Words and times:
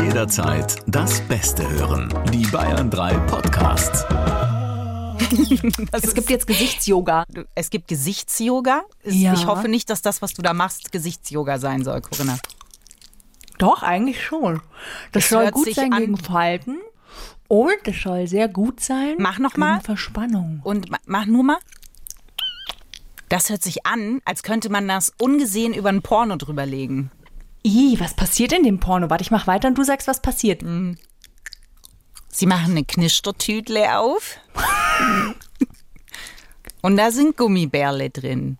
Jederzeit 0.00 0.76
das 0.86 1.20
Beste 1.28 1.68
hören. 1.68 2.08
Die 2.32 2.46
Bayern 2.46 2.88
3 2.88 3.12
Podcasts. 3.26 4.06
es 5.92 6.14
gibt 6.14 6.30
jetzt 6.30 6.46
Gesichtsyoga. 6.46 7.24
Es 7.54 7.68
gibt 7.68 7.88
Gesichtsyoga. 7.88 8.84
Ja. 9.04 9.34
Ich 9.34 9.46
hoffe 9.46 9.68
nicht, 9.68 9.90
dass 9.90 10.00
das, 10.00 10.22
was 10.22 10.32
du 10.32 10.40
da 10.40 10.54
machst, 10.54 10.92
Gesichtsyoga 10.92 11.58
sein 11.58 11.84
soll, 11.84 12.00
Corinna. 12.00 12.38
Doch, 13.58 13.82
eigentlich 13.82 14.24
schon. 14.24 14.62
Das 15.12 15.24
Es 15.24 15.28
soll 15.30 15.44
hört 15.44 15.54
gut 15.54 15.64
sich 15.66 15.74
sein 15.76 15.92
an- 15.92 16.00
gegen 16.00 16.16
Falten. 16.16 16.78
Und 17.48 17.76
es 17.84 18.00
soll 18.02 18.26
sehr 18.26 18.48
gut 18.48 18.80
sein. 18.80 19.16
Mach 19.18 19.38
noch 19.38 19.58
mal. 19.58 19.80
Verspannung. 19.82 20.60
Und 20.64 20.90
ma- 20.90 20.98
mach 21.04 21.26
nur 21.26 21.44
mal. 21.44 21.58
Das 23.28 23.50
hört 23.50 23.62
sich 23.62 23.84
an, 23.84 24.22
als 24.24 24.42
könnte 24.42 24.70
man 24.70 24.88
das 24.88 25.12
ungesehen 25.20 25.74
über 25.74 25.90
ein 25.90 26.00
Porno 26.00 26.36
drüber 26.36 26.64
Ih, 27.64 28.00
was 28.00 28.14
passiert 28.14 28.52
in 28.52 28.64
dem 28.64 28.80
Porno? 28.80 29.08
Warte, 29.08 29.22
ich 29.22 29.30
mach 29.30 29.46
weiter 29.46 29.68
und 29.68 29.78
du 29.78 29.84
sagst, 29.84 30.08
was 30.08 30.20
passiert. 30.20 30.62
Sie 32.28 32.46
machen 32.46 32.72
eine 32.72 32.84
Knistertütle 32.84 33.98
auf. 33.98 34.38
Und 36.82 36.96
da 36.96 37.12
sind 37.12 37.36
Gummibärle 37.36 38.10
drin. 38.10 38.58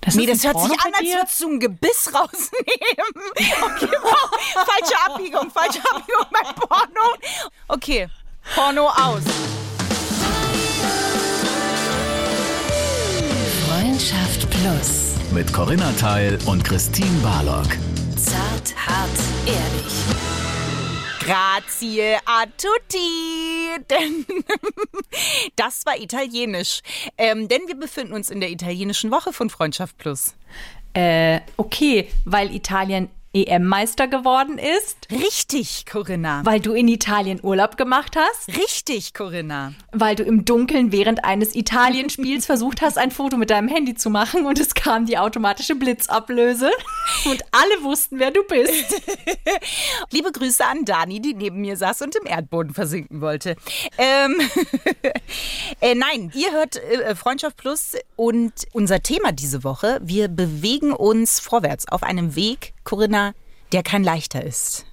Das 0.00 0.14
Nee, 0.16 0.26
das 0.26 0.42
hört 0.44 0.58
sich 0.58 0.68
Porno 0.68 0.82
an, 0.84 0.92
bei 0.92 0.98
als 0.98 1.14
würdest 1.14 1.40
du 1.42 1.48
ein 1.48 1.60
Gebiss 1.60 2.10
rausnehmen. 2.12 3.12
Okay, 3.62 3.96
wow. 4.02 4.30
falsche 4.54 4.98
Abbiegung, 5.06 5.50
falsche 5.50 5.80
Abbiegung 5.90 6.26
beim 6.32 6.54
Porno. 6.54 7.14
Okay, 7.68 8.08
Porno 8.54 8.88
aus. 8.88 9.22
Freundschaft 13.66 14.50
Plus. 14.50 15.11
Mit 15.34 15.50
Corinna 15.50 15.90
Teil 15.92 16.38
und 16.44 16.62
Christine 16.62 17.18
Barlock. 17.22 17.68
Zart, 18.16 18.74
hart, 18.76 19.08
ehrlich. 19.46 19.94
Grazie 21.20 22.18
a 22.26 22.44
tutti. 22.58 23.78
Denn 23.90 24.26
das 25.56 25.86
war 25.86 25.98
italienisch. 25.98 26.82
Ähm, 27.16 27.48
denn 27.48 27.62
wir 27.66 27.76
befinden 27.76 28.12
uns 28.12 28.28
in 28.28 28.40
der 28.40 28.50
italienischen 28.50 29.10
Woche 29.10 29.32
von 29.32 29.48
Freundschaft 29.48 29.96
Plus. 29.96 30.34
Äh, 30.92 31.40
okay, 31.56 32.08
weil 32.26 32.54
Italien 32.54 33.08
EM-Meister 33.34 34.08
geworden 34.08 34.58
ist, 34.58 35.08
Richtig, 35.10 35.86
Corinna. 35.90 36.42
weil 36.44 36.60
du 36.60 36.72
in 36.72 36.86
Italien 36.88 37.40
Urlaub 37.42 37.76
gemacht 37.76 38.16
hast, 38.16 38.48
Richtig, 38.58 39.14
Corinna. 39.14 39.72
weil 39.92 40.14
du 40.16 40.22
im 40.22 40.44
Dunkeln 40.44 40.92
während 40.92 41.24
eines 41.24 41.54
Italienspiels 41.54 42.46
versucht 42.52 42.82
hast, 42.82 42.98
ein 42.98 43.10
Foto 43.10 43.36
mit 43.36 43.50
deinem 43.50 43.68
Handy 43.68 43.94
zu 43.94 44.10
machen 44.10 44.44
und 44.44 44.58
es 44.60 44.74
kam 44.74 45.06
die 45.06 45.16
automatische 45.18 45.74
Blitzablöse 45.74 46.70
und 47.24 47.42
alle 47.52 47.82
wussten, 47.84 48.18
wer 48.18 48.30
du 48.30 48.42
bist. 48.44 49.00
Liebe 50.10 50.30
Grüße 50.30 50.64
an 50.64 50.84
Dani, 50.84 51.20
die 51.20 51.34
neben 51.34 51.60
mir 51.60 51.76
saß 51.76 52.02
und 52.02 52.14
im 52.16 52.26
Erdboden 52.26 52.74
versinken 52.74 53.20
wollte. 53.20 53.56
Ähm, 53.96 54.40
äh, 55.80 55.94
nein, 55.94 56.30
ihr 56.34 56.52
hört 56.52 56.76
äh, 56.76 57.14
Freundschaft 57.14 57.56
Plus 57.56 57.92
und 58.16 58.52
unser 58.72 59.02
Thema 59.02 59.32
diese 59.32 59.64
Woche, 59.64 60.00
wir 60.02 60.28
bewegen 60.28 60.92
uns 60.92 61.40
vorwärts 61.40 61.88
auf 61.88 62.02
einem 62.02 62.36
Weg, 62.36 62.74
Corinna, 62.84 63.34
der 63.72 63.82
kein 63.82 64.04
leichter 64.04 64.44
ist. 64.44 64.86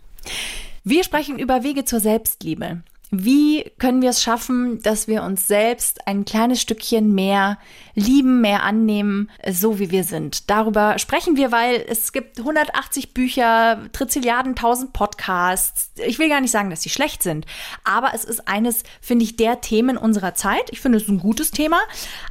Wir 0.83 1.03
sprechen 1.03 1.39
über 1.39 1.63
Wege 1.63 1.85
zur 1.85 1.99
Selbstliebe. 1.99 2.83
Wie 3.11 3.71
können 3.79 4.03
wir 4.03 4.11
es 4.11 4.21
schaffen, 4.21 4.81
dass 4.83 5.07
wir 5.07 5.23
uns 5.23 5.47
selbst 5.47 6.07
ein 6.07 6.25
kleines 6.25 6.61
Stückchen 6.61 7.15
mehr 7.15 7.57
lieben, 7.95 8.39
mehr 8.39 8.63
annehmen, 8.63 9.31
so 9.49 9.79
wie 9.79 9.89
wir 9.89 10.03
sind? 10.03 10.49
Darüber 10.49 10.99
sprechen 10.99 11.35
wir, 11.35 11.51
weil 11.51 11.83
es 11.87 12.11
gibt 12.11 12.37
180 12.37 13.15
Bücher, 13.15 13.79
Trizilliarden, 13.93 14.51
1000 14.51 14.93
Podcasts. 14.93 15.91
Ich 16.05 16.19
will 16.19 16.29
gar 16.29 16.39
nicht 16.39 16.51
sagen, 16.51 16.69
dass 16.69 16.83
sie 16.83 16.89
schlecht 16.89 17.23
sind, 17.23 17.47
aber 17.83 18.11
es 18.13 18.25
ist 18.25 18.47
eines, 18.47 18.83
finde 19.01 19.25
ich, 19.25 19.35
der 19.37 19.61
Themen 19.61 19.97
unserer 19.97 20.35
Zeit. 20.35 20.69
Ich 20.69 20.79
finde 20.79 20.99
es 20.99 21.07
ein 21.07 21.19
gutes 21.19 21.49
Thema. 21.49 21.79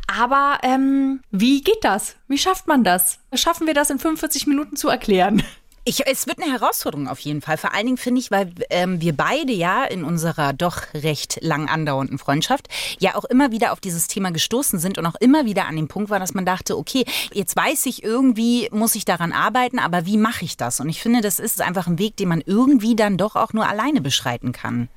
Aber 0.06 0.58
ähm, 0.62 1.20
wie 1.30 1.60
geht 1.62 1.82
das? 1.82 2.14
Wie 2.28 2.38
schafft 2.38 2.68
man 2.68 2.84
das? 2.84 3.18
Schaffen 3.34 3.66
wir 3.66 3.74
das 3.74 3.90
in 3.90 3.98
45 3.98 4.46
Minuten 4.46 4.76
zu 4.76 4.88
erklären? 4.88 5.42
Ich, 5.88 6.06
es 6.06 6.26
wird 6.26 6.38
eine 6.38 6.52
Herausforderung 6.52 7.08
auf 7.08 7.18
jeden 7.20 7.40
Fall. 7.40 7.56
Vor 7.56 7.72
allen 7.72 7.86
Dingen 7.86 7.96
finde 7.96 8.20
ich, 8.20 8.30
weil 8.30 8.52
ähm, 8.68 9.00
wir 9.00 9.16
beide 9.16 9.52
ja 9.52 9.84
in 9.84 10.04
unserer 10.04 10.52
doch 10.52 10.82
recht 10.92 11.38
lang 11.40 11.66
andauernden 11.66 12.18
Freundschaft 12.18 12.68
ja 12.98 13.14
auch 13.14 13.24
immer 13.24 13.52
wieder 13.52 13.72
auf 13.72 13.80
dieses 13.80 14.06
Thema 14.06 14.30
gestoßen 14.30 14.78
sind 14.80 14.98
und 14.98 15.06
auch 15.06 15.14
immer 15.14 15.46
wieder 15.46 15.64
an 15.64 15.76
dem 15.76 15.88
Punkt 15.88 16.10
war, 16.10 16.18
dass 16.18 16.34
man 16.34 16.44
dachte, 16.44 16.76
okay, 16.76 17.06
jetzt 17.32 17.56
weiß 17.56 17.86
ich 17.86 18.04
irgendwie, 18.04 18.68
muss 18.70 18.96
ich 18.96 19.06
daran 19.06 19.32
arbeiten, 19.32 19.78
aber 19.78 20.04
wie 20.04 20.18
mache 20.18 20.44
ich 20.44 20.58
das? 20.58 20.78
Und 20.78 20.90
ich 20.90 21.00
finde, 21.00 21.22
das 21.22 21.38
ist 21.40 21.62
einfach 21.62 21.86
ein 21.86 21.98
Weg, 21.98 22.18
den 22.18 22.28
man 22.28 22.42
irgendwie 22.44 22.94
dann 22.94 23.16
doch 23.16 23.34
auch 23.34 23.54
nur 23.54 23.66
alleine 23.66 24.02
beschreiten 24.02 24.52
kann. 24.52 24.90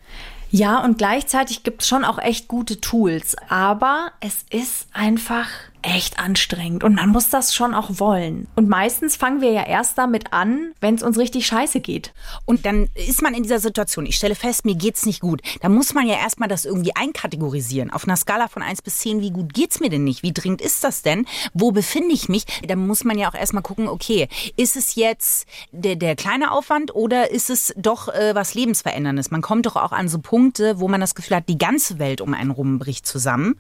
Ja, 0.50 0.84
und 0.84 0.98
gleichzeitig 0.98 1.64
gibt 1.64 1.84
es 1.84 1.88
schon 1.88 2.04
auch 2.04 2.18
echt 2.18 2.50
gute 2.50 2.82
Tools. 2.82 3.38
Aber 3.48 4.12
es 4.20 4.44
ist 4.50 4.88
einfach 4.92 5.48
echt 5.82 6.20
anstrengend 6.20 6.84
und 6.84 6.96
man 6.96 7.10
muss 7.10 7.30
das 7.30 7.54
schon 7.54 7.74
auch 7.74 8.00
wollen. 8.00 8.48
Und 8.56 8.70
meistens 8.70 9.16
fangen 9.16 9.42
wir 9.42 9.52
ja 9.52 9.66
erst 9.66 9.98
damit 9.98 10.34
an, 10.34 10.74
wenn 10.80 10.96
es 10.96 11.04
uns 11.04 11.18
richtig 11.18 11.46
scheiße 11.48 11.80
geht. 11.80 12.14
Und 12.46 12.66
dann 12.66 12.88
ist 12.94 13.22
man 13.22 13.34
in 13.34 13.44
dieser 13.44 13.60
Situation, 13.60 14.06
ich 14.06 14.16
stelle 14.16 14.36
fest, 14.36 14.66
mir 14.66 14.76
geht's 14.76 15.06
nicht 15.06 15.22
gut. 15.22 15.42
Da 15.62 15.70
muss 15.70 15.94
man 15.94 16.08
ja 16.08 16.16
erstmal 16.16 16.50
das 16.50 16.66
irgendwie 16.66 16.96
einkategorisieren. 16.96 17.92
Auf 17.92 18.06
einer 18.06 18.16
Skala 18.16 18.48
von 18.48 18.62
1 18.62 18.82
bis 18.82 19.00
10, 19.00 19.22
wie 19.22 19.32
gut 19.32 19.54
geht's 19.54 19.80
mir 19.80 19.90
denn 19.90 20.04
nicht? 20.04 20.24
Wie 20.24 20.34
dringend 20.34 20.62
ist 20.62 20.84
das 20.84 21.02
denn? 21.02 21.26
Wo 21.54 21.72
befinde 21.72 22.14
ich 22.14 22.30
mich? 22.30 22.46
Da 22.68 22.76
muss 22.76 23.04
man 23.04 23.18
ja 23.18 23.30
auch 23.30 23.36
erstmal 23.36 23.64
gucken, 23.64 23.88
okay, 23.88 24.28
ist 24.58 24.78
es 24.78 24.96
jetzt 24.96 25.48
der, 25.72 25.96
der 25.96 26.16
kleine 26.16 26.52
Aufwand 26.52 26.94
oder 26.96 27.32
ist 27.32 27.50
es 27.50 27.74
doch 27.78 28.08
äh, 28.08 28.36
was 28.36 28.54
Lebensveränderndes? 28.54 29.32
Man 29.32 29.42
kommt 29.42 29.66
doch 29.66 29.76
auch 29.76 29.92
an 29.92 30.08
so 30.08 30.20
Punkte, 30.20 30.80
wo 30.80 30.88
man 30.88 31.02
das 31.02 31.16
Gefühl 31.16 31.38
hat, 31.38 31.50
die 31.50 31.58
ganze 31.58 32.00
Welt 32.00 32.22
um 32.22 32.34
einen 32.34 32.52
rum 32.52 32.80
bricht 32.80 33.06
zusammen, 33.08 33.60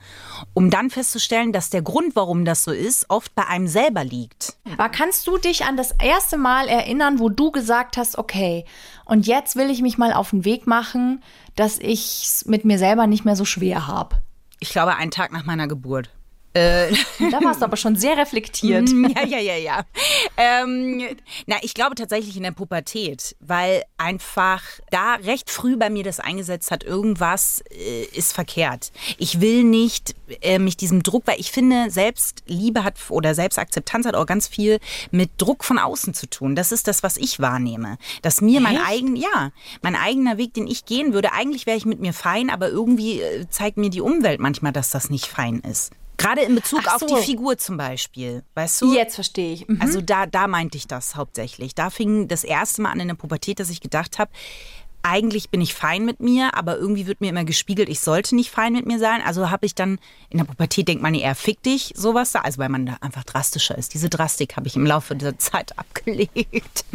um 0.53 0.69
dann 0.69 0.89
festzustellen, 0.89 1.51
dass 1.51 1.69
der 1.69 1.81
Grund, 1.81 2.10
warum 2.15 2.45
das 2.45 2.63
so 2.63 2.71
ist, 2.71 3.05
oft 3.09 3.33
bei 3.35 3.45
einem 3.47 3.67
selber 3.67 4.03
liegt. 4.03 4.55
Aber 4.73 4.89
kannst 4.89 5.27
du 5.27 5.37
dich 5.37 5.65
an 5.65 5.77
das 5.77 5.91
erste 5.91 6.37
Mal 6.37 6.67
erinnern, 6.67 7.19
wo 7.19 7.29
du 7.29 7.51
gesagt 7.51 7.97
hast, 7.97 8.17
okay, 8.17 8.65
und 9.05 9.27
jetzt 9.27 9.55
will 9.55 9.69
ich 9.69 9.81
mich 9.81 9.97
mal 9.97 10.13
auf 10.13 10.31
den 10.31 10.45
Weg 10.45 10.67
machen, 10.67 11.23
dass 11.55 11.79
ich 11.79 12.23
es 12.23 12.45
mit 12.45 12.65
mir 12.65 12.77
selber 12.77 13.07
nicht 13.07 13.25
mehr 13.25 13.35
so 13.35 13.45
schwer 13.45 13.87
habe? 13.87 14.17
Ich 14.59 14.69
glaube, 14.69 14.95
einen 14.95 15.11
Tag 15.11 15.31
nach 15.31 15.45
meiner 15.45 15.67
Geburt. 15.67 16.09
Äh, 16.53 16.91
Da 17.31 17.41
warst 17.43 17.61
du 17.61 17.65
aber 17.65 17.77
schon 17.77 17.95
sehr 17.95 18.17
reflektiert. 18.17 18.89
Ja, 19.11 19.25
ja, 19.25 19.39
ja, 19.39 19.55
ja. 19.57 19.85
Ähm, 20.37 21.01
na, 21.45 21.57
ich 21.61 21.73
glaube 21.73 21.95
tatsächlich 21.95 22.37
in 22.37 22.43
der 22.43 22.51
Pubertät, 22.51 23.35
weil 23.39 23.83
einfach 23.97 24.61
da 24.89 25.15
recht 25.15 25.49
früh 25.49 25.75
bei 25.75 25.89
mir 25.89 26.03
das 26.03 26.19
eingesetzt 26.19 26.71
hat, 26.71 26.83
irgendwas 26.83 27.63
äh, 27.71 28.03
ist 28.15 28.33
verkehrt. 28.33 28.91
Ich 29.17 29.41
will 29.41 29.63
nicht 29.63 30.15
äh, 30.41 30.59
mich 30.59 30.77
diesem 30.77 31.03
Druck, 31.03 31.23
weil 31.25 31.39
ich 31.39 31.51
finde, 31.51 31.89
Selbstliebe 31.89 32.83
hat 32.83 32.95
oder 33.09 33.33
Selbstakzeptanz 33.35 34.05
hat 34.05 34.15
auch 34.15 34.25
ganz 34.25 34.47
viel 34.47 34.79
mit 35.11 35.31
Druck 35.37 35.63
von 35.63 35.77
außen 35.77 36.13
zu 36.13 36.29
tun. 36.29 36.55
Das 36.55 36.71
ist 36.71 36.87
das, 36.87 37.03
was 37.03 37.17
ich 37.17 37.39
wahrnehme. 37.39 37.97
Dass 38.21 38.41
mir 38.41 38.61
mein 38.61 38.75
Echt? 38.77 38.87
eigen, 38.87 39.15
ja, 39.15 39.51
mein 39.81 39.95
eigener 39.95 40.37
Weg, 40.37 40.53
den 40.53 40.67
ich 40.67 40.85
gehen 40.85 41.13
würde, 41.13 41.33
eigentlich 41.33 41.65
wäre 41.65 41.77
ich 41.77 41.85
mit 41.85 41.99
mir 41.99 42.13
fein, 42.13 42.49
aber 42.49 42.69
irgendwie 42.69 43.21
äh, 43.21 43.47
zeigt 43.49 43.77
mir 43.77 43.89
die 43.89 44.01
Umwelt 44.01 44.39
manchmal, 44.39 44.71
dass 44.71 44.89
das 44.89 45.09
nicht 45.09 45.25
fein 45.25 45.59
ist. 45.59 45.91
Gerade 46.17 46.41
in 46.41 46.55
Bezug 46.55 46.81
Ach 46.85 46.95
auf 46.95 46.99
so. 46.99 47.07
die 47.07 47.21
Figur 47.21 47.57
zum 47.57 47.77
Beispiel. 47.77 48.43
Weißt 48.53 48.81
du? 48.81 48.93
Jetzt 48.93 49.15
verstehe 49.15 49.53
ich. 49.53 49.67
Mhm. 49.67 49.81
Also 49.81 50.01
da, 50.01 50.25
da 50.25 50.47
meinte 50.47 50.77
ich 50.77 50.87
das 50.87 51.15
hauptsächlich. 51.15 51.73
Da 51.73 51.89
fing 51.89 52.27
das 52.27 52.43
erste 52.43 52.81
Mal 52.81 52.91
an 52.91 52.99
in 52.99 53.07
der 53.07 53.15
Pubertät, 53.15 53.59
dass 53.59 53.69
ich 53.69 53.81
gedacht 53.81 54.19
habe, 54.19 54.31
eigentlich 55.03 55.49
bin 55.49 55.61
ich 55.61 55.73
fein 55.73 56.05
mit 56.05 56.19
mir, 56.19 56.55
aber 56.55 56.77
irgendwie 56.77 57.07
wird 57.07 57.21
mir 57.21 57.29
immer 57.29 57.43
gespiegelt, 57.43 57.89
ich 57.89 57.99
sollte 57.99 58.35
nicht 58.35 58.51
fein 58.51 58.73
mit 58.73 58.85
mir 58.85 58.99
sein. 58.99 59.21
Also 59.25 59.49
habe 59.49 59.65
ich 59.65 59.75
dann 59.75 59.99
in 60.29 60.37
der 60.37 60.45
Pubertät 60.45 60.87
denkt 60.87 61.03
man 61.03 61.13
eher 61.13 61.35
fick 61.35 61.61
dich, 61.63 61.93
sowas 61.95 62.31
da. 62.31 62.41
Also 62.41 62.59
weil 62.59 62.69
man 62.69 62.85
da 62.85 62.97
einfach 63.01 63.23
drastischer 63.23 63.77
ist. 63.77 63.93
Diese 63.93 64.09
Drastik 64.09 64.55
habe 64.55 64.67
ich 64.67 64.75
im 64.75 64.85
Laufe 64.85 65.15
dieser 65.15 65.37
Zeit 65.37 65.77
abgelegt. 65.77 66.85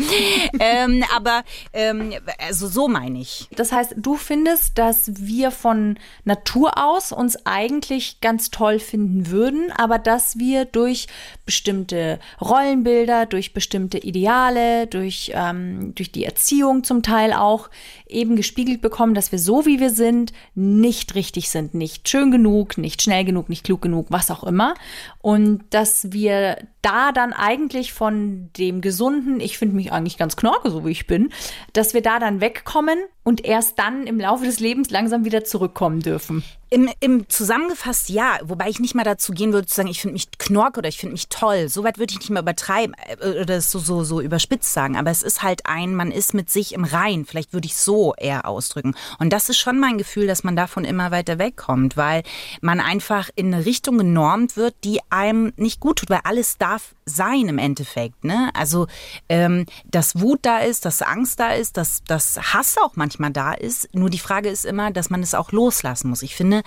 ähm, 0.58 1.04
aber 1.14 1.42
ähm, 1.72 2.12
also 2.38 2.68
so 2.68 2.88
meine 2.88 3.20
ich. 3.20 3.48
Das 3.56 3.72
heißt, 3.72 3.94
du 3.96 4.16
findest, 4.16 4.78
dass 4.78 5.10
wir 5.16 5.50
von 5.50 5.98
Natur 6.24 6.78
aus 6.82 7.12
uns 7.12 7.44
eigentlich 7.44 8.20
ganz 8.20 8.50
toll 8.50 8.78
finden 8.78 9.30
würden, 9.30 9.72
aber 9.72 9.98
dass 9.98 10.38
wir 10.38 10.64
durch 10.64 11.06
bestimmte 11.44 12.18
Rollenbilder, 12.40 13.26
durch 13.26 13.52
bestimmte 13.52 13.98
Ideale, 13.98 14.86
durch, 14.86 15.32
ähm, 15.34 15.94
durch 15.94 16.12
die 16.12 16.24
Erziehung 16.24 16.84
zum 16.84 17.02
Teil 17.02 17.32
auch 17.32 17.68
eben 18.08 18.36
gespiegelt 18.36 18.80
bekommen, 18.80 19.14
dass 19.14 19.32
wir 19.32 19.38
so 19.38 19.66
wie 19.66 19.80
wir 19.80 19.90
sind 19.90 20.32
nicht 20.54 21.14
richtig 21.14 21.50
sind, 21.50 21.74
nicht 21.74 22.08
schön 22.08 22.30
genug, 22.30 22.78
nicht 22.78 23.02
schnell 23.02 23.24
genug, 23.24 23.48
nicht 23.48 23.64
klug 23.64 23.82
genug, 23.82 24.06
was 24.10 24.30
auch 24.30 24.44
immer. 24.44 24.74
Und 25.20 25.64
dass 25.70 26.12
wir 26.12 26.58
da 26.86 27.10
dann 27.10 27.32
eigentlich 27.32 27.92
von 27.92 28.50
dem 28.56 28.80
gesunden, 28.80 29.40
ich 29.40 29.58
finde 29.58 29.74
mich 29.74 29.90
eigentlich 29.92 30.18
ganz 30.18 30.36
knorke, 30.36 30.70
so 30.70 30.86
wie 30.86 30.92
ich 30.92 31.08
bin, 31.08 31.32
dass 31.72 31.94
wir 31.94 32.00
da 32.00 32.20
dann 32.20 32.40
wegkommen 32.40 32.98
und 33.26 33.44
erst 33.44 33.76
dann 33.80 34.06
im 34.06 34.20
Laufe 34.20 34.44
des 34.44 34.60
Lebens 34.60 34.90
langsam 34.90 35.24
wieder 35.24 35.42
zurückkommen 35.42 35.98
dürfen. 35.98 36.44
Im, 36.68 36.88
Im 37.00 37.28
zusammengefasst 37.28 38.08
ja, 38.08 38.38
wobei 38.42 38.68
ich 38.68 38.80
nicht 38.80 38.94
mal 38.94 39.04
dazu 39.04 39.32
gehen 39.32 39.52
würde 39.52 39.66
zu 39.66 39.74
sagen, 39.74 39.88
ich 39.88 40.00
finde 40.00 40.14
mich 40.14 40.30
knork 40.38 40.78
oder 40.78 40.88
ich 40.88 40.98
finde 40.98 41.12
mich 41.12 41.28
toll. 41.28 41.68
So 41.68 41.82
weit 41.84 41.98
würde 41.98 42.12
ich 42.12 42.18
nicht 42.18 42.30
mehr 42.30 42.42
übertreiben 42.42 42.94
äh, 43.20 43.40
oder 43.40 43.60
so, 43.60 43.78
so, 43.78 44.04
so 44.04 44.20
überspitzt 44.20 44.72
sagen. 44.72 44.96
Aber 44.96 45.10
es 45.10 45.22
ist 45.22 45.42
halt 45.42 45.66
ein, 45.66 45.94
man 45.94 46.10
ist 46.10 46.34
mit 46.34 46.50
sich 46.50 46.74
im 46.74 46.84
Rein. 46.84 47.24
Vielleicht 47.24 47.52
würde 47.52 47.66
ich 47.66 47.76
so 47.76 48.14
eher 48.16 48.46
ausdrücken. 48.46 48.94
Und 49.18 49.32
das 49.32 49.48
ist 49.48 49.58
schon 49.58 49.78
mein 49.78 49.96
Gefühl, 49.98 50.26
dass 50.26 50.44
man 50.44 50.56
davon 50.56 50.84
immer 50.84 51.12
weiter 51.12 51.38
wegkommt, 51.38 51.96
weil 51.96 52.24
man 52.60 52.80
einfach 52.80 53.30
in 53.36 53.54
eine 53.54 53.64
Richtung 53.64 53.98
genormt 53.98 54.56
wird, 54.56 54.74
die 54.82 55.00
einem 55.08 55.52
nicht 55.56 55.80
gut 55.80 56.00
tut, 56.00 56.10
weil 56.10 56.20
alles 56.24 56.58
darf 56.76 56.94
sein 57.06 57.48
im 57.48 57.58
Endeffekt. 57.58 58.24
Ne? 58.24 58.50
Also, 58.54 58.86
ähm, 59.28 59.66
dass 59.86 60.20
Wut 60.20 60.40
da 60.42 60.58
ist, 60.58 60.84
dass 60.84 61.02
Angst 61.02 61.40
da 61.40 61.52
ist, 61.52 61.76
dass, 61.76 62.02
dass 62.04 62.38
Hass 62.52 62.76
auch 62.78 62.96
manchmal 62.96 63.30
da 63.30 63.52
ist. 63.52 63.88
Nur 63.94 64.10
die 64.10 64.18
Frage 64.18 64.48
ist 64.48 64.66
immer, 64.66 64.90
dass 64.90 65.08
man 65.08 65.22
es 65.22 65.34
auch 65.34 65.52
loslassen 65.52 66.10
muss. 66.10 66.22
Ich 66.22 66.34
finde, 66.36 66.62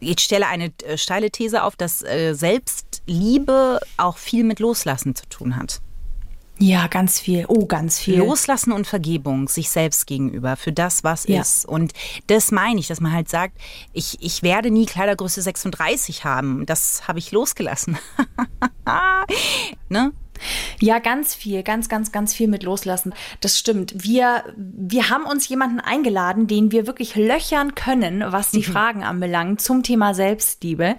ich 0.00 0.20
stelle 0.20 0.46
eine 0.48 0.72
äh, 0.84 0.98
steile 0.98 1.30
These 1.30 1.62
auf, 1.62 1.76
dass 1.76 2.02
äh, 2.02 2.34
Selbstliebe 2.34 3.80
auch 3.96 4.18
viel 4.18 4.44
mit 4.44 4.60
Loslassen 4.60 5.14
zu 5.14 5.26
tun 5.28 5.56
hat. 5.56 5.80
Ja, 6.58 6.86
ganz 6.86 7.18
viel. 7.18 7.46
Oh, 7.48 7.66
ganz 7.66 7.98
viel. 7.98 8.18
Loslassen 8.18 8.72
und 8.72 8.86
Vergebung 8.86 9.48
sich 9.48 9.70
selbst 9.70 10.06
gegenüber 10.06 10.56
für 10.56 10.72
das, 10.72 11.02
was 11.02 11.26
ja. 11.26 11.40
ist. 11.40 11.66
Und 11.66 11.92
das 12.28 12.52
meine 12.52 12.78
ich, 12.78 12.86
dass 12.86 13.00
man 13.00 13.12
halt 13.12 13.28
sagt, 13.28 13.58
ich, 13.92 14.18
ich 14.20 14.42
werde 14.42 14.70
nie 14.70 14.86
Kleidergröße 14.86 15.42
36 15.42 16.24
haben. 16.24 16.64
Das 16.66 17.08
habe 17.08 17.18
ich 17.18 17.32
losgelassen. 17.32 17.98
ne? 19.88 20.12
Ja, 20.80 20.98
ganz 20.98 21.34
viel, 21.34 21.62
ganz, 21.62 21.88
ganz, 21.88 22.12
ganz 22.12 22.34
viel 22.34 22.48
mit 22.48 22.62
loslassen. 22.62 23.14
Das 23.40 23.58
stimmt. 23.58 24.04
Wir, 24.04 24.44
wir 24.56 25.08
haben 25.08 25.24
uns 25.24 25.48
jemanden 25.48 25.80
eingeladen, 25.80 26.46
den 26.46 26.70
wir 26.70 26.86
wirklich 26.86 27.16
löchern 27.16 27.74
können, 27.74 28.24
was 28.28 28.50
die 28.50 28.58
mhm. 28.58 28.72
Fragen 28.72 29.04
anbelangt 29.04 29.60
zum 29.60 29.82
Thema 29.82 30.14
Selbstliebe. 30.14 30.96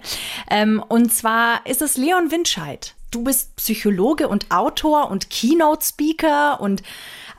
Ähm, 0.50 0.82
und 0.86 1.12
zwar 1.12 1.64
ist 1.66 1.82
es 1.82 1.96
Leon 1.96 2.30
Windscheid. 2.30 2.95
Du 3.10 3.22
bist 3.22 3.56
Psychologe 3.56 4.28
und 4.28 4.50
Autor 4.50 5.10
und 5.10 5.30
Keynote-Speaker 5.30 6.60
und 6.60 6.82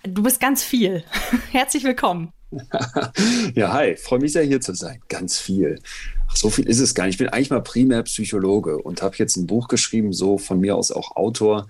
du 0.04 0.24
bist 0.24 0.40
ganz 0.40 0.64
viel. 0.64 1.04
Herzlich 1.52 1.84
willkommen. 1.84 2.32
ja, 3.56 3.74
hi, 3.74 3.96
freue 3.98 4.20
mich 4.20 4.32
sehr 4.32 4.44
hier 4.44 4.62
zu 4.62 4.74
sein. 4.74 5.02
Ganz 5.10 5.38
viel. 5.38 5.82
Ach, 6.30 6.36
so 6.38 6.50
viel 6.50 6.68
ist 6.68 6.80
es 6.80 6.96
gar 6.96 7.06
nicht. 7.06 7.16
Ich 7.16 7.20
bin 7.20 7.30
eigentlich 7.30 7.50
mal 7.50 7.62
primär 7.62 8.04
Psychologe 8.04 8.78
und 8.78 9.02
habe 9.02 9.16
jetzt 9.18 9.36
ein 9.36 9.48
Buch 9.48 9.68
geschrieben, 9.68 10.14
so 10.14 10.38
von 10.38 10.60
mir 10.60 10.76
aus 10.76 10.92
auch 10.92 11.16
Autor. 11.16 11.68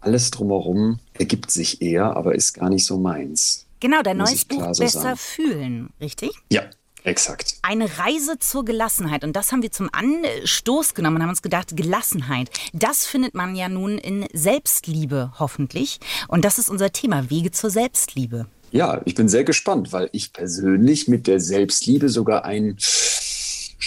Alles 0.00 0.30
drumherum 0.30 1.00
ergibt 1.14 1.50
sich 1.50 1.80
eher, 1.80 2.16
aber 2.16 2.34
ist 2.34 2.52
gar 2.52 2.68
nicht 2.68 2.84
so 2.84 2.98
meins. 2.98 3.66
Genau, 3.80 4.02
dein 4.02 4.18
neues 4.18 4.44
Buch 4.44 4.74
so 4.74 4.82
Besser 4.82 5.00
sagen. 5.00 5.16
fühlen, 5.16 5.90
richtig? 6.00 6.30
Ja, 6.50 6.64
Exakt. 7.08 7.56
Eine 7.62 7.98
Reise 7.98 8.38
zur 8.38 8.66
Gelassenheit. 8.66 9.24
Und 9.24 9.34
das 9.34 9.50
haben 9.50 9.62
wir 9.62 9.72
zum 9.72 9.88
Anstoß 9.90 10.94
genommen 10.94 11.16
und 11.16 11.22
haben 11.22 11.30
uns 11.30 11.40
gedacht, 11.40 11.74
Gelassenheit, 11.74 12.50
das 12.74 13.06
findet 13.06 13.34
man 13.34 13.56
ja 13.56 13.70
nun 13.70 13.96
in 13.96 14.26
Selbstliebe 14.34 15.32
hoffentlich. 15.38 16.00
Und 16.28 16.44
das 16.44 16.58
ist 16.58 16.68
unser 16.68 16.92
Thema, 16.92 17.30
Wege 17.30 17.50
zur 17.50 17.70
Selbstliebe. 17.70 18.46
Ja, 18.70 19.00
ich 19.06 19.14
bin 19.14 19.28
sehr 19.30 19.44
gespannt, 19.44 19.92
weil 19.92 20.10
ich 20.12 20.34
persönlich 20.34 21.08
mit 21.08 21.26
der 21.26 21.40
Selbstliebe 21.40 22.10
sogar 22.10 22.44
ein 22.44 22.76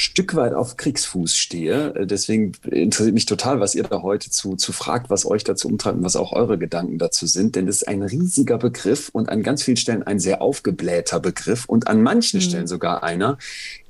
Stück 0.01 0.33
weit 0.33 0.53
auf 0.56 0.77
Kriegsfuß 0.77 1.38
stehe. 1.38 1.94
Äh, 1.94 2.07
deswegen 2.07 2.53
interessiert 2.63 3.13
mich 3.13 3.27
total, 3.27 3.59
was 3.59 3.75
ihr 3.75 3.83
da 3.83 4.01
heute 4.01 4.31
zu, 4.31 4.56
zu 4.56 4.74
fragt, 4.74 5.12
was 5.12 5.27
euch 5.27 5.44
dazu 5.44 5.68
umtreibt 5.68 5.98
und 5.98 6.03
was 6.03 6.15
auch 6.15 6.33
eure 6.33 6.57
Gedanken 6.57 6.98
dazu 6.98 7.27
sind. 7.27 7.56
Denn 7.56 7.68
das 7.68 7.77
ist 7.77 7.88
ein 7.88 8.01
riesiger 8.01 8.57
Begriff 8.57 9.09
und 9.09 9.30
an 9.30 9.44
ganz 9.44 9.62
vielen 9.62 9.77
Stellen 9.77 10.01
ein 10.01 10.19
sehr 10.19 10.42
aufgeblähter 10.42 11.19
Begriff 11.19 11.65
und 11.65 11.88
an 11.88 12.01
manchen 12.01 12.39
mhm. 12.39 12.44
Stellen 12.44 12.68
sogar 12.68 13.03
einer, 13.03 13.38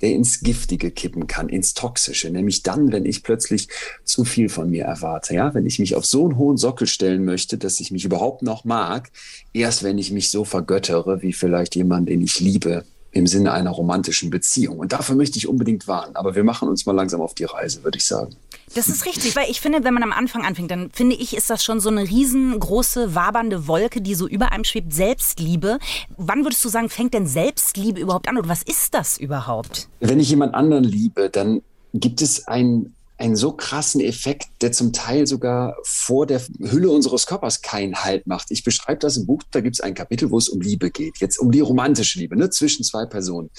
der 0.01 0.11
ins 0.11 0.41
Giftige 0.41 0.91
kippen 0.91 1.27
kann, 1.27 1.47
ins 1.47 1.73
Toxische. 1.73 2.29
Nämlich 2.29 2.61
dann, 2.61 2.91
wenn 2.91 3.05
ich 3.05 3.23
plötzlich 3.23 3.69
zu 4.03 4.25
viel 4.25 4.49
von 4.49 4.69
mir 4.69 4.83
erwarte. 4.83 5.33
Ja, 5.33 5.53
wenn 5.53 5.65
ich 5.65 5.79
mich 5.79 5.95
auf 5.95 6.05
so 6.05 6.25
einen 6.25 6.37
hohen 6.37 6.57
Sockel 6.57 6.87
stellen 6.87 7.23
möchte, 7.23 7.57
dass 7.57 7.79
ich 7.79 7.89
mich 7.89 8.03
überhaupt 8.03 8.41
noch 8.41 8.65
mag, 8.65 9.11
erst 9.53 9.83
wenn 9.83 9.97
ich 9.97 10.11
mich 10.11 10.29
so 10.29 10.43
vergöttere, 10.43 11.21
wie 11.21 11.31
vielleicht 11.31 11.75
jemand, 11.75 12.09
den 12.09 12.21
ich 12.21 12.41
liebe, 12.41 12.83
im 13.11 13.27
Sinne 13.27 13.51
einer 13.51 13.71
romantischen 13.71 14.29
Beziehung. 14.29 14.79
Und 14.79 14.93
dafür 14.93 15.15
möchte 15.15 15.37
ich 15.37 15.47
unbedingt 15.47 15.87
warnen. 15.87 16.15
Aber 16.15 16.35
wir 16.35 16.43
machen 16.43 16.69
uns 16.69 16.85
mal 16.85 16.93
langsam 16.93 17.21
auf 17.21 17.33
die 17.33 17.43
Reise, 17.43 17.83
würde 17.83 17.97
ich 17.97 18.05
sagen. 18.05 18.35
Das 18.73 18.87
ist 18.87 19.05
richtig, 19.05 19.35
weil 19.35 19.49
ich 19.49 19.59
finde, 19.59 19.83
wenn 19.83 19.93
man 19.93 20.03
am 20.03 20.13
Anfang 20.13 20.45
anfängt, 20.45 20.71
dann 20.71 20.91
finde 20.91 21.17
ich, 21.17 21.35
ist 21.35 21.49
das 21.49 21.61
schon 21.63 21.81
so 21.81 21.89
eine 21.89 22.03
riesengroße, 22.03 23.13
wabernde 23.13 23.67
Wolke, 23.67 24.01
die 24.01 24.15
so 24.15 24.27
über 24.27 24.53
einem 24.53 24.63
schwebt. 24.63 24.93
Selbstliebe. 24.93 25.77
Wann 26.15 26.45
würdest 26.45 26.63
du 26.63 26.69
sagen, 26.69 26.87
fängt 26.89 27.13
denn 27.13 27.27
Selbstliebe 27.27 27.99
überhaupt 27.99 28.29
an? 28.29 28.37
Und 28.37 28.47
was 28.47 28.63
ist 28.63 28.93
das 28.93 29.17
überhaupt? 29.17 29.89
Wenn 29.99 30.19
ich 30.21 30.29
jemand 30.29 30.53
anderen 30.53 30.85
liebe, 30.85 31.29
dann 31.29 31.61
gibt 31.93 32.21
es 32.21 32.47
ein 32.47 32.93
einen 33.21 33.35
so 33.35 33.51
krassen 33.53 34.01
Effekt, 34.01 34.47
der 34.61 34.71
zum 34.71 34.93
Teil 34.93 35.27
sogar 35.27 35.77
vor 35.83 36.25
der 36.25 36.41
Hülle 36.59 36.89
unseres 36.89 37.27
Körpers 37.27 37.61
keinen 37.61 37.95
Halt 37.95 38.25
macht. 38.25 38.49
Ich 38.49 38.63
beschreibe 38.63 38.99
das 38.99 39.15
im 39.15 39.27
Buch, 39.27 39.43
da 39.51 39.61
gibt 39.61 39.75
es 39.75 39.81
ein 39.81 39.93
Kapitel, 39.93 40.31
wo 40.31 40.39
es 40.39 40.49
um 40.49 40.59
Liebe 40.59 40.89
geht, 40.89 41.19
jetzt 41.19 41.37
um 41.37 41.51
die 41.51 41.59
romantische 41.59 42.17
Liebe 42.17 42.35
ne, 42.35 42.49
zwischen 42.49 42.83
zwei 42.83 43.05
Personen. 43.05 43.51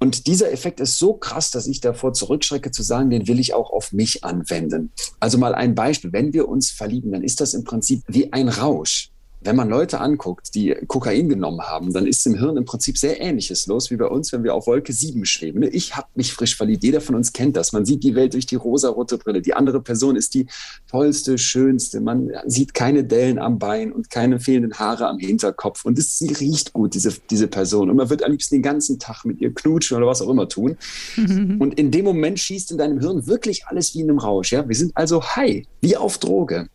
Und 0.00 0.26
dieser 0.26 0.52
Effekt 0.52 0.80
ist 0.80 0.98
so 0.98 1.14
krass, 1.14 1.50
dass 1.50 1.66
ich 1.66 1.80
davor 1.80 2.12
zurückschrecke 2.12 2.70
zu 2.72 2.82
sagen, 2.82 3.08
den 3.08 3.26
will 3.26 3.40
ich 3.40 3.54
auch 3.54 3.70
auf 3.70 3.92
mich 3.92 4.22
anwenden. 4.22 4.92
Also 5.18 5.38
mal 5.38 5.54
ein 5.54 5.74
Beispiel. 5.74 6.12
Wenn 6.12 6.34
wir 6.34 6.46
uns 6.48 6.70
verlieben, 6.70 7.10
dann 7.12 7.22
ist 7.22 7.40
das 7.40 7.54
im 7.54 7.64
Prinzip 7.64 8.02
wie 8.06 8.32
ein 8.32 8.48
Rausch 8.48 9.13
wenn 9.44 9.56
man 9.56 9.68
Leute 9.68 10.00
anguckt, 10.00 10.54
die 10.54 10.74
Kokain 10.86 11.28
genommen 11.28 11.60
haben, 11.60 11.92
dann 11.92 12.06
ist 12.06 12.26
im 12.26 12.34
Hirn 12.34 12.56
im 12.56 12.64
Prinzip 12.64 12.96
sehr 12.96 13.20
Ähnliches 13.20 13.66
los 13.66 13.90
wie 13.90 13.96
bei 13.96 14.06
uns, 14.06 14.32
wenn 14.32 14.42
wir 14.42 14.54
auf 14.54 14.66
Wolke 14.66 14.92
7 14.92 15.24
schweben. 15.24 15.60
Ne? 15.60 15.68
Ich 15.68 15.96
habe 15.96 16.08
mich 16.14 16.32
frisch 16.32 16.56
verliebt. 16.56 16.82
Jeder 16.82 17.00
von 17.00 17.14
uns 17.14 17.32
kennt 17.32 17.56
das. 17.56 17.72
Man 17.72 17.84
sieht 17.84 18.02
die 18.02 18.14
Welt 18.14 18.34
durch 18.34 18.46
die 18.46 18.56
rosarote 18.56 19.18
Brille. 19.18 19.42
Die 19.42 19.54
andere 19.54 19.80
Person 19.80 20.16
ist 20.16 20.34
die 20.34 20.46
tollste, 20.88 21.36
schönste. 21.38 22.00
Man 22.00 22.30
sieht 22.46 22.74
keine 22.74 23.04
Dellen 23.04 23.38
am 23.38 23.58
Bein 23.58 23.92
und 23.92 24.10
keine 24.10 24.40
fehlenden 24.40 24.74
Haare 24.78 25.08
am 25.08 25.18
Hinterkopf. 25.18 25.84
Und 25.84 25.98
es, 25.98 26.18
sie 26.18 26.32
riecht 26.32 26.72
gut, 26.72 26.94
diese, 26.94 27.12
diese 27.30 27.48
Person. 27.48 27.90
Und 27.90 27.96
man 27.96 28.10
wird 28.10 28.24
am 28.24 28.32
liebsten 28.32 28.56
den 28.56 28.62
ganzen 28.62 28.98
Tag 28.98 29.24
mit 29.24 29.40
ihr 29.40 29.52
knutschen 29.52 29.96
oder 29.96 30.06
was 30.06 30.22
auch 30.22 30.30
immer 30.30 30.48
tun. 30.48 30.76
Und 31.16 31.78
in 31.78 31.90
dem 31.90 32.04
Moment 32.04 32.38
schießt 32.38 32.70
in 32.70 32.78
deinem 32.78 33.00
Hirn 33.00 33.26
wirklich 33.26 33.66
alles 33.66 33.94
wie 33.94 34.00
in 34.00 34.08
einem 34.08 34.18
Rausch. 34.18 34.52
Ja? 34.52 34.68
Wir 34.68 34.76
sind 34.76 34.96
also 34.96 35.22
high, 35.22 35.64
wie 35.80 35.96
auf 35.96 36.18
Droge 36.18 36.68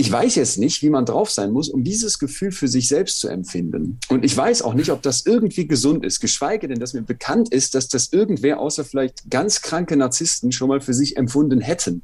ich 0.00 0.10
weiß 0.10 0.36
jetzt 0.36 0.56
nicht, 0.56 0.80
wie 0.80 0.88
man 0.88 1.04
drauf 1.04 1.30
sein 1.30 1.50
muss, 1.50 1.68
um 1.68 1.84
dieses 1.84 2.18
Gefühl 2.18 2.52
für 2.52 2.68
sich 2.68 2.88
selbst 2.88 3.20
zu 3.20 3.28
empfinden. 3.28 3.98
Und 4.08 4.24
ich 4.24 4.34
weiß 4.34 4.62
auch 4.62 4.72
nicht, 4.72 4.90
ob 4.90 5.02
das 5.02 5.26
irgendwie 5.26 5.68
gesund 5.68 6.06
ist, 6.06 6.20
geschweige 6.20 6.68
denn, 6.68 6.80
dass 6.80 6.94
mir 6.94 7.02
bekannt 7.02 7.52
ist, 7.52 7.74
dass 7.74 7.86
das 7.88 8.10
irgendwer 8.10 8.60
außer 8.60 8.86
vielleicht 8.86 9.30
ganz 9.30 9.60
kranke 9.60 9.98
Narzissten 9.98 10.52
schon 10.52 10.68
mal 10.68 10.80
für 10.80 10.94
sich 10.94 11.18
empfunden 11.18 11.60
hätten. 11.60 12.02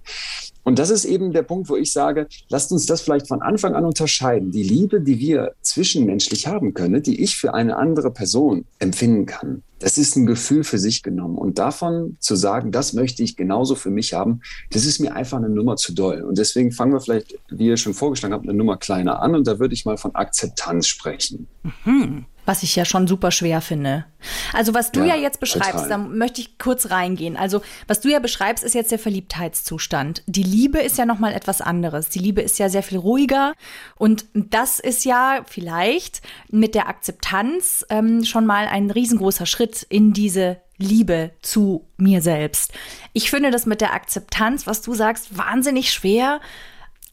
Und 0.62 0.78
das 0.78 0.90
ist 0.90 1.06
eben 1.06 1.32
der 1.32 1.42
Punkt, 1.42 1.70
wo 1.70 1.76
ich 1.76 1.90
sage, 1.90 2.26
lasst 2.50 2.70
uns 2.70 2.84
das 2.84 3.00
vielleicht 3.00 3.28
von 3.28 3.40
Anfang 3.40 3.74
an 3.74 3.86
unterscheiden. 3.86 4.50
Die 4.50 4.62
Liebe, 4.64 5.00
die 5.00 5.18
wir 5.18 5.54
zwischenmenschlich 5.62 6.48
haben 6.48 6.74
können, 6.74 7.02
die 7.02 7.22
ich 7.22 7.38
für 7.38 7.54
eine 7.54 7.78
andere 7.78 8.10
Person 8.10 8.66
empfinden 8.78 9.24
kann, 9.24 9.62
das 9.78 9.98
ist 9.98 10.16
ein 10.16 10.26
Gefühl 10.26 10.64
für 10.64 10.78
sich 10.78 11.02
genommen. 11.02 11.36
Und 11.36 11.58
davon 11.58 12.16
zu 12.20 12.34
sagen, 12.36 12.72
das 12.72 12.92
möchte 12.92 13.22
ich 13.22 13.36
genauso 13.36 13.74
für 13.74 13.90
mich 13.90 14.14
haben, 14.14 14.40
das 14.70 14.86
ist 14.86 15.00
mir 15.00 15.14
einfach 15.14 15.38
eine 15.38 15.50
Nummer 15.50 15.76
zu 15.76 15.94
doll. 15.94 16.22
Und 16.22 16.38
deswegen 16.38 16.72
fangen 16.72 16.92
wir 16.92 17.00
vielleicht, 17.00 17.38
wie 17.50 17.66
ihr 17.66 17.76
schon 17.76 17.94
vorgeschlagen 17.94 18.34
habt, 18.34 18.48
eine 18.48 18.56
Nummer 18.56 18.76
kleiner 18.76 19.20
an. 19.20 19.34
Und 19.34 19.46
da 19.46 19.58
würde 19.58 19.74
ich 19.74 19.84
mal 19.84 19.96
von 19.96 20.14
Akzeptanz 20.14 20.86
sprechen. 20.86 21.46
Mhm 21.84 22.26
was 22.46 22.62
ich 22.62 22.74
ja 22.76 22.84
schon 22.84 23.06
super 23.06 23.30
schwer 23.30 23.60
finde. 23.60 24.06
Also 24.52 24.72
was 24.72 24.92
du 24.92 25.00
ja, 25.00 25.14
ja 25.14 25.16
jetzt 25.16 25.40
beschreibst, 25.40 25.72
total. 25.72 25.88
da 25.88 25.98
möchte 25.98 26.40
ich 26.40 26.58
kurz 26.58 26.90
reingehen. 26.90 27.36
Also 27.36 27.60
was 27.86 28.00
du 28.00 28.08
ja 28.08 28.20
beschreibst, 28.20 28.64
ist 28.64 28.74
jetzt 28.74 28.92
der 28.92 28.98
Verliebtheitszustand. 28.98 30.22
Die 30.26 30.42
Liebe 30.42 30.78
ist 30.78 30.96
ja 30.96 31.04
noch 31.04 31.18
mal 31.18 31.32
etwas 31.32 31.60
anderes. 31.60 32.08
Die 32.08 32.20
Liebe 32.20 32.40
ist 32.40 32.58
ja 32.58 32.68
sehr 32.68 32.82
viel 32.82 32.98
ruhiger 32.98 33.52
und 33.96 34.26
das 34.32 34.80
ist 34.80 35.04
ja 35.04 35.42
vielleicht 35.46 36.22
mit 36.50 36.74
der 36.74 36.88
Akzeptanz 36.88 37.84
ähm, 37.90 38.24
schon 38.24 38.46
mal 38.46 38.66
ein 38.66 38.90
riesengroßer 38.90 39.46
Schritt 39.46 39.82
in 39.82 40.12
diese 40.12 40.58
Liebe 40.78 41.32
zu 41.42 41.86
mir 41.96 42.22
selbst. 42.22 42.72
Ich 43.12 43.30
finde 43.30 43.50
das 43.50 43.66
mit 43.66 43.80
der 43.80 43.94
Akzeptanz, 43.94 44.66
was 44.66 44.82
du 44.82 44.94
sagst, 44.94 45.36
wahnsinnig 45.36 45.92
schwer, 45.92 46.40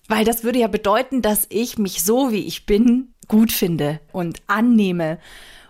weil 0.07 0.25
das 0.25 0.43
würde 0.43 0.59
ja 0.59 0.67
bedeuten, 0.67 1.21
dass 1.21 1.47
ich 1.49 1.77
mich 1.77 2.03
so 2.03 2.31
wie 2.31 2.45
ich 2.45 2.65
bin 2.65 3.12
gut 3.27 3.51
finde 3.51 3.99
und 4.11 4.41
annehme. 4.47 5.19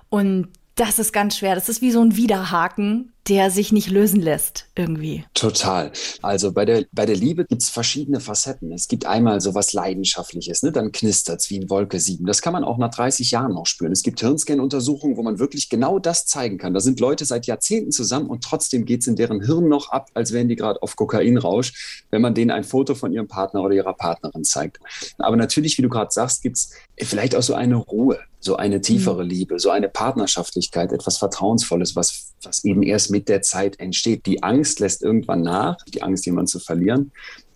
Und 0.09 0.49
das 0.75 0.99
ist 0.99 1.13
ganz 1.13 1.37
schwer. 1.37 1.55
Das 1.55 1.69
ist 1.69 1.81
wie 1.81 1.91
so 1.91 2.01
ein 2.01 2.15
Widerhaken 2.15 3.11
der 3.27 3.51
sich 3.51 3.71
nicht 3.71 3.89
lösen 3.89 4.21
lässt 4.21 4.65
irgendwie. 4.75 5.23
Total. 5.33 5.91
Also 6.21 6.51
bei 6.51 6.65
der, 6.65 6.85
bei 6.91 7.05
der 7.05 7.15
Liebe 7.15 7.45
gibt 7.45 7.61
es 7.61 7.69
verschiedene 7.69 8.19
Facetten. 8.19 8.71
Es 8.73 8.89
gibt 8.89 9.05
einmal 9.05 9.39
so 9.39 9.55
was 9.55 9.71
Leidenschaftliches, 9.71 10.63
ne? 10.63 10.71
dann 10.73 10.91
knistert 10.91 11.39
es 11.39 11.49
wie 11.49 11.55
in 11.55 11.69
Wolke 11.69 11.99
7. 11.99 12.25
Das 12.25 12.41
kann 12.41 12.51
man 12.51 12.65
auch 12.65 12.77
nach 12.77 12.93
30 12.93 13.31
Jahren 13.31 13.53
noch 13.53 13.65
spüren. 13.65 13.93
Es 13.93 14.03
gibt 14.03 14.19
Hirnscan-Untersuchungen, 14.19 15.15
wo 15.15 15.23
man 15.23 15.39
wirklich 15.39 15.69
genau 15.69 15.99
das 15.99 16.25
zeigen 16.25 16.57
kann. 16.57 16.73
Da 16.73 16.81
sind 16.81 16.99
Leute 16.99 17.23
seit 17.23 17.45
Jahrzehnten 17.45 17.91
zusammen 17.91 18.27
und 18.27 18.43
trotzdem 18.43 18.83
geht 18.83 19.01
es 19.01 19.07
in 19.07 19.15
deren 19.15 19.41
Hirn 19.41 19.69
noch 19.69 19.89
ab, 19.89 20.09
als 20.13 20.33
wären 20.33 20.49
die 20.49 20.57
gerade 20.57 20.81
auf 20.81 20.97
Kokainrausch, 20.97 22.05
wenn 22.11 22.21
man 22.21 22.33
denen 22.33 22.51
ein 22.51 22.65
Foto 22.65 22.93
von 22.93 23.13
ihrem 23.13 23.27
Partner 23.29 23.61
oder 23.61 23.75
ihrer 23.75 23.93
Partnerin 23.93 24.43
zeigt. 24.43 24.79
Aber 25.17 25.37
natürlich, 25.37 25.77
wie 25.77 25.81
du 25.81 25.89
gerade 25.89 26.11
sagst, 26.11 26.41
gibt 26.41 26.57
es 26.57 26.71
vielleicht 26.99 27.35
auch 27.35 27.43
so 27.43 27.53
eine 27.53 27.75
Ruhe, 27.75 28.19
so 28.43 28.57
eine 28.57 28.81
tiefere 28.81 29.23
mhm. 29.23 29.29
Liebe, 29.29 29.59
so 29.59 29.69
eine 29.69 29.89
Partnerschaftlichkeit, 29.89 30.91
etwas 30.91 31.17
Vertrauensvolles, 31.17 31.95
was, 31.95 32.33
was 32.43 32.65
eben 32.65 32.83
erst 32.83 33.09
mit 33.13 33.29
der 33.29 33.41
Zeit 33.41 33.79
entsteht. 33.79 34.25
Die 34.25 34.43
Angst 34.43 34.81
lässt 34.81 35.03
irgendwann 35.03 35.43
nach, 35.43 35.77
die 35.85 36.01
Angst, 36.01 36.25
jemanden 36.25 36.47
zu 36.47 36.59
verlieren 36.59 37.11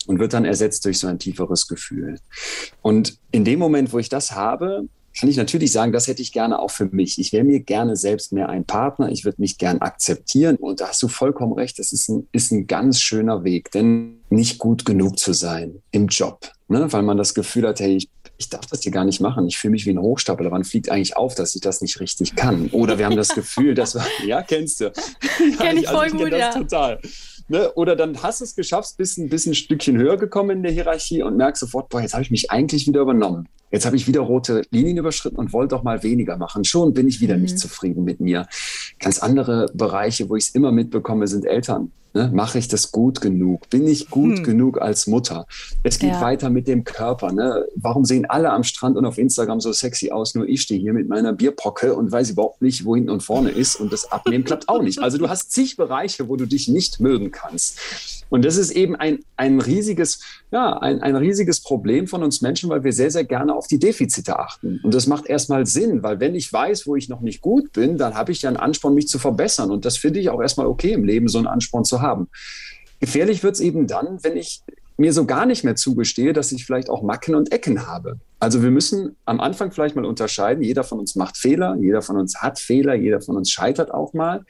und 0.05 0.19
wird 0.19 0.33
dann 0.33 0.45
ersetzt 0.45 0.85
durch 0.85 0.99
so 0.99 1.07
ein 1.07 1.19
tieferes 1.19 1.67
Gefühl. 1.67 2.19
Und 2.81 3.17
in 3.31 3.43
dem 3.43 3.59
Moment, 3.59 3.91
wo 3.91 3.99
ich 3.99 4.07
das 4.07 4.31
habe, 4.31 4.87
kann 5.19 5.29
ich 5.29 5.37
natürlich 5.37 5.71
sagen, 5.71 5.91
das 5.91 6.07
hätte 6.07 6.21
ich 6.21 6.31
gerne 6.31 6.59
auch 6.59 6.69
für 6.69 6.85
mich. 6.85 7.17
Ich 7.17 7.33
wäre 7.33 7.43
mir 7.43 7.59
gerne 7.59 7.95
selbst 7.95 8.31
mehr 8.31 8.49
ein 8.49 8.65
Partner. 8.65 9.09
Ich 9.09 9.25
würde 9.25 9.41
mich 9.41 9.57
gern 9.57 9.79
akzeptieren. 9.79 10.57
Und 10.57 10.79
da 10.79 10.89
hast 10.89 11.01
du 11.01 11.07
vollkommen 11.07 11.53
recht. 11.53 11.79
Das 11.79 11.91
ist 11.91 12.07
ein, 12.07 12.27
ist 12.31 12.51
ein 12.51 12.67
ganz 12.67 13.01
schöner 13.01 13.43
Weg, 13.43 13.71
denn 13.71 14.19
nicht 14.29 14.59
gut 14.59 14.85
genug 14.85 15.17
zu 15.17 15.33
sein 15.33 15.81
im 15.89 16.07
Job, 16.07 16.51
ne? 16.67 16.91
weil 16.93 17.01
man 17.01 17.17
das 17.17 17.33
Gefühl 17.33 17.67
hat, 17.67 17.79
hey, 17.79 17.95
ich 17.95 18.09
ich 18.38 18.50
darf 18.50 18.65
das 18.67 18.82
hier 18.82 18.91
gar 18.91 19.06
nicht 19.06 19.20
machen. 19.20 19.48
Ich 19.48 19.58
fühle 19.58 19.72
mich 19.72 19.86
wie 19.86 19.91
ein 19.91 20.00
Hochstapler. 20.00 20.51
Wann 20.51 20.63
fliegt 20.63 20.89
eigentlich 20.89 21.17
auf, 21.17 21.36
dass 21.36 21.56
ich 21.56 21.62
das 21.62 21.82
nicht 21.82 22.00
richtig 22.00 22.36
kann? 22.36 22.70
Oder 22.72 22.98
wir 22.98 23.06
haben 23.06 23.15
das 23.15 23.29
Gefühl, 23.29 23.74
dass 23.74 23.96
wir, 23.96 24.03
ja, 24.25 24.44
kennst 24.44 24.79
du. 24.79 24.86
Ja, 24.86 24.91
Kenn 25.60 25.77
ich 25.77 25.88
voll 25.88 26.06
also, 26.06 26.17
ich 26.17 26.24
gut, 26.24 26.32
ja. 26.32 26.51
Total. 26.51 27.00
Ne? 27.50 27.72
Oder 27.74 27.96
dann 27.96 28.22
hast 28.22 28.41
du 28.41 28.46
es 28.46 28.56
geschafft, 28.56 28.98
bist 28.98 29.17
ein 29.17 29.29
bisschen 29.29 29.53
ein 29.53 29.56
Stückchen 29.56 29.98
höher 29.98 30.17
gekommen 30.17 30.58
in 30.58 30.63
der 30.63 30.72
Hierarchie 30.72 31.24
und 31.24 31.38
merkst 31.38 31.62
sofort, 31.62 31.89
boah, 31.89 32.01
jetzt 32.01 32.13
habe 32.13 32.24
ich 32.24 32.32
mich 32.32 32.51
eigentlich 32.51 32.88
wieder 32.88 33.01
übernommen. 33.01 33.48
Jetzt 33.72 33.86
habe 33.86 33.96
ich 33.96 34.08
wieder 34.08 34.22
rote 34.22 34.63
Linien 34.72 34.98
überschritten 34.98 35.38
und 35.38 35.53
wollte 35.53 35.75
doch 35.75 35.84
mal 35.84 36.03
weniger 36.03 36.38
machen. 36.38 36.63
Schon 36.63 36.94
bin 36.94 37.08
ich 37.08 37.22
wieder 37.22 37.36
mhm. 37.36 37.44
nicht 37.44 37.60
zufrieden 37.60 38.03
mit 38.03 38.20
mir. 38.20 38.48
Ganz 39.00 39.20
andere 39.20 39.67
Bereiche, 39.74 40.29
wo 40.29 40.36
ich 40.36 40.46
es 40.46 40.50
immer 40.56 40.72
mitbekomme, 40.72 41.27
sind 41.27 41.46
Eltern. 41.46 41.91
Ne? 42.13 42.31
Mache 42.33 42.57
ich 42.57 42.67
das 42.67 42.91
gut 42.91 43.21
genug? 43.21 43.69
Bin 43.69 43.87
ich 43.87 44.09
gut 44.09 44.37
hm. 44.37 44.43
genug 44.43 44.81
als 44.81 45.07
Mutter? 45.07 45.45
Es 45.83 45.99
geht 45.99 46.11
ja. 46.11 46.21
weiter 46.21 46.49
mit 46.49 46.67
dem 46.67 46.83
Körper. 46.83 47.31
Ne? 47.31 47.65
Warum 47.75 48.05
sehen 48.05 48.25
alle 48.25 48.51
am 48.51 48.63
Strand 48.63 48.97
und 48.97 49.05
auf 49.05 49.17
Instagram 49.17 49.61
so 49.61 49.71
sexy 49.71 50.11
aus? 50.11 50.35
Nur 50.35 50.47
ich 50.47 50.61
stehe 50.61 50.79
hier 50.79 50.93
mit 50.93 51.07
meiner 51.07 51.33
Bierpocke 51.33 51.95
und 51.95 52.11
weiß 52.11 52.31
überhaupt 52.31 52.61
nicht, 52.61 52.85
wo 52.85 52.95
hinten 52.95 53.09
und 53.09 53.21
vorne 53.21 53.49
ist. 53.49 53.75
Und 53.75 53.93
das 53.93 54.11
Abnehmen 54.11 54.43
klappt 54.43 54.69
auch 54.69 54.81
nicht. 54.81 54.99
Also 54.99 55.17
du 55.17 55.29
hast 55.29 55.51
zig 55.51 55.77
Bereiche, 55.77 56.27
wo 56.27 56.35
du 56.35 56.45
dich 56.45 56.67
nicht 56.67 56.99
mögen 56.99 57.31
kannst. 57.31 57.79
Und 58.29 58.46
das 58.46 58.57
ist 58.57 58.72
eben 58.72 58.96
ein, 58.96 59.19
ein 59.36 59.60
riesiges, 59.60 60.22
ja, 60.51 60.77
ein, 60.77 61.01
ein 61.01 61.15
riesiges 61.15 61.62
Problem 61.62 62.07
von 62.07 62.24
uns 62.24 62.41
Menschen, 62.41 62.69
weil 62.69 62.84
wir 62.84 62.93
sehr, 62.93 63.12
sehr 63.12 63.24
gerne 63.24 63.55
auf 63.55 63.67
die 63.67 63.79
Defizite 63.79 64.39
achten. 64.39 64.79
Und 64.84 64.93
das 64.93 65.07
macht 65.07 65.27
erstmal 65.27 65.65
Sinn, 65.65 66.03
weil 66.03 66.19
wenn 66.19 66.36
ich 66.36 66.51
weiß, 66.51 66.88
wo 66.88 66.96
ich 66.96 67.10
noch 67.10 67.22
nicht 67.22 67.41
gut 67.41 67.74
bin, 67.74 67.98
dann 67.98 68.15
habe 68.15 68.31
ich 68.31 68.41
ja 68.41 68.50
einen 68.50 68.57
Ansporn, 68.57 68.93
mich 68.93 69.07
zu 69.07 69.19
verbessern. 69.19 69.72
Und 69.72 69.86
das 69.86 69.98
finde 69.98 70.19
ich 70.19 70.29
auch 70.29 70.41
erstmal 70.41 70.67
okay 70.67 70.93
im 70.93 71.03
Leben, 71.03 71.27
so 71.27 71.38
einen 71.38 71.48
Ansporn 71.48 71.86
zu 71.86 72.01
haben. 72.01 72.27
Gefährlich 73.00 73.43
wird 73.43 73.55
es 73.55 73.62
eben 73.62 73.88
dann, 73.88 74.24
wenn 74.24 74.38
ich 74.38 74.62
mir 74.98 75.13
so 75.13 75.25
gar 75.25 75.46
nicht 75.46 75.63
mehr 75.63 75.75
zugestehe, 75.75 76.34
dass 76.34 76.51
ich 76.51 76.65
vielleicht 76.65 76.89
auch 76.89 77.03
Macken 77.03 77.36
und 77.36 77.51
Ecken 77.51 77.86
habe. 77.88 78.19
Also 78.39 78.63
wir 78.63 78.72
müssen 78.72 79.15
am 79.25 79.39
Anfang 79.39 79.72
vielleicht 79.72 79.96
mal 79.96 80.05
unterscheiden, 80.05 80.63
jeder 80.63 80.84
von 80.84 81.00
uns 81.00 81.15
macht 81.15 81.38
Fehler, 81.38 81.75
jeder 81.79 82.01
von 82.01 82.17
uns 82.17 82.41
hat 82.41 82.60
Fehler, 82.60 82.96
jeder 82.96 83.22
von 83.22 83.38
uns 83.38 83.51
scheitert 83.51 83.93
auch 83.93 84.13
mal. 84.13 84.43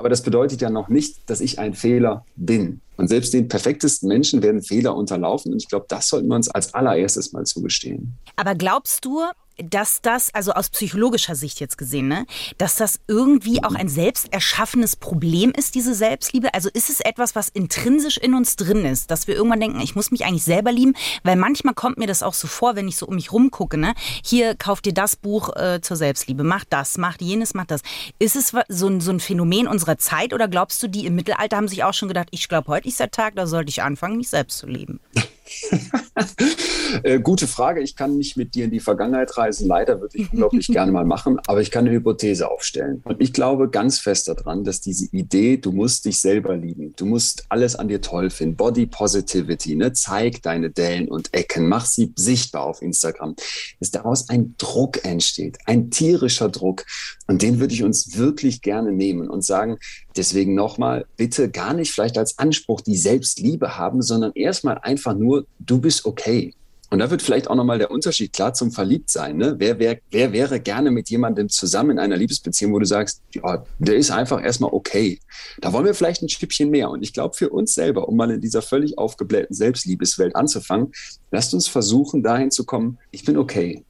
Aber 0.00 0.08
das 0.08 0.22
bedeutet 0.22 0.62
ja 0.62 0.70
noch 0.70 0.88
nicht, 0.88 1.28
dass 1.28 1.42
ich 1.42 1.58
ein 1.58 1.74
Fehler 1.74 2.24
bin. 2.34 2.80
Und 2.96 3.08
selbst 3.08 3.34
den 3.34 3.48
perfektesten 3.48 4.08
Menschen 4.08 4.42
werden 4.42 4.62
Fehler 4.62 4.96
unterlaufen. 4.96 5.52
Und 5.52 5.62
ich 5.62 5.68
glaube, 5.68 5.84
das 5.90 6.08
sollten 6.08 6.26
wir 6.28 6.36
uns 6.36 6.48
als 6.48 6.72
allererstes 6.72 7.34
mal 7.34 7.44
zugestehen. 7.44 8.16
Aber 8.36 8.54
glaubst 8.54 9.04
du, 9.04 9.20
dass 9.64 10.02
das, 10.02 10.34
also 10.34 10.52
aus 10.52 10.70
psychologischer 10.70 11.34
Sicht 11.34 11.60
jetzt 11.60 11.78
gesehen, 11.78 12.08
ne, 12.08 12.26
dass 12.58 12.76
das 12.76 13.00
irgendwie 13.06 13.62
auch 13.62 13.74
ein 13.74 13.88
selbst 13.88 14.32
erschaffenes 14.32 14.96
Problem 14.96 15.52
ist, 15.52 15.74
diese 15.74 15.94
Selbstliebe? 15.94 16.54
Also 16.54 16.68
ist 16.72 16.90
es 16.90 17.00
etwas, 17.00 17.34
was 17.34 17.48
intrinsisch 17.48 18.16
in 18.16 18.34
uns 18.34 18.56
drin 18.56 18.84
ist, 18.84 19.10
dass 19.10 19.26
wir 19.26 19.34
irgendwann 19.34 19.60
denken, 19.60 19.80
ich 19.80 19.94
muss 19.94 20.10
mich 20.10 20.24
eigentlich 20.24 20.44
selber 20.44 20.72
lieben? 20.72 20.94
Weil 21.22 21.36
manchmal 21.36 21.74
kommt 21.74 21.98
mir 21.98 22.06
das 22.06 22.22
auch 22.22 22.34
so 22.34 22.48
vor, 22.48 22.76
wenn 22.76 22.88
ich 22.88 22.96
so 22.96 23.06
um 23.06 23.14
mich 23.14 23.32
rumgucke, 23.32 23.76
ne? 23.76 23.94
Hier, 24.24 24.54
kauf 24.54 24.80
dir 24.80 24.94
das 24.94 25.16
Buch 25.16 25.54
äh, 25.56 25.80
zur 25.80 25.96
Selbstliebe, 25.96 26.44
mach 26.44 26.64
das, 26.64 26.98
mach 26.98 27.20
jenes, 27.20 27.54
mach 27.54 27.66
das. 27.66 27.82
Ist 28.18 28.36
es 28.36 28.52
so 28.68 28.88
ein, 28.88 29.00
so 29.00 29.10
ein 29.10 29.20
Phänomen 29.20 29.66
unserer 29.66 29.98
Zeit 29.98 30.32
oder 30.32 30.48
glaubst 30.48 30.82
du, 30.82 30.88
die 30.88 31.06
im 31.06 31.14
Mittelalter 31.14 31.56
haben 31.56 31.68
sich 31.68 31.84
auch 31.84 31.94
schon 31.94 32.08
gedacht, 32.08 32.28
ich 32.30 32.48
glaube, 32.48 32.68
heute 32.68 32.88
ist 32.88 33.00
der 33.00 33.10
Tag, 33.10 33.36
da 33.36 33.46
sollte 33.46 33.70
ich 33.70 33.82
anfangen, 33.82 34.16
mich 34.16 34.28
selbst 34.28 34.58
zu 34.58 34.66
lieben? 34.66 35.00
äh, 37.02 37.20
gute 37.20 37.46
Frage. 37.46 37.80
Ich 37.80 37.96
kann 37.96 38.16
nicht 38.16 38.36
mit 38.36 38.54
dir 38.54 38.64
in 38.64 38.70
die 38.70 38.80
Vergangenheit 38.80 39.36
reisen. 39.36 39.66
Leider 39.66 40.00
würde 40.00 40.16
ich 40.16 40.30
unglaublich 40.32 40.66
gerne 40.68 40.92
mal 40.92 41.04
machen, 41.04 41.38
aber 41.46 41.60
ich 41.60 41.70
kann 41.70 41.86
eine 41.86 41.94
Hypothese 41.94 42.50
aufstellen. 42.50 43.00
Und 43.04 43.20
ich 43.20 43.32
glaube 43.32 43.68
ganz 43.68 43.98
fest 43.98 44.28
daran, 44.28 44.64
dass 44.64 44.80
diese 44.80 45.06
Idee, 45.12 45.56
du 45.56 45.72
musst 45.72 46.04
dich 46.04 46.20
selber 46.20 46.56
lieben, 46.56 46.94
du 46.96 47.06
musst 47.06 47.44
alles 47.48 47.76
an 47.76 47.88
dir 47.88 48.00
toll 48.00 48.30
finden, 48.30 48.56
Body 48.56 48.86
Positivity, 48.86 49.76
ne? 49.76 49.92
zeig 49.92 50.42
deine 50.42 50.70
Dellen 50.70 51.08
und 51.08 51.32
Ecken, 51.34 51.68
mach 51.68 51.84
sie 51.84 52.12
sichtbar 52.16 52.64
auf 52.64 52.82
Instagram, 52.82 53.36
dass 53.78 53.90
daraus 53.90 54.28
ein 54.28 54.54
Druck 54.58 55.04
entsteht, 55.04 55.58
ein 55.66 55.90
tierischer 55.90 56.48
Druck. 56.48 56.84
Und 57.30 57.42
den 57.42 57.60
würde 57.60 57.72
ich 57.72 57.84
uns 57.84 58.18
wirklich 58.18 58.60
gerne 58.60 58.90
nehmen 58.90 59.30
und 59.30 59.44
sagen, 59.44 59.78
deswegen 60.16 60.56
nochmal, 60.56 61.06
bitte 61.16 61.48
gar 61.48 61.74
nicht 61.74 61.92
vielleicht 61.92 62.18
als 62.18 62.40
Anspruch 62.40 62.80
die 62.80 62.96
Selbstliebe 62.96 63.78
haben, 63.78 64.02
sondern 64.02 64.32
erstmal 64.34 64.78
einfach 64.78 65.14
nur, 65.14 65.46
du 65.60 65.80
bist 65.80 66.06
okay. 66.06 66.54
Und 66.90 66.98
da 66.98 67.08
wird 67.08 67.22
vielleicht 67.22 67.48
auch 67.48 67.54
nochmal 67.54 67.78
der 67.78 67.92
Unterschied 67.92 68.32
klar 68.32 68.52
zum 68.52 68.72
Verliebtsein. 68.72 69.36
Ne? 69.36 69.54
Wer, 69.58 69.78
wer, 69.78 70.00
wer 70.10 70.32
wäre 70.32 70.58
gerne 70.58 70.90
mit 70.90 71.08
jemandem 71.08 71.48
zusammen 71.48 71.92
in 71.92 71.98
einer 72.00 72.16
Liebesbeziehung, 72.16 72.72
wo 72.72 72.80
du 72.80 72.84
sagst, 72.84 73.22
ja, 73.32 73.64
der 73.78 73.94
ist 73.94 74.10
einfach 74.10 74.42
erstmal 74.42 74.72
okay. 74.72 75.20
Da 75.60 75.72
wollen 75.72 75.86
wir 75.86 75.94
vielleicht 75.94 76.22
ein 76.22 76.28
Stückchen 76.28 76.68
mehr. 76.68 76.90
Und 76.90 77.04
ich 77.04 77.12
glaube, 77.12 77.36
für 77.36 77.50
uns 77.50 77.74
selber, 77.74 78.08
um 78.08 78.16
mal 78.16 78.32
in 78.32 78.40
dieser 78.40 78.60
völlig 78.60 78.98
aufgeblähten 78.98 79.54
Selbstliebeswelt 79.54 80.34
anzufangen, 80.34 80.90
lasst 81.30 81.54
uns 81.54 81.68
versuchen, 81.68 82.24
dahin 82.24 82.50
zu 82.50 82.64
kommen, 82.64 82.98
ich 83.12 83.24
bin 83.24 83.36
okay. 83.36 83.84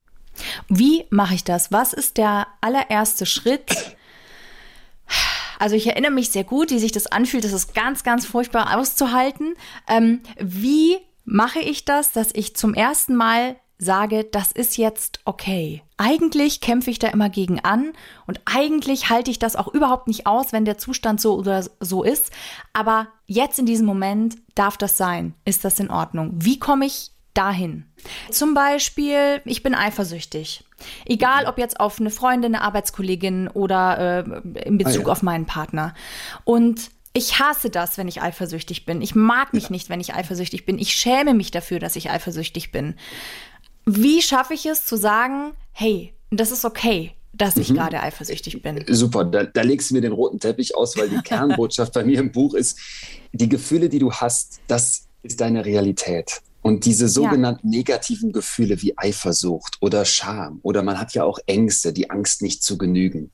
Wie 0.68 1.04
mache 1.10 1.34
ich 1.34 1.44
das? 1.44 1.72
Was 1.72 1.92
ist 1.92 2.16
der 2.16 2.46
allererste 2.60 3.26
Schritt? 3.26 3.96
Also 5.58 5.76
ich 5.76 5.87
erinnere 5.87 6.12
mich 6.12 6.30
sehr 6.30 6.44
gut, 6.44 6.70
wie 6.70 6.78
sich 6.78 6.92
das 6.92 7.06
anfühlt. 7.06 7.44
Das 7.44 7.52
ist 7.52 7.75
ganz, 7.75 8.02
ganz 8.02 8.25
furchtbar 8.25 8.78
auszuhalten. 8.78 9.56
Ähm, 9.88 10.22
wie 10.38 10.96
mache 11.26 11.58
ich 11.58 11.84
das, 11.84 12.12
dass 12.12 12.30
ich 12.32 12.56
zum 12.56 12.72
ersten 12.72 13.14
Mal 13.14 13.56
sage, 13.80 14.25
das 14.25 14.52
ist 14.52 14.76
jetzt 14.76 15.20
okay. 15.25 15.82
Eigentlich 15.96 16.60
kämpfe 16.60 16.90
ich 16.90 16.99
da 16.99 17.08
immer 17.08 17.28
gegen 17.30 17.60
an 17.60 17.92
und 18.26 18.40
eigentlich 18.44 19.10
halte 19.10 19.30
ich 19.30 19.38
das 19.38 19.56
auch 19.56 19.68
überhaupt 19.68 20.06
nicht 20.06 20.26
aus, 20.26 20.52
wenn 20.52 20.64
der 20.64 20.78
Zustand 20.78 21.20
so 21.20 21.34
oder 21.34 21.64
so 21.80 22.02
ist. 22.02 22.30
Aber 22.72 23.08
jetzt 23.26 23.58
in 23.58 23.66
diesem 23.66 23.87
Moment 23.87 24.37
darf 24.54 24.76
das 24.76 24.96
sein. 24.96 25.34
Ist 25.44 25.64
das 25.64 25.80
in 25.80 25.90
Ordnung? 25.90 26.32
Wie 26.37 26.58
komme 26.58 26.87
ich 26.87 27.10
dahin? 27.40 27.85
Zum 28.30 28.52
Beispiel, 28.52 29.40
ich 29.47 29.62
bin 29.62 29.75
eifersüchtig. 29.75 30.64
Egal 31.06 31.47
ob 31.47 31.59
jetzt 31.59 31.80
auf 31.80 31.99
eine 31.99 32.11
Freundin, 32.11 32.54
eine 32.54 32.62
Arbeitskollegin 32.64 33.49
oder 33.49 34.25
äh, 34.26 34.66
in 34.68 34.76
Bezug 34.76 35.04
ah, 35.04 35.06
ja. 35.06 35.12
auf 35.12 35.23
meinen 35.23 35.47
Partner. 35.47 35.94
Und 36.44 36.90
ich 37.12 37.38
hasse 37.38 37.70
das, 37.70 37.97
wenn 37.97 38.09
ich 38.09 38.20
eifersüchtig 38.20 38.85
bin. 38.85 39.00
Ich 39.00 39.14
mag 39.14 39.54
mich 39.54 39.64
ja. 39.64 39.70
nicht, 39.70 39.88
wenn 39.88 40.00
ich 40.00 40.14
eifersüchtig 40.14 40.66
bin. 40.66 40.78
Ich 40.78 40.92
schäme 40.92 41.35
mich 41.35 41.50
dafür, 41.50 41.78
dass 41.78 41.97
ich 41.97 42.11
eifersüchtig 42.11 42.73
bin. 42.73 42.94
Wie 43.87 44.20
schaffe 44.20 44.54
ich 44.54 44.66
es 44.66 44.85
zu 44.85 44.97
sagen, 44.97 45.52
hey, 45.73 46.14
das 46.30 46.50
ist 46.52 46.64
okay, 46.64 47.12
dass 47.32 47.56
ich 47.56 47.70
mhm. 47.70 47.76
gerade 47.76 48.00
eifersüchtig 48.00 48.62
bin? 48.62 48.85
Super, 48.88 49.25
da, 49.25 49.44
da 49.44 49.62
legst 49.62 49.90
du 49.90 49.94
mir 49.94 50.02
den 50.02 50.12
roten 50.12 50.38
Teppich 50.38 50.76
aus, 50.76 50.97
weil 50.97 51.09
die 51.09 51.16
Kernbotschaft 51.25 51.94
bei 51.94 52.04
mir 52.04 52.20
im 52.20 52.32
Buch 52.32 52.54
ist, 52.54 52.78
die 53.32 53.49
Gefühle, 53.49 53.88
die 53.88 53.99
du 53.99 54.12
hast, 54.12 54.61
das 54.66 55.09
ist 55.23 55.40
deine 55.40 55.64
Realität. 55.64 56.42
Und 56.62 56.85
diese 56.85 57.09
sogenannten 57.09 57.73
ja. 57.73 57.79
negativen 57.79 58.33
Gefühle 58.33 58.83
wie 58.83 58.97
Eifersucht 58.97 59.79
oder 59.81 60.05
Scham 60.05 60.61
oder 60.62 60.83
man 60.83 61.00
hat 61.00 61.14
ja 61.14 61.25
auch 61.25 61.38
Ängste, 61.47 61.93
die 61.93 62.11
Angst 62.11 62.43
nicht 62.43 62.62
zu 62.62 62.76
genügen 62.76 63.31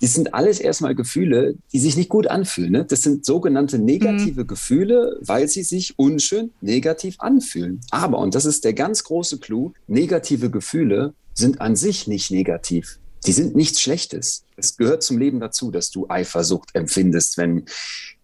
das 0.00 0.12
sind 0.12 0.34
alles 0.34 0.60
erstmal 0.60 0.94
Gefühle, 0.94 1.56
die 1.72 1.78
sich 1.78 1.96
nicht 1.96 2.08
gut 2.08 2.26
anfühlen. 2.26 2.72
Ne? 2.72 2.84
Das 2.84 3.02
sind 3.02 3.24
sogenannte 3.24 3.78
negative 3.78 4.42
mhm. 4.42 4.46
Gefühle, 4.46 5.18
weil 5.22 5.48
sie 5.48 5.62
sich 5.62 5.98
unschön 5.98 6.52
negativ 6.60 7.16
anfühlen. 7.18 7.80
Aber, 7.90 8.18
und 8.18 8.34
das 8.34 8.44
ist 8.44 8.64
der 8.64 8.74
ganz 8.74 9.04
große 9.04 9.38
Clou, 9.38 9.72
negative 9.86 10.50
Gefühle 10.50 11.14
sind 11.34 11.60
an 11.60 11.76
sich 11.76 12.06
nicht 12.06 12.30
negativ. 12.30 12.98
Die 13.26 13.32
sind 13.32 13.56
nichts 13.56 13.80
Schlechtes. 13.80 14.44
Es 14.56 14.76
gehört 14.76 15.02
zum 15.02 15.18
Leben 15.18 15.40
dazu, 15.40 15.70
dass 15.70 15.90
du 15.90 16.08
Eifersucht 16.08 16.74
empfindest, 16.74 17.38
wenn 17.38 17.64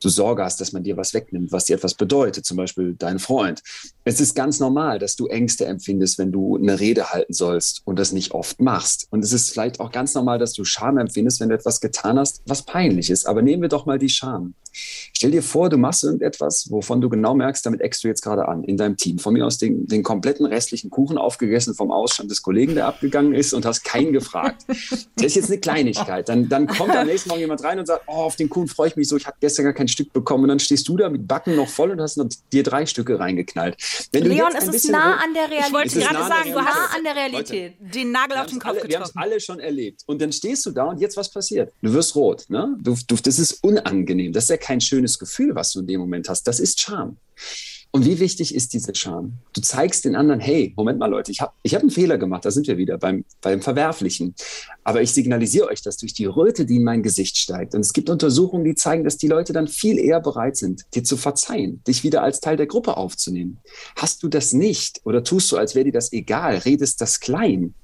du 0.02 0.08
Sorge 0.08 0.44
hast, 0.44 0.60
dass 0.60 0.72
man 0.72 0.82
dir 0.82 0.96
was 0.96 1.14
wegnimmt, 1.14 1.52
was 1.52 1.64
dir 1.64 1.76
etwas 1.76 1.94
bedeutet, 1.94 2.44
zum 2.44 2.56
Beispiel 2.56 2.94
dein 2.98 3.18
Freund. 3.18 3.62
Es 4.04 4.20
ist 4.20 4.34
ganz 4.34 4.60
normal, 4.60 4.98
dass 4.98 5.16
du 5.16 5.26
Ängste 5.26 5.64
empfindest, 5.66 6.18
wenn 6.18 6.32
du 6.32 6.56
eine 6.56 6.80
Rede 6.80 7.10
halten 7.10 7.32
sollst 7.32 7.82
und 7.84 7.98
das 7.98 8.12
nicht 8.12 8.32
oft 8.32 8.60
machst. 8.60 9.06
Und 9.10 9.24
es 9.24 9.32
ist 9.32 9.50
vielleicht 9.50 9.80
auch 9.80 9.92
ganz 9.92 10.14
normal, 10.14 10.38
dass 10.38 10.52
du 10.52 10.64
Scham 10.64 10.98
empfindest, 10.98 11.40
wenn 11.40 11.48
du 11.48 11.54
etwas 11.54 11.80
getan 11.80 12.18
hast, 12.18 12.42
was 12.46 12.62
peinlich 12.64 13.10
ist. 13.10 13.26
Aber 13.26 13.42
nehmen 13.42 13.62
wir 13.62 13.68
doch 13.68 13.86
mal 13.86 13.98
die 13.98 14.08
Scham. 14.08 14.54
Stell 14.74 15.30
dir 15.30 15.42
vor, 15.42 15.68
du 15.68 15.76
machst 15.76 16.02
irgendetwas, 16.02 16.70
wovon 16.70 17.00
du 17.00 17.08
genau 17.08 17.34
merkst, 17.34 17.64
damit 17.64 17.80
eckst 17.82 18.02
du 18.02 18.08
jetzt 18.08 18.22
gerade 18.22 18.48
an 18.48 18.64
in 18.64 18.76
deinem 18.76 18.96
Team. 18.96 19.18
Von 19.18 19.34
mir 19.34 19.46
aus 19.46 19.58
den, 19.58 19.86
den 19.86 20.02
kompletten 20.02 20.46
restlichen 20.46 20.90
Kuchen 20.90 21.18
aufgegessen 21.18 21.74
vom 21.74 21.92
Ausstand 21.92 22.30
des 22.30 22.42
Kollegen, 22.42 22.74
der 22.74 22.86
abgegangen 22.86 23.34
ist 23.34 23.52
und 23.52 23.66
hast 23.66 23.84
keinen 23.84 24.12
gefragt. 24.12 24.64
Das 24.68 25.26
ist 25.26 25.36
jetzt 25.36 25.50
eine 25.50 25.60
Kleinigkeit. 25.60 26.28
Dann, 26.28 26.48
dann 26.48 26.66
kommt 26.66 26.96
am 26.96 27.06
nächsten 27.06 27.28
Morgen 27.28 27.40
jemand 27.40 27.62
rein 27.62 27.78
und 27.78 27.86
sagt, 27.86 28.04
oh, 28.06 28.12
auf 28.12 28.36
den 28.36 28.48
Kuchen 28.48 28.68
freue 28.68 28.88
ich 28.88 28.96
mich 28.96 29.08
so, 29.08 29.16
ich 29.16 29.26
habe 29.26 29.36
gestern 29.40 29.64
gar 29.64 29.74
kein 29.74 29.88
Stück 29.92 30.12
bekommen. 30.12 30.44
Und 30.44 30.48
dann 30.48 30.58
stehst 30.58 30.88
du 30.88 30.96
da 30.96 31.08
mit 31.08 31.28
Backen 31.28 31.54
noch 31.54 31.68
voll 31.68 31.92
und 31.92 32.00
hast 32.00 32.20
dir 32.52 32.62
drei 32.64 32.86
Stücke 32.86 33.20
reingeknallt. 33.20 33.76
Wenn 34.10 34.24
Leon, 34.24 34.52
es 34.58 34.66
ist 34.66 34.90
nah 34.90 35.18
an 35.22 35.32
der 35.34 35.44
Realität. 35.44 35.66
Ich 35.68 35.72
wollte 35.72 36.00
gerade 36.00 36.14
nah 36.14 36.28
sagen, 36.28 36.52
du 36.52 36.60
hast 36.60 36.74
nah 36.74 36.96
an 36.96 37.04
der 37.04 37.14
Realität. 37.16 37.74
Leute, 37.80 37.92
den 37.92 38.12
Nagel 38.12 38.38
auf 38.38 38.46
den 38.46 38.58
Kopf 38.58 38.70
alle, 38.70 38.88
Wir 38.88 38.96
haben 38.96 39.02
es 39.04 39.08
getroffen. 39.12 39.30
alle 39.30 39.40
schon 39.40 39.60
erlebt. 39.60 40.02
Und 40.06 40.20
dann 40.20 40.32
stehst 40.32 40.66
du 40.66 40.70
da 40.72 40.84
und 40.84 41.00
jetzt 41.00 41.16
was 41.16 41.30
passiert? 41.30 41.72
Du 41.82 41.92
wirst 41.92 42.16
rot. 42.16 42.46
Ne? 42.48 42.76
Du, 42.80 42.96
du, 43.06 43.16
das 43.16 43.38
ist 43.38 43.62
unangenehm. 43.62 44.32
Das 44.32 44.44
ist 44.44 44.50
ja 44.50 44.56
kein 44.56 44.80
schönes 44.80 45.18
Gefühl, 45.18 45.54
was 45.54 45.72
du 45.72 45.80
in 45.80 45.86
dem 45.86 46.00
Moment 46.00 46.28
hast. 46.28 46.42
Das 46.48 46.58
ist 46.58 46.80
Scham. 46.80 47.18
Und 47.94 48.06
wie 48.06 48.20
wichtig 48.20 48.54
ist 48.54 48.72
diese 48.72 48.94
Scham? 48.94 49.34
Du 49.52 49.60
zeigst 49.60 50.06
den 50.06 50.16
anderen, 50.16 50.40
hey, 50.40 50.72
Moment 50.76 50.98
mal, 50.98 51.10
Leute, 51.10 51.30
ich 51.30 51.42
habe 51.42 51.52
ich 51.62 51.74
hab 51.74 51.82
einen 51.82 51.90
Fehler 51.90 52.16
gemacht, 52.16 52.42
da 52.42 52.50
sind 52.50 52.66
wir 52.66 52.78
wieder 52.78 52.96
beim, 52.96 53.26
beim 53.42 53.60
Verwerflichen. 53.60 54.34
Aber 54.82 55.02
ich 55.02 55.12
signalisiere 55.12 55.68
euch 55.68 55.82
das 55.82 55.98
durch 55.98 56.14
die 56.14 56.24
Röte, 56.24 56.64
die 56.64 56.76
in 56.76 56.84
mein 56.84 57.02
Gesicht 57.02 57.36
steigt. 57.36 57.74
Und 57.74 57.82
es 57.82 57.92
gibt 57.92 58.08
Untersuchungen, 58.08 58.64
die 58.64 58.74
zeigen, 58.74 59.04
dass 59.04 59.18
die 59.18 59.28
Leute 59.28 59.52
dann 59.52 59.68
viel 59.68 59.98
eher 59.98 60.20
bereit 60.20 60.56
sind, 60.56 60.86
dir 60.94 61.04
zu 61.04 61.18
verzeihen, 61.18 61.82
dich 61.86 62.02
wieder 62.02 62.22
als 62.22 62.40
Teil 62.40 62.56
der 62.56 62.66
Gruppe 62.66 62.96
aufzunehmen. 62.96 63.58
Hast 63.94 64.22
du 64.22 64.28
das 64.28 64.54
nicht 64.54 65.02
oder 65.04 65.22
tust 65.22 65.52
du, 65.52 65.58
als 65.58 65.74
wäre 65.74 65.84
dir 65.84 65.92
das 65.92 66.14
egal, 66.14 66.56
redest 66.56 66.98
das 67.02 67.20
klein, 67.20 67.74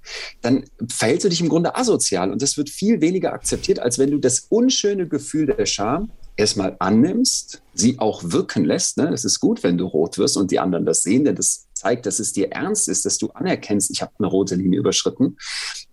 dann 0.40 0.64
verhältst 0.88 1.26
du 1.26 1.28
dich 1.28 1.42
im 1.42 1.50
Grunde 1.50 1.76
asozial. 1.76 2.32
Und 2.32 2.40
das 2.40 2.56
wird 2.56 2.70
viel 2.70 3.02
weniger 3.02 3.34
akzeptiert, 3.34 3.78
als 3.78 3.98
wenn 3.98 4.10
du 4.10 4.16
das 4.16 4.46
unschöne 4.48 5.06
Gefühl 5.06 5.44
der 5.44 5.66
Scham 5.66 6.10
erstmal 6.38 6.76
annimmst, 6.78 7.60
sie 7.74 7.98
auch 7.98 8.22
wirken 8.24 8.64
lässt. 8.64 8.96
Ne? 8.96 9.10
Es 9.12 9.24
ist 9.24 9.40
gut, 9.40 9.62
wenn 9.62 9.76
du 9.76 9.86
rot 9.86 10.18
wirst 10.18 10.36
und 10.36 10.50
die 10.50 10.60
anderen 10.60 10.86
das 10.86 11.02
sehen, 11.02 11.24
denn 11.24 11.34
das 11.34 11.66
zeigt, 11.74 12.06
dass 12.06 12.18
es 12.18 12.32
dir 12.32 12.50
ernst 12.52 12.88
ist, 12.88 13.04
dass 13.04 13.18
du 13.18 13.28
anerkennst, 13.30 13.90
ich 13.90 14.02
habe 14.02 14.12
eine 14.18 14.28
rote 14.28 14.54
Linie 14.54 14.78
überschritten. 14.78 15.36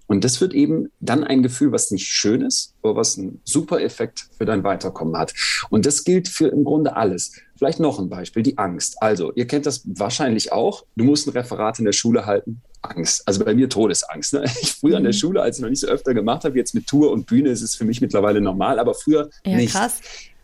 Und 0.08 0.24
das 0.24 0.40
wird 0.40 0.54
eben 0.54 0.92
dann 1.00 1.24
ein 1.24 1.42
Gefühl, 1.42 1.72
was 1.72 1.90
nicht 1.90 2.08
schön 2.08 2.42
ist, 2.42 2.76
aber 2.84 2.96
was 2.96 3.18
einen 3.18 3.42
super 3.44 3.82
Effekt 3.82 4.28
für 4.38 4.46
dein 4.46 4.64
Weiterkommen 4.64 5.18
hat. 5.18 5.34
Und 5.72 5.88
das 5.88 6.04
gilt 6.04 6.28
für 6.28 6.48
im 6.48 6.64
Grunde 6.64 6.96
alles. 6.96 7.32
Vielleicht 7.58 7.80
noch 7.80 7.98
ein 7.98 8.08
Beispiel, 8.10 8.44
die 8.44 8.58
Angst. 8.60 9.02
Also, 9.02 9.34
ihr 9.34 9.48
kennt 9.48 9.66
das 9.66 9.82
wahrscheinlich 9.86 10.52
auch. 10.52 10.86
Du 10.96 11.06
musst 11.06 11.28
ein 11.28 11.32
Referat 11.32 11.80
in 11.80 11.86
der 11.86 11.94
Schule 11.94 12.28
halten. 12.28 12.62
Angst. 12.84 13.28
Also 13.28 13.44
bei 13.44 13.56
mir 13.56 13.68
Todesangst. 13.68 14.34
Ne? 14.34 14.44
Ich 14.62 14.74
früher 14.74 14.98
an 14.98 15.04
der 15.06 15.14
Schule, 15.14 15.42
als 15.42 15.58
ich 15.58 15.64
noch 15.64 15.70
nicht 15.70 15.80
so 15.82 15.88
öfter 15.88 16.14
gemacht 16.14 16.44
habe, 16.44 16.56
jetzt 16.56 16.76
mit 16.76 16.86
Tour 16.86 17.12
und 17.12 17.26
Bühne 17.26 17.50
ist 17.50 17.64
es 17.64 17.76
für 17.76 17.86
mich 17.86 18.00
mittlerweile 18.00 18.42
normal, 18.42 18.78
aber 18.78 18.94
früher 18.94 19.30
Ja, 19.44 19.56
nicht. 19.58 19.74
krass. 19.74 20.00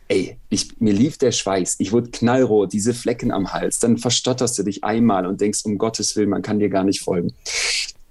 Ey, 0.08 0.38
ich, 0.50 0.80
mir 0.80 0.94
lief 0.94 1.18
der 1.18 1.32
Schweiß. 1.32 1.76
Ich 1.80 1.92
wurde 1.92 2.12
knallrot, 2.12 2.74
diese 2.74 2.94
Flecken 2.94 3.32
am 3.32 3.54
Hals. 3.54 3.80
Dann 3.80 3.98
verstotterst 3.98 4.58
du 4.60 4.64
dich 4.64 4.84
einmal 4.84 5.26
und 5.26 5.40
denkst, 5.40 5.62
um 5.64 5.78
Gottes 5.78 6.16
Willen, 6.16 6.30
man 6.30 6.42
kann 6.42 6.60
dir 6.60 6.70
gar 6.70 6.84
nicht 6.84 7.02
folgen. 7.02 7.34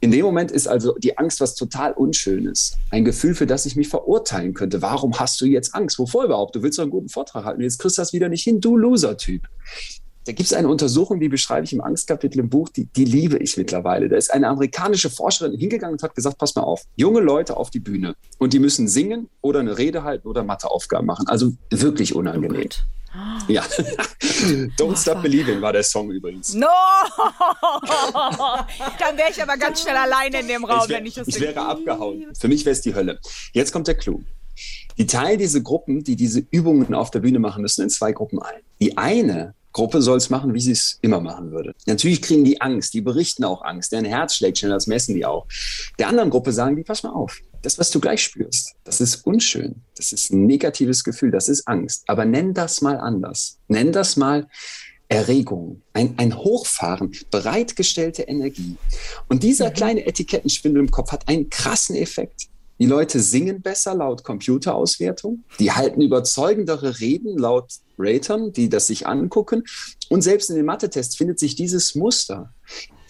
In 0.02 0.10
dem 0.10 0.24
Moment 0.24 0.50
ist 0.50 0.66
also 0.66 0.94
die 0.96 1.18
Angst 1.18 1.40
was 1.40 1.54
total 1.54 1.92
Unschönes. 1.92 2.78
Ein 2.90 3.04
Gefühl, 3.04 3.34
für 3.34 3.46
das 3.46 3.66
ich 3.66 3.76
mich 3.76 3.88
verurteilen 3.88 4.54
könnte. 4.54 4.80
Warum 4.80 5.18
hast 5.20 5.38
du 5.42 5.44
jetzt 5.44 5.74
Angst? 5.74 5.98
Wovor 5.98 6.24
überhaupt? 6.24 6.56
Du 6.56 6.62
willst 6.62 6.78
doch 6.78 6.84
einen 6.84 6.90
guten 6.90 7.10
Vortrag 7.10 7.44
halten. 7.44 7.60
Jetzt 7.60 7.78
kriegst 7.78 7.98
du 7.98 8.02
das 8.02 8.14
wieder 8.14 8.30
nicht 8.30 8.44
hin, 8.44 8.62
du 8.62 8.78
Loser-Typ. 8.78 9.42
Da 10.30 10.34
gibt 10.34 10.46
es 10.46 10.52
eine 10.52 10.68
Untersuchung, 10.68 11.18
die 11.18 11.28
beschreibe 11.28 11.64
ich 11.64 11.72
im 11.72 11.80
Angstkapitel 11.80 12.38
im 12.38 12.48
Buch, 12.48 12.68
die, 12.68 12.84
die 12.84 13.04
liebe 13.04 13.36
ich 13.38 13.56
mittlerweile. 13.56 14.08
Da 14.08 14.16
ist 14.16 14.32
eine 14.32 14.46
amerikanische 14.46 15.10
Forscherin 15.10 15.58
hingegangen 15.58 15.94
und 15.94 16.04
hat 16.04 16.14
gesagt, 16.14 16.38
pass 16.38 16.54
mal 16.54 16.62
auf, 16.62 16.84
junge 16.94 17.18
Leute 17.18 17.56
auf 17.56 17.70
die 17.70 17.80
Bühne 17.80 18.14
und 18.38 18.52
die 18.52 18.60
müssen 18.60 18.86
singen 18.86 19.28
oder 19.40 19.58
eine 19.58 19.76
Rede 19.76 20.04
halten 20.04 20.28
oder 20.28 20.44
Matheaufgaben 20.44 21.04
machen. 21.04 21.26
Also 21.26 21.50
wirklich 21.70 22.14
unangenehm. 22.14 22.68
ja. 23.48 23.62
Don't 24.78 24.96
Stop 25.02 25.20
Believing 25.20 25.60
war 25.60 25.72
der 25.72 25.82
Song 25.82 26.12
übrigens. 26.12 26.54
No! 26.54 26.68
Dann 29.00 29.16
wäre 29.16 29.30
ich 29.32 29.42
aber 29.42 29.56
ganz 29.56 29.82
schnell 29.82 29.96
alleine 29.96 30.42
in 30.42 30.46
dem 30.46 30.64
Raum, 30.64 30.82
ich, 30.84 30.90
wär, 30.90 30.98
wenn 30.98 31.06
ich 31.06 31.14
das 31.14 31.26
ich 31.26 31.40
wäre 31.40 31.60
abgehauen. 31.60 32.26
Für 32.38 32.46
mich 32.46 32.64
wäre 32.64 32.74
es 32.74 32.82
die 32.82 32.94
Hölle. 32.94 33.18
Jetzt 33.52 33.72
kommt 33.72 33.88
der 33.88 33.96
Clou. 33.96 34.20
Die 34.96 35.06
teilen 35.06 35.40
diese 35.40 35.60
Gruppen, 35.60 36.04
die 36.04 36.14
diese 36.14 36.46
Übungen 36.52 36.94
auf 36.94 37.10
der 37.10 37.18
Bühne 37.18 37.40
machen 37.40 37.62
müssen, 37.62 37.82
in 37.82 37.90
zwei 37.90 38.12
Gruppen 38.12 38.40
ein. 38.40 38.60
Die 38.80 38.96
eine 38.96 39.54
Gruppe 39.72 40.02
soll 40.02 40.18
es 40.18 40.30
machen, 40.30 40.54
wie 40.54 40.60
sie 40.60 40.72
es 40.72 40.98
immer 41.02 41.20
machen 41.20 41.52
würde. 41.52 41.74
Natürlich 41.86 42.22
kriegen 42.22 42.44
die 42.44 42.60
Angst, 42.60 42.92
die 42.94 43.00
berichten 43.00 43.44
auch 43.44 43.62
Angst, 43.62 43.92
deren 43.92 44.04
Herz 44.04 44.34
schlägt 44.34 44.58
schneller, 44.58 44.74
das 44.74 44.86
messen 44.86 45.14
die 45.14 45.24
auch. 45.24 45.46
Der 45.98 46.08
anderen 46.08 46.30
Gruppe 46.30 46.52
sagen 46.52 46.76
die, 46.76 46.82
pass 46.82 47.02
mal 47.02 47.12
auf, 47.12 47.40
das, 47.62 47.78
was 47.78 47.90
du 47.90 48.00
gleich 48.00 48.22
spürst, 48.22 48.74
das 48.84 49.00
ist 49.00 49.26
unschön, 49.26 49.76
das 49.96 50.12
ist 50.12 50.32
ein 50.32 50.46
negatives 50.46 51.04
Gefühl, 51.04 51.30
das 51.30 51.48
ist 51.48 51.68
Angst. 51.68 52.04
Aber 52.06 52.24
nenn 52.24 52.54
das 52.54 52.80
mal 52.80 52.98
anders. 52.98 53.58
Nenn 53.68 53.92
das 53.92 54.16
mal 54.16 54.48
Erregung, 55.08 55.82
ein, 55.92 56.14
ein 56.18 56.36
Hochfahren, 56.36 57.10
bereitgestellte 57.32 58.22
Energie. 58.22 58.76
Und 59.28 59.42
dieser 59.42 59.72
kleine 59.72 60.06
Etikettenschwindel 60.06 60.84
im 60.84 60.90
Kopf 60.90 61.10
hat 61.10 61.28
einen 61.28 61.50
krassen 61.50 61.96
Effekt. 61.96 62.49
Die 62.80 62.86
Leute 62.86 63.20
singen 63.20 63.60
besser 63.60 63.94
laut 63.94 64.24
Computerauswertung. 64.24 65.44
Die 65.58 65.70
halten 65.70 66.00
überzeugendere 66.00 66.98
Reden 66.98 67.36
laut 67.36 67.74
Ratern, 67.98 68.52
die 68.52 68.70
das 68.70 68.86
sich 68.86 69.06
angucken. 69.06 69.64
Und 70.08 70.22
selbst 70.22 70.48
in 70.48 70.56
den 70.56 70.64
Mathe-Tests 70.64 71.14
findet 71.14 71.38
sich 71.38 71.54
dieses 71.54 71.94
Muster. 71.94 72.54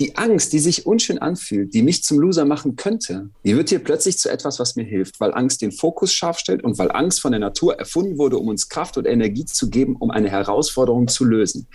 Die 0.00 0.16
Angst, 0.16 0.52
die 0.52 0.58
sich 0.58 0.86
unschön 0.86 1.18
anfühlt, 1.18 1.72
die 1.72 1.82
mich 1.82 2.02
zum 2.02 2.18
Loser 2.18 2.46
machen 2.46 2.74
könnte, 2.74 3.30
die 3.44 3.54
wird 3.54 3.68
hier 3.68 3.78
plötzlich 3.78 4.18
zu 4.18 4.28
etwas, 4.28 4.58
was 4.58 4.74
mir 4.74 4.82
hilft, 4.82 5.20
weil 5.20 5.32
Angst 5.32 5.62
den 5.62 5.70
Fokus 5.70 6.12
scharf 6.12 6.40
stellt 6.40 6.64
und 6.64 6.76
weil 6.78 6.90
Angst 6.90 7.20
von 7.20 7.30
der 7.30 7.38
Natur 7.38 7.78
erfunden 7.78 8.18
wurde, 8.18 8.38
um 8.38 8.48
uns 8.48 8.68
Kraft 8.68 8.96
und 8.96 9.06
Energie 9.06 9.44
zu 9.44 9.70
geben, 9.70 9.94
um 9.94 10.10
eine 10.10 10.30
Herausforderung 10.30 11.06
zu 11.06 11.24
lösen. 11.24 11.68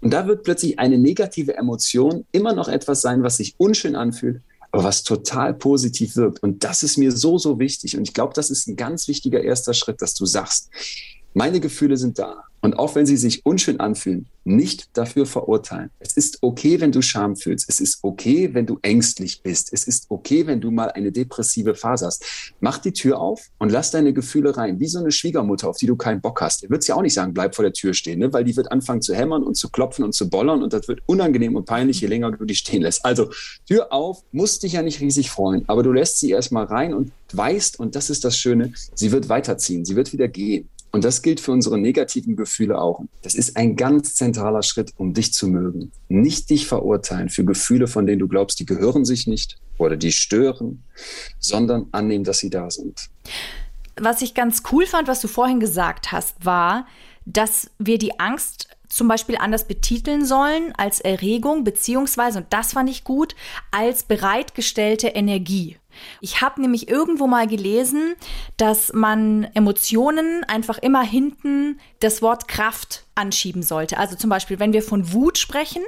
Und 0.00 0.12
da 0.12 0.28
wird 0.28 0.44
plötzlich 0.44 0.78
eine 0.78 0.98
negative 0.98 1.56
Emotion 1.56 2.26
immer 2.30 2.52
noch 2.52 2.68
etwas 2.68 3.00
sein, 3.00 3.24
was 3.24 3.38
sich 3.38 3.54
unschön 3.58 3.96
anfühlt, 3.96 4.40
aber 4.70 4.84
was 4.84 5.02
total 5.02 5.54
positiv 5.54 6.16
wirkt. 6.16 6.42
Und 6.42 6.64
das 6.64 6.82
ist 6.82 6.96
mir 6.96 7.12
so, 7.12 7.38
so 7.38 7.58
wichtig. 7.58 7.96
Und 7.96 8.04
ich 8.04 8.14
glaube, 8.14 8.34
das 8.34 8.50
ist 8.50 8.68
ein 8.68 8.76
ganz 8.76 9.08
wichtiger 9.08 9.42
erster 9.42 9.74
Schritt, 9.74 10.00
dass 10.00 10.14
du 10.14 10.26
sagst, 10.26 10.70
meine 11.34 11.60
Gefühle 11.60 11.96
sind 11.96 12.18
da. 12.18 12.44
Und 12.62 12.78
auch 12.78 12.94
wenn 12.94 13.06
sie 13.06 13.16
sich 13.16 13.46
unschön 13.46 13.80
anfühlen, 13.80 14.26
nicht 14.44 14.88
dafür 14.92 15.24
verurteilen. 15.24 15.90
Es 15.98 16.16
ist 16.16 16.38
okay, 16.42 16.80
wenn 16.80 16.92
du 16.92 17.00
Scham 17.00 17.36
fühlst. 17.36 17.68
Es 17.68 17.80
ist 17.80 18.00
okay, 18.02 18.52
wenn 18.52 18.66
du 18.66 18.78
ängstlich 18.82 19.42
bist. 19.42 19.72
Es 19.72 19.84
ist 19.84 20.06
okay, 20.10 20.46
wenn 20.46 20.60
du 20.60 20.70
mal 20.70 20.90
eine 20.90 21.10
depressive 21.10 21.74
Phase 21.74 22.06
hast. 22.06 22.24
Mach 22.60 22.78
die 22.78 22.92
Tür 22.92 23.18
auf 23.18 23.48
und 23.58 23.70
lass 23.70 23.90
deine 23.90 24.12
Gefühle 24.12 24.56
rein. 24.56 24.78
Wie 24.78 24.88
so 24.88 24.98
eine 24.98 25.10
Schwiegermutter, 25.10 25.68
auf 25.68 25.78
die 25.78 25.86
du 25.86 25.96
keinen 25.96 26.20
Bock 26.20 26.40
hast. 26.42 26.62
Die 26.62 26.70
wird 26.70 26.86
ja 26.86 26.96
auch 26.96 27.02
nicht 27.02 27.14
sagen, 27.14 27.32
bleib 27.32 27.54
vor 27.54 27.62
der 27.62 27.72
Tür 27.72 27.94
stehen, 27.94 28.18
ne? 28.18 28.32
weil 28.32 28.44
die 28.44 28.56
wird 28.56 28.70
anfangen 28.70 29.00
zu 29.00 29.14
hämmern 29.14 29.42
und 29.42 29.54
zu 29.54 29.70
klopfen 29.70 30.04
und 30.04 30.14
zu 30.14 30.28
bollern 30.28 30.62
und 30.62 30.72
das 30.72 30.86
wird 30.86 31.00
unangenehm 31.06 31.56
und 31.56 31.64
peinlich, 31.64 32.00
je 32.00 32.08
länger 32.08 32.30
du 32.30 32.44
die 32.44 32.54
stehen 32.54 32.82
lässt. 32.82 33.04
Also 33.04 33.30
Tür 33.66 33.92
auf, 33.92 34.22
musst 34.32 34.62
dich 34.62 34.74
ja 34.74 34.82
nicht 34.82 35.00
riesig 35.00 35.30
freuen, 35.30 35.64
aber 35.66 35.82
du 35.82 35.92
lässt 35.92 36.18
sie 36.18 36.30
erstmal 36.30 36.64
rein 36.64 36.92
und 36.92 37.12
weißt, 37.32 37.78
und 37.78 37.94
das 37.94 38.10
ist 38.10 38.24
das 38.24 38.36
Schöne, 38.36 38.72
sie 38.94 39.12
wird 39.12 39.28
weiterziehen, 39.28 39.84
sie 39.84 39.96
wird 39.96 40.12
wieder 40.12 40.28
gehen. 40.28 40.68
Und 40.92 41.04
das 41.04 41.22
gilt 41.22 41.40
für 41.40 41.52
unsere 41.52 41.78
negativen 41.78 42.36
Gefühle 42.36 42.80
auch. 42.80 43.04
Das 43.22 43.34
ist 43.34 43.56
ein 43.56 43.76
ganz 43.76 44.14
zentraler 44.14 44.62
Schritt, 44.62 44.92
um 44.96 45.14
dich 45.14 45.32
zu 45.32 45.46
mögen. 45.46 45.92
Nicht 46.08 46.50
dich 46.50 46.66
verurteilen 46.66 47.28
für 47.28 47.44
Gefühle, 47.44 47.86
von 47.86 48.06
denen 48.06 48.18
du 48.18 48.28
glaubst, 48.28 48.58
die 48.58 48.66
gehören 48.66 49.04
sich 49.04 49.26
nicht 49.26 49.58
oder 49.78 49.96
die 49.96 50.12
stören, 50.12 50.82
sondern 51.38 51.86
annehmen, 51.92 52.24
dass 52.24 52.38
sie 52.38 52.50
da 52.50 52.70
sind. 52.70 53.08
Was 53.96 54.22
ich 54.22 54.34
ganz 54.34 54.62
cool 54.72 54.86
fand, 54.86 55.08
was 55.08 55.20
du 55.20 55.28
vorhin 55.28 55.60
gesagt 55.60 56.10
hast, 56.10 56.44
war, 56.44 56.86
dass 57.24 57.70
wir 57.78 57.98
die 57.98 58.18
Angst 58.18 58.68
zum 58.90 59.08
Beispiel 59.08 59.36
anders 59.38 59.66
betiteln 59.66 60.26
sollen 60.26 60.74
als 60.76 61.00
Erregung, 61.00 61.64
beziehungsweise, 61.64 62.38
und 62.38 62.46
das 62.50 62.74
fand 62.74 62.90
ich 62.90 63.04
gut, 63.04 63.34
als 63.70 64.02
bereitgestellte 64.02 65.08
Energie. 65.08 65.78
Ich 66.20 66.40
habe 66.40 66.60
nämlich 66.60 66.88
irgendwo 66.88 67.26
mal 67.26 67.46
gelesen, 67.46 68.14
dass 68.56 68.92
man 68.92 69.44
Emotionen 69.54 70.44
einfach 70.44 70.78
immer 70.78 71.02
hinten 71.02 71.80
das 72.00 72.22
Wort 72.22 72.48
Kraft 72.48 73.04
anschieben 73.14 73.62
sollte. 73.62 73.98
Also 73.98 74.16
zum 74.16 74.30
Beispiel, 74.30 74.58
wenn 74.58 74.72
wir 74.72 74.82
von 74.82 75.12
Wut 75.12 75.38
sprechen, 75.38 75.82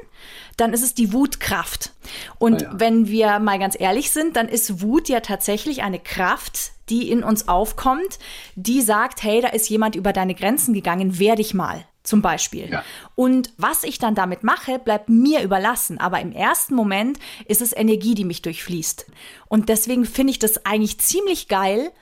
dann 0.56 0.72
ist 0.72 0.82
es 0.82 0.94
die 0.94 1.12
Wutkraft. 1.12 1.92
Und 2.38 2.62
Ah 2.62 2.66
ja. 2.66 2.80
wenn 2.80 3.08
wir 3.08 3.38
mal 3.38 3.58
ganz 3.58 3.78
ehrlich 3.78 4.10
sind, 4.10 4.36
dann 4.36 4.48
ist 4.48 4.82
Wut 4.82 5.08
ja 5.08 5.20
tatsächlich 5.20 5.82
eine 5.82 5.98
Kraft, 5.98 6.72
die 6.88 7.10
in 7.10 7.24
uns 7.24 7.48
aufkommt, 7.48 8.18
die 8.54 8.82
sagt, 8.82 9.22
hey, 9.22 9.40
da 9.40 9.48
ist 9.48 9.68
jemand 9.68 9.94
über 9.94 10.12
deine 10.12 10.34
Grenzen 10.34 10.74
gegangen, 10.74 11.18
wehr 11.18 11.36
dich 11.36 11.54
mal. 11.54 11.84
Zum 12.02 12.20
Beispiel. 12.20 12.68
Ja. 12.68 12.84
Und 13.14 13.52
was 13.58 13.84
ich 13.84 13.98
dann 13.98 14.16
damit 14.16 14.42
mache, 14.42 14.80
bleibt 14.80 15.08
mir 15.08 15.42
überlassen. 15.42 15.98
Aber 15.98 16.20
im 16.20 16.32
ersten 16.32 16.74
Moment 16.74 17.18
ist 17.46 17.62
es 17.62 17.72
Energie, 17.76 18.14
die 18.14 18.24
mich 18.24 18.42
durchfließt. 18.42 19.06
Und 19.48 19.68
deswegen 19.68 20.04
finde 20.04 20.32
ich 20.32 20.40
das 20.40 20.66
eigentlich 20.66 20.98
ziemlich 20.98 21.46
geil, 21.46 21.92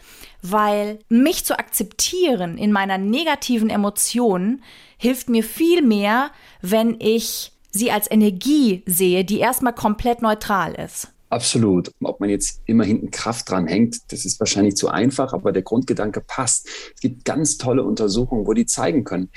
weil 0.40 1.00
mich 1.10 1.44
zu 1.44 1.58
akzeptieren 1.58 2.56
in 2.56 2.72
meiner 2.72 2.96
negativen 2.96 3.68
Emotion 3.68 4.62
hilft 4.96 5.28
mir 5.28 5.44
viel 5.44 5.82
mehr, 5.82 6.30
wenn 6.62 6.96
ich 6.98 7.52
sie 7.70 7.90
als 7.90 8.10
Energie 8.10 8.82
sehe, 8.86 9.24
die 9.24 9.38
erstmal 9.38 9.74
komplett 9.74 10.22
neutral 10.22 10.74
ist. 10.74 11.08
Absolut. 11.30 11.92
Ob 12.02 12.18
man 12.18 12.28
jetzt 12.28 12.60
immer 12.66 12.84
hinten 12.84 13.12
Kraft 13.12 13.48
dran 13.48 13.68
hängt, 13.68 14.12
das 14.12 14.24
ist 14.24 14.40
wahrscheinlich 14.40 14.74
zu 14.74 14.88
einfach, 14.88 15.32
aber 15.32 15.52
der 15.52 15.62
Grundgedanke 15.62 16.20
passt. 16.20 16.68
Es 16.94 17.00
gibt 17.00 17.24
ganz 17.24 17.56
tolle 17.56 17.84
Untersuchungen, 17.84 18.46
wo 18.46 18.52
die 18.52 18.66
zeigen 18.66 19.04
können, 19.04 19.30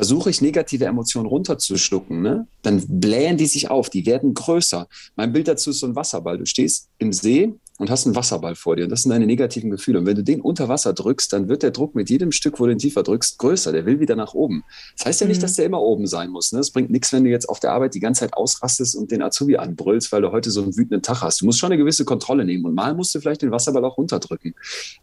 versuche 0.00 0.30
ich 0.30 0.40
negative 0.40 0.86
Emotionen 0.86 1.26
runterzuschlucken, 1.26 2.22
ne? 2.22 2.46
dann 2.62 2.82
blähen 2.88 3.36
die 3.36 3.44
sich 3.44 3.68
auf, 3.68 3.90
die 3.90 4.06
werden 4.06 4.32
größer. 4.32 4.88
Mein 5.14 5.30
Bild 5.30 5.46
dazu 5.46 5.68
ist 5.68 5.80
so 5.80 5.86
ein 5.86 5.94
Wasserball. 5.94 6.38
Du 6.38 6.46
stehst 6.46 6.88
im 6.96 7.12
See 7.12 7.52
und 7.80 7.90
hast 7.90 8.04
einen 8.04 8.14
Wasserball 8.14 8.56
vor 8.56 8.76
dir. 8.76 8.84
Und 8.84 8.90
das 8.90 9.02
sind 9.02 9.10
deine 9.10 9.24
negativen 9.24 9.70
Gefühle. 9.70 10.00
Und 10.00 10.06
wenn 10.06 10.14
du 10.14 10.22
den 10.22 10.42
unter 10.42 10.68
Wasser 10.68 10.92
drückst, 10.92 11.32
dann 11.32 11.48
wird 11.48 11.62
der 11.62 11.70
Druck 11.70 11.94
mit 11.94 12.10
jedem 12.10 12.30
Stück, 12.30 12.60
wo 12.60 12.66
du 12.66 12.72
ihn 12.72 12.78
tiefer 12.78 13.02
drückst, 13.02 13.38
größer. 13.38 13.72
Der 13.72 13.86
will 13.86 14.00
wieder 14.00 14.16
nach 14.16 14.34
oben. 14.34 14.64
Das 14.98 15.06
heißt 15.06 15.22
ja 15.22 15.26
nicht, 15.26 15.38
mhm. 15.38 15.42
dass 15.42 15.54
der 15.54 15.64
immer 15.64 15.80
oben 15.80 16.06
sein 16.06 16.28
muss. 16.28 16.52
Ne? 16.52 16.60
Es 16.60 16.72
bringt 16.72 16.90
nichts, 16.90 17.10
wenn 17.14 17.24
du 17.24 17.30
jetzt 17.30 17.48
auf 17.48 17.58
der 17.58 17.72
Arbeit 17.72 17.94
die 17.94 18.00
ganze 18.00 18.20
Zeit 18.20 18.34
ausrastest 18.34 18.94
und 18.96 19.10
den 19.10 19.22
Azubi 19.22 19.56
anbrüllst, 19.56 20.12
weil 20.12 20.20
du 20.20 20.30
heute 20.30 20.50
so 20.50 20.62
einen 20.62 20.76
wütenden 20.76 21.00
Tag 21.00 21.22
hast. 21.22 21.40
Du 21.40 21.46
musst 21.46 21.58
schon 21.58 21.72
eine 21.72 21.78
gewisse 21.78 22.04
Kontrolle 22.04 22.44
nehmen. 22.44 22.66
Und 22.66 22.74
mal 22.74 22.94
musst 22.94 23.14
du 23.14 23.20
vielleicht 23.20 23.40
den 23.40 23.50
Wasserball 23.50 23.82
auch 23.86 23.96
runterdrücken. 23.96 24.54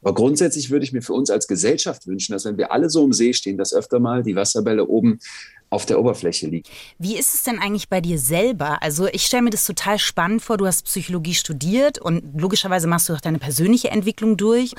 Aber 0.04 0.13
grundsätzlich 0.13 0.70
würde 0.70 0.86
ich 0.86 0.94
mir 0.94 1.02
für 1.02 1.13
uns 1.13 1.32
als 1.32 1.48
Gesellschaft 1.48 2.06
wünschen, 2.06 2.34
dass 2.34 2.46
wenn 2.46 2.60
wir 2.60 2.72
alle 2.72 2.92
so 2.92 3.04
im 3.04 3.12
See 3.12 3.34
stehen, 3.34 3.58
dass 3.58 3.74
öfter 3.74 4.00
mal 4.00 4.22
die 4.22 4.36
Wasserbälle 4.36 4.86
oben 4.86 5.18
auf 5.69 5.86
der 5.86 5.99
Oberfläche 5.99 6.47
liegt. 6.47 6.69
Wie 6.97 7.17
ist 7.17 7.34
es 7.34 7.43
denn 7.43 7.60
eigentlich 7.60 7.89
bei 7.89 7.99
dir 7.99 8.19
selber? 8.19 8.82
Also 8.82 9.08
ich 9.08 9.25
stelle 9.25 9.43
mir 9.43 9.49
das 9.49 9.65
total 9.65 9.99
spannend 9.99 10.41
vor. 10.41 10.58
Du 10.58 10.65
hast 10.65 10.86
Psychologie 10.86 11.34
studiert 11.34 11.99
und 11.99 12.39
logischerweise 12.39 12.88
machst 12.88 13.10
du 13.10 13.13
auch 13.13 13.21
deine 13.21 13.39
persönliche 13.39 13.89
Entwicklung 13.89 14.38
durch. 14.38 14.73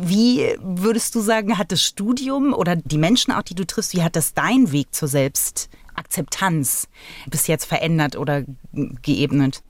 Wie 0.00 0.56
würdest 0.60 1.14
du 1.14 1.20
sagen, 1.20 1.58
hat 1.58 1.70
das 1.70 1.82
Studium 1.82 2.54
oder 2.54 2.76
die 2.76 2.98
Menschen 2.98 3.32
auch, 3.32 3.42
die 3.42 3.54
du 3.54 3.66
triffst, 3.66 3.94
wie 3.94 4.02
hat 4.02 4.16
das 4.16 4.32
dein 4.32 4.72
Weg 4.72 4.94
zur 4.94 5.08
Selbstakzeptanz 5.08 6.88
bis 7.26 7.46
jetzt 7.46 7.66
verändert 7.66 8.16
oder 8.16 8.44
geebnet? 9.02 9.62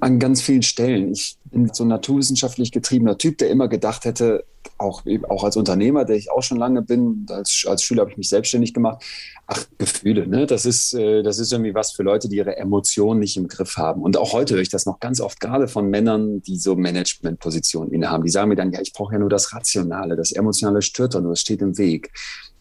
An 0.00 0.18
ganz 0.18 0.42
vielen 0.42 0.62
Stellen. 0.62 1.12
Ich 1.12 1.36
bin 1.44 1.70
so 1.72 1.84
ein 1.84 1.88
naturwissenschaftlich 1.88 2.72
getriebener 2.72 3.18
Typ, 3.18 3.38
der 3.38 3.50
immer 3.50 3.68
gedacht 3.68 4.04
hätte, 4.04 4.44
auch, 4.78 5.02
auch 5.28 5.44
als 5.44 5.56
Unternehmer, 5.56 6.04
der 6.04 6.16
ich 6.16 6.30
auch 6.30 6.42
schon 6.42 6.58
lange 6.58 6.82
bin, 6.82 7.26
als, 7.30 7.64
als 7.66 7.82
Schüler 7.82 8.02
habe 8.02 8.10
ich 8.10 8.16
mich 8.16 8.28
selbstständig 8.28 8.74
gemacht. 8.74 9.02
Ach, 9.46 9.64
Gefühle, 9.78 10.26
ne? 10.26 10.46
Das 10.46 10.66
ist, 10.66 10.94
äh, 10.94 11.22
das 11.22 11.38
ist 11.38 11.52
irgendwie 11.52 11.74
was 11.74 11.92
für 11.92 12.02
Leute, 12.02 12.28
die 12.28 12.36
ihre 12.36 12.56
Emotionen 12.56 13.20
nicht 13.20 13.36
im 13.36 13.48
Griff 13.48 13.76
haben. 13.76 14.02
Und 14.02 14.16
auch 14.16 14.32
heute 14.32 14.54
höre 14.54 14.62
ich 14.62 14.70
das 14.70 14.86
noch 14.86 15.00
ganz 15.00 15.20
oft, 15.20 15.40
gerade 15.40 15.68
von 15.68 15.88
Männern, 15.88 16.42
die 16.42 16.56
so 16.56 16.74
Managementpositionen 16.74 17.92
innehaben. 17.92 18.24
Die 18.24 18.30
sagen 18.30 18.48
mir 18.48 18.56
dann, 18.56 18.72
ja, 18.72 18.80
ich 18.80 18.92
brauche 18.92 19.12
ja 19.12 19.18
nur 19.18 19.30
das 19.30 19.52
Rationale, 19.52 20.16
das 20.16 20.32
Emotionale 20.32 20.82
stört 20.82 21.14
doch 21.14 21.20
nur, 21.20 21.32
es 21.32 21.40
steht 21.40 21.62
im 21.62 21.76
Weg. 21.78 22.10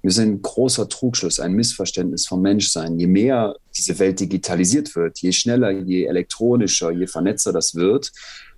Wir 0.01 0.11
sind 0.11 0.29
ein 0.29 0.41
großer 0.41 0.89
Trugschluss, 0.89 1.39
ein 1.39 1.53
Missverständnis 1.53 2.25
vom 2.25 2.41
Menschsein. 2.41 2.97
Je 2.97 3.07
mehr 3.07 3.55
diese 3.75 3.99
Welt 3.99 4.19
digitalisiert 4.19 4.95
wird, 4.95 5.19
je 5.19 5.31
schneller, 5.31 5.71
je 5.71 6.05
elektronischer, 6.05 6.91
je 6.91 7.07
vernetzter 7.07 7.53
das 7.53 7.75
wird, 7.75 8.11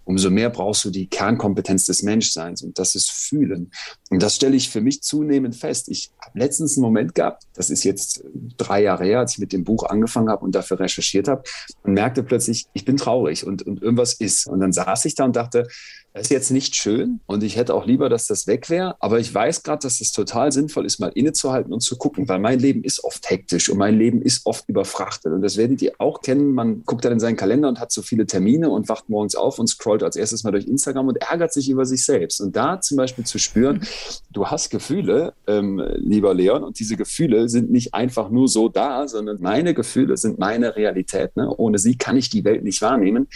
umso 0.05 0.29
mehr 0.29 0.49
brauchst 0.49 0.85
du 0.85 0.89
die 0.89 1.07
Kernkompetenz 1.07 1.85
des 1.85 2.03
Menschseins 2.03 2.61
und 2.61 2.79
das 2.79 2.95
ist 2.95 3.11
Fühlen. 3.11 3.71
Und 4.09 4.21
das 4.21 4.35
stelle 4.35 4.55
ich 4.55 4.69
für 4.69 4.81
mich 4.81 5.01
zunehmend 5.01 5.55
fest. 5.55 5.89
Ich 5.89 6.11
habe 6.19 6.39
letztens 6.39 6.77
einen 6.77 6.83
Moment 6.83 7.15
gehabt, 7.15 7.43
das 7.53 7.69
ist 7.69 7.83
jetzt 7.83 8.23
drei 8.57 8.83
Jahre 8.83 9.05
her, 9.05 9.19
als 9.19 9.33
ich 9.33 9.39
mit 9.39 9.53
dem 9.53 9.63
Buch 9.63 9.83
angefangen 9.83 10.29
habe 10.29 10.43
und 10.43 10.55
dafür 10.55 10.79
recherchiert 10.79 11.27
habe 11.27 11.43
und 11.83 11.93
merkte 11.93 12.23
plötzlich, 12.23 12.65
ich 12.73 12.85
bin 12.85 12.97
traurig 12.97 13.45
und, 13.45 13.63
und 13.63 13.81
irgendwas 13.81 14.13
ist. 14.13 14.47
Und 14.47 14.59
dann 14.59 14.73
saß 14.73 15.05
ich 15.05 15.15
da 15.15 15.25
und 15.25 15.35
dachte, 15.35 15.67
das 16.13 16.23
ist 16.23 16.29
jetzt 16.29 16.51
nicht 16.51 16.75
schön 16.75 17.21
und 17.25 17.41
ich 17.41 17.55
hätte 17.55 17.73
auch 17.73 17.87
lieber, 17.87 18.07
dass 18.07 18.27
das 18.27 18.45
weg 18.45 18.69
wäre. 18.69 18.95
Aber 18.99 19.19
ich 19.19 19.33
weiß 19.33 19.63
gerade, 19.63 19.81
dass 19.81 19.99
es 19.99 20.11
total 20.11 20.51
sinnvoll 20.51 20.85
ist, 20.85 20.99
mal 20.99 21.07
innezuhalten 21.07 21.73
und 21.73 21.79
zu 21.79 21.97
gucken, 21.97 22.29
weil 22.29 22.37
mein 22.37 22.59
Leben 22.59 22.83
ist 22.83 23.03
oft 23.03 23.27
hektisch 23.31 23.69
und 23.69 23.79
mein 23.79 23.97
Leben 23.97 24.21
ist 24.21 24.45
oft 24.45 24.69
überfrachtet. 24.69 25.33
Und 25.33 25.41
das 25.41 25.57
werdet 25.57 25.81
ihr 25.81 25.93
auch 25.97 26.21
kennen. 26.21 26.51
Man 26.51 26.83
guckt 26.83 27.03
dann 27.03 27.13
in 27.13 27.19
seinen 27.19 27.35
Kalender 27.35 27.67
und 27.67 27.79
hat 27.79 27.91
so 27.91 28.03
viele 28.03 28.27
Termine 28.27 28.69
und 28.69 28.89
wacht 28.89 29.09
morgens 29.09 29.33
auf 29.33 29.57
und 29.57 29.67
scrollt 29.67 29.92
als 30.01 30.15
erstes 30.15 30.43
mal 30.43 30.51
durch 30.51 30.65
Instagram 30.65 31.09
und 31.09 31.17
ärgert 31.17 31.53
sich 31.53 31.69
über 31.69 31.85
sich 31.85 32.03
selbst. 32.03 32.41
Und 32.41 32.55
da 32.55 32.81
zum 32.81 32.97
Beispiel 32.97 33.25
zu 33.25 33.37
spüren, 33.37 33.85
du 34.31 34.47
hast 34.47 34.69
Gefühle, 34.71 35.33
ähm, 35.45 35.83
lieber 35.97 36.33
Leon, 36.33 36.63
und 36.63 36.79
diese 36.79 36.97
Gefühle 36.97 37.49
sind 37.49 37.69
nicht 37.69 37.93
einfach 37.93 38.29
nur 38.29 38.47
so 38.47 38.69
da, 38.69 39.07
sondern 39.07 39.41
meine 39.41 39.73
Gefühle 39.73 40.17
sind 40.17 40.39
meine 40.39 40.75
Realität. 40.75 41.35
Ne? 41.35 41.53
Ohne 41.55 41.77
sie 41.77 41.97
kann 41.97 42.17
ich 42.17 42.29
die 42.29 42.43
Welt 42.43 42.63
nicht 42.63 42.81
wahrnehmen 42.81 43.27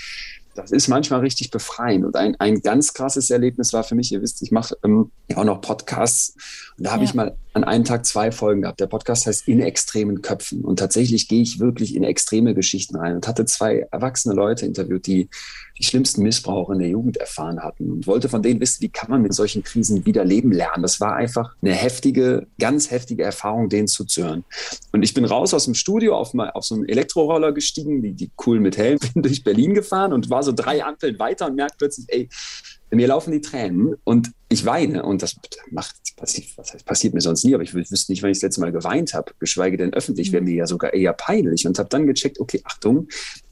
das 0.58 0.72
ist 0.72 0.88
manchmal 0.88 1.20
richtig 1.20 1.52
befreiend. 1.52 2.04
Und 2.04 2.16
ein, 2.16 2.36
ein 2.40 2.62
ganz 2.62 2.94
krasses 2.94 3.30
Erlebnis 3.30 3.74
war 3.74 3.84
für 3.84 3.96
mich, 3.96 4.12
ihr 4.12 4.22
wisst, 4.22 4.42
ich 4.42 4.52
mache 4.52 4.76
ähm, 4.84 5.12
ja 5.30 5.38
auch 5.38 5.44
noch 5.44 5.62
Podcasts. 5.62 6.36
Und 6.78 6.86
da 6.86 6.92
habe 6.92 7.04
ja. 7.04 7.10
ich 7.10 7.16
mal 7.16 7.38
an 7.58 7.64
einem 7.64 7.86
Tag 7.86 8.06
zwei 8.06 8.32
Folgen 8.32 8.62
gehabt. 8.62 8.80
Der 8.80 8.86
Podcast 8.86 9.26
heißt 9.26 9.48
In 9.48 9.62
extremen 9.62 10.22
Köpfen. 10.22 10.64
Und 10.64 10.78
tatsächlich 10.78 11.28
gehe 11.28 11.42
ich 11.42 11.60
wirklich 11.60 11.96
in 11.96 12.04
extreme 12.04 12.54
Geschichten 12.54 12.96
rein 12.96 13.16
und 13.16 13.28
hatte 13.28 13.46
zwei 13.46 13.88
erwachsene 13.92 14.36
Leute 14.36 14.66
interviewt, 14.66 15.08
die 15.08 15.28
die 15.80 15.84
schlimmsten 15.84 16.24
Missbrauch 16.24 16.70
in 16.70 16.80
der 16.80 16.88
Jugend 16.88 17.18
erfahren 17.18 17.62
hatten 17.62 17.92
und 17.92 18.08
wollte 18.08 18.30
von 18.30 18.42
denen 18.42 18.60
wissen, 18.60 18.82
wie 18.82 18.90
kann 18.90 19.10
man 19.10 19.22
mit 19.22 19.34
solchen 19.34 19.64
Krisen 19.64 20.06
wieder 20.06 20.26
leben 20.26 20.52
lernen. 20.52 20.82
Das 20.82 21.00
war 21.00 21.16
einfach 21.16 21.56
eine 21.62 21.74
heftige, 21.74 22.48
ganz 22.60 22.90
heftige 22.92 23.24
Erfahrung, 23.24 23.70
denen 23.70 23.88
zuzuhören. 23.88 24.44
Und 24.92 25.04
ich 25.04 25.14
bin 25.14 25.26
raus 25.26 25.54
aus 25.54 25.66
dem 25.66 25.76
Studio 25.76 26.16
auf, 26.16 26.34
mal, 26.34 26.50
auf 26.52 26.64
so 26.64 26.76
einen 26.76 26.88
Elektroroller 26.88 27.52
gestiegen, 27.52 28.02
die, 28.02 28.14
die 28.14 28.32
cool 28.46 28.60
mit 28.60 28.78
Helm, 28.78 29.00
bin 29.14 29.24
durch 29.24 29.44
Berlin 29.44 29.74
gefahren 29.74 30.14
und 30.14 30.30
war 30.30 30.44
so 30.44 30.52
drei 30.52 30.84
Ampeln 30.84 31.20
weiter 31.20 31.48
und 31.48 31.56
merkte 31.56 31.78
plötzlich, 31.78 32.08
ey, 32.10 32.30
mir 32.92 33.08
laufen 33.08 33.32
die 33.32 33.42
Tränen 33.42 33.96
und 34.04 34.32
ich 34.50 34.66
weine 34.66 35.04
und 35.04 35.22
das 35.22 35.36
macht 35.72 35.96
passiert, 36.16 36.48
was 36.58 36.74
heißt, 36.74 36.86
passiert 36.86 37.14
mir 37.14 37.22
sonst 37.22 37.44
nie, 37.44 37.54
aber 37.54 37.64
ich 37.64 37.74
wüsste 37.74 38.12
nicht, 38.12 38.24
wann 38.24 38.32
ich 38.32 38.38
das 38.38 38.44
letzte 38.44 38.62
Mal 38.62 38.72
geweint 38.72 39.14
habe, 39.14 39.34
geschweige 39.40 39.78
denn 39.78 39.94
öffentlich, 39.94 40.32
wäre 40.32 40.44
mir 40.44 40.56
ja 40.56 40.68
sogar 40.68 40.94
eher 40.94 41.14
peinlich 41.14 41.68
und 41.68 41.78
habe 41.80 41.90
dann 41.90 42.08
gecheckt, 42.08 42.40
okay, 42.40 42.62
Achtung, 42.64 43.08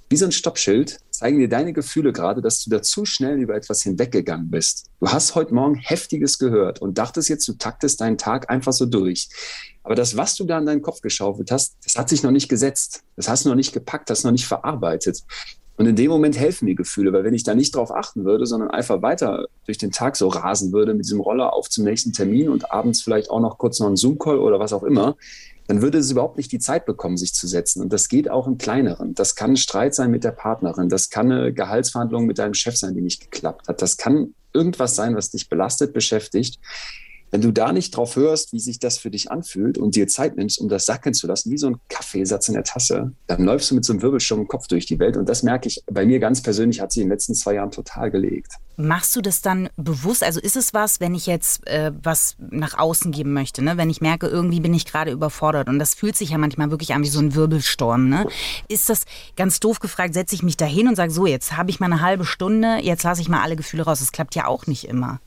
wie 0.10 0.18
so 0.18 0.26
ein 0.26 0.32
Stoppschild 0.32 1.00
zeigen 1.10 1.40
dir 1.40 1.50
deine 1.50 1.74
Gefühle 1.74 2.14
gerade, 2.14 2.42
dass 2.42 2.64
du 2.64 2.70
da 2.70 2.82
zu 2.82 3.06
schnell 3.06 3.40
über 3.40 3.56
etwas 3.56 3.82
hinweggegangen 3.82 4.52
bist. 4.52 4.86
Du 5.00 5.08
hast 5.08 5.34
heute 5.34 5.54
Morgen 5.54 5.76
Heftiges 5.76 6.38
gehört 6.38 6.82
und 6.82 6.98
dachtest 6.98 7.30
jetzt, 7.30 7.48
du 7.48 7.54
taktest 7.54 8.02
deinen 8.02 8.18
Tag 8.18 8.50
einfach 8.50 8.74
so 8.74 8.86
durch. 8.86 9.30
Aber 9.84 9.96
das, 9.96 10.18
was 10.18 10.36
du 10.36 10.46
da 10.46 10.60
in 10.60 10.66
deinen 10.66 10.82
Kopf 10.82 11.02
geschaufelt 11.02 11.52
hast, 11.52 11.78
das 11.84 11.96
hat 11.96 12.10
sich 12.10 12.22
noch 12.22 12.32
nicht 12.32 12.50
gesetzt. 12.50 13.04
Das 13.16 13.28
hast 13.28 13.46
du 13.46 13.50
noch 13.50 13.56
nicht 13.56 13.74
gepackt, 13.74 14.10
das 14.10 14.24
noch 14.24 14.32
nicht 14.32 14.46
verarbeitet. 14.46 15.24
Und 15.78 15.88
in 15.88 15.96
dem 15.96 16.10
Moment 16.10 16.40
helfen 16.40 16.68
die 16.68 16.76
Gefühle, 16.76 17.12
weil 17.12 17.24
wenn 17.24 17.34
ich 17.34 17.44
da 17.44 17.54
nicht 17.54 17.76
drauf 17.76 17.92
achten 17.92 18.24
würde, 18.24 18.46
sondern 18.46 18.72
einfach 18.72 19.02
weiter 19.02 19.48
durch 19.66 19.78
den 19.78 19.92
Tag 19.92 20.16
so 20.16 20.30
rasen 20.30 20.72
würde 20.72 20.94
mit 20.94 21.06
diesem 21.06 21.20
Roller 21.20 21.54
auf 21.54 21.70
zum 21.70 21.84
nächsten 21.84 22.14
Termin 22.14 22.50
und 22.50 22.72
abends 22.72 23.02
vielleicht 23.02 23.30
auch 23.30 23.42
noch 23.42 23.58
kurz 23.58 23.80
noch 23.80 23.88
einen 23.88 23.98
Zoom-Call 23.98 24.40
oder 24.40 24.60
was 24.60 24.72
auch 24.72 24.84
immer, 24.84 25.16
dann 25.68 25.82
würde 25.82 25.98
es 25.98 26.12
überhaupt 26.12 26.38
nicht 26.38 26.52
die 26.52 26.60
Zeit 26.60 26.86
bekommen, 26.86 27.18
sich 27.18 27.34
zu 27.34 27.48
setzen. 27.48 27.82
Und 27.82 27.92
das 27.92 28.08
geht 28.08 28.30
auch 28.30 28.48
im 28.48 28.58
Kleineren. 28.58 29.16
Das 29.16 29.36
kann 29.36 29.58
Streit 29.58 29.96
sein 29.96 30.12
mit 30.12 30.24
der 30.24 30.32
Partnerin. 30.32 30.90
Das 30.90 31.10
kann 31.10 31.32
eine 31.32 31.54
Gehaltsverhandlung 31.54 32.26
mit 32.26 32.38
deinem 32.38 32.54
Chef 32.54 32.78
sein, 32.78 32.94
die 32.94 33.02
nicht 33.02 33.32
geklappt 33.32 33.68
hat. 33.68 33.82
Das 33.82 33.98
kann 33.98 34.34
irgendwas 34.54 34.96
sein, 34.96 35.16
was 35.16 35.32
dich 35.32 35.50
belastet, 35.50 35.94
beschäftigt. 35.94 36.60
Wenn 37.36 37.42
du 37.42 37.52
da 37.52 37.74
nicht 37.74 37.98
drauf 37.98 38.16
hörst, 38.16 38.54
wie 38.54 38.62
sich 38.62 38.80
das 38.80 38.98
für 38.98 39.12
dich 39.12 39.30
anfühlt 39.30 39.78
und 39.78 39.98
dir 39.98 40.08
Zeit 40.08 40.38
nimmst, 40.38 40.58
um 40.58 40.70
das 40.70 40.86
sacken 40.86 41.14
zu 41.14 41.28
lassen, 41.28 41.52
wie 41.52 41.58
so 41.58 41.68
ein 41.68 41.76
Kaffeesatz 41.90 42.48
in 42.48 42.54
der 42.54 42.64
Tasse, 42.64 43.12
dann 43.28 43.44
läufst 43.44 43.70
du 43.70 43.76
mit 43.76 43.84
so 43.84 43.92
einem 43.92 44.02
Wirbelsturm 44.02 44.40
im 44.40 44.48
Kopf 44.48 44.68
durch 44.68 44.86
die 44.86 45.00
Welt. 45.00 45.18
Und 45.18 45.28
das 45.28 45.44
merke 45.44 45.68
ich 45.68 45.84
bei 45.92 46.06
mir 46.06 46.20
ganz 46.20 46.42
persönlich, 46.42 46.80
hat 46.80 46.94
sich 46.94 47.02
in 47.02 47.10
den 47.10 47.12
letzten 47.12 47.36
zwei 47.36 47.56
Jahren 47.56 47.72
total 47.72 48.10
gelegt. 48.10 48.54
Machst 48.78 49.18
du 49.18 49.22
das 49.22 49.42
dann 49.42 49.70
bewusst? 49.76 50.24
Also 50.24 50.40
ist 50.40 50.56
es 50.56 50.74
was, 50.74 51.02
wenn 51.02 51.14
ich 51.14 51.28
jetzt 51.28 51.68
äh, 51.68 51.92
was 52.04 52.38
nach 52.40 52.78
außen 52.78 53.12
geben 53.12 53.34
möchte, 53.34 53.62
ne? 53.62 53.76
wenn 53.76 53.90
ich 53.90 54.00
merke, 54.00 54.28
irgendwie 54.28 54.62
bin 54.62 54.74
ich 54.74 54.86
gerade 54.86 55.12
überfordert 55.12 55.68
und 55.68 55.78
das 55.78 55.94
fühlt 55.94 56.16
sich 56.16 56.30
ja 56.30 56.38
manchmal 56.38 56.72
wirklich 56.72 56.94
an 56.94 57.04
wie 57.04 57.10
so 57.10 57.20
ein 57.20 57.36
Wirbelsturm. 57.36 58.08
Ne? 58.08 58.28
Ist 58.70 58.88
das 58.88 59.04
ganz 59.36 59.60
doof 59.60 59.80
gefragt, 59.80 60.14
setze 60.14 60.36
ich 60.36 60.44
mich 60.44 60.56
da 60.56 60.66
hin 60.66 60.88
und 60.88 60.96
sage, 60.96 61.12
so, 61.12 61.26
jetzt 61.26 61.58
habe 61.58 61.70
ich 61.70 61.82
mal 61.82 61.88
eine 61.88 62.00
halbe 62.00 62.24
Stunde, 62.24 62.78
jetzt 62.82 63.04
lasse 63.04 63.22
ich 63.22 63.28
mal 63.28 63.42
alle 63.42 63.58
Gefühle 63.58 63.84
raus. 63.84 64.00
Das 64.00 64.14
klappt 64.14 64.36
ja 64.36 64.48
auch 64.48 64.68
nicht 64.68 64.86
immer. 64.86 65.20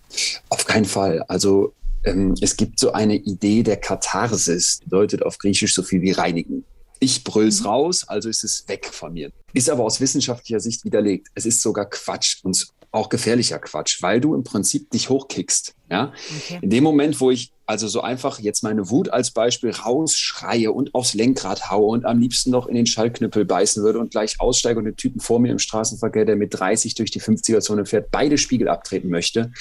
Auf 0.48 0.64
keinen 0.64 0.84
Fall. 0.84 1.22
Also 1.28 1.74
ähm, 2.04 2.34
es 2.40 2.56
gibt 2.56 2.78
so 2.78 2.92
eine 2.92 3.16
Idee 3.16 3.62
der 3.62 3.76
Katharsis, 3.76 4.80
bedeutet 4.84 5.22
auf 5.22 5.38
Griechisch 5.38 5.74
so 5.74 5.82
viel 5.82 6.00
wie 6.02 6.12
reinigen. 6.12 6.64
Ich 7.00 7.24
brüll's 7.24 7.60
mhm. 7.60 7.66
raus, 7.66 8.04
also 8.08 8.28
ist 8.28 8.44
es 8.44 8.66
weg 8.68 8.88
von 8.90 9.12
mir. 9.12 9.30
Ist 9.52 9.70
aber 9.70 9.84
aus 9.84 10.00
wissenschaftlicher 10.00 10.60
Sicht 10.60 10.84
widerlegt. 10.84 11.28
Es 11.34 11.46
ist 11.46 11.62
sogar 11.62 11.88
Quatsch 11.88 12.38
und 12.42 12.68
auch 12.98 13.08
gefährlicher 13.08 13.58
Quatsch, 13.58 14.02
weil 14.02 14.20
du 14.20 14.34
im 14.34 14.44
Prinzip 14.44 14.90
dich 14.90 15.08
hochkickst. 15.08 15.74
Ja? 15.90 16.12
Okay. 16.44 16.58
In 16.60 16.70
dem 16.70 16.84
Moment, 16.84 17.20
wo 17.20 17.30
ich 17.30 17.52
also 17.64 17.86
so 17.86 18.00
einfach 18.00 18.40
jetzt 18.40 18.62
meine 18.62 18.90
Wut 18.90 19.10
als 19.10 19.30
Beispiel 19.30 19.70
rausschreie 19.70 20.72
und 20.72 20.94
aufs 20.94 21.14
Lenkrad 21.14 21.70
haue 21.70 21.88
und 21.88 22.04
am 22.04 22.18
liebsten 22.18 22.50
noch 22.50 22.66
in 22.66 22.74
den 22.74 22.86
Schallknüppel 22.86 23.44
beißen 23.44 23.82
würde 23.82 23.98
und 23.98 24.10
gleich 24.10 24.40
aussteige 24.40 24.78
und 24.78 24.86
den 24.86 24.96
Typen 24.96 25.20
vor 25.20 25.38
mir 25.38 25.52
im 25.52 25.58
Straßenverkehr, 25.58 26.24
der 26.24 26.36
mit 26.36 26.58
30 26.58 26.94
durch 26.94 27.10
die 27.10 27.20
50er-Zone 27.20 27.86
fährt, 27.86 28.10
beide 28.10 28.38
Spiegel 28.38 28.68
abtreten 28.68 29.10
möchte, 29.10 29.52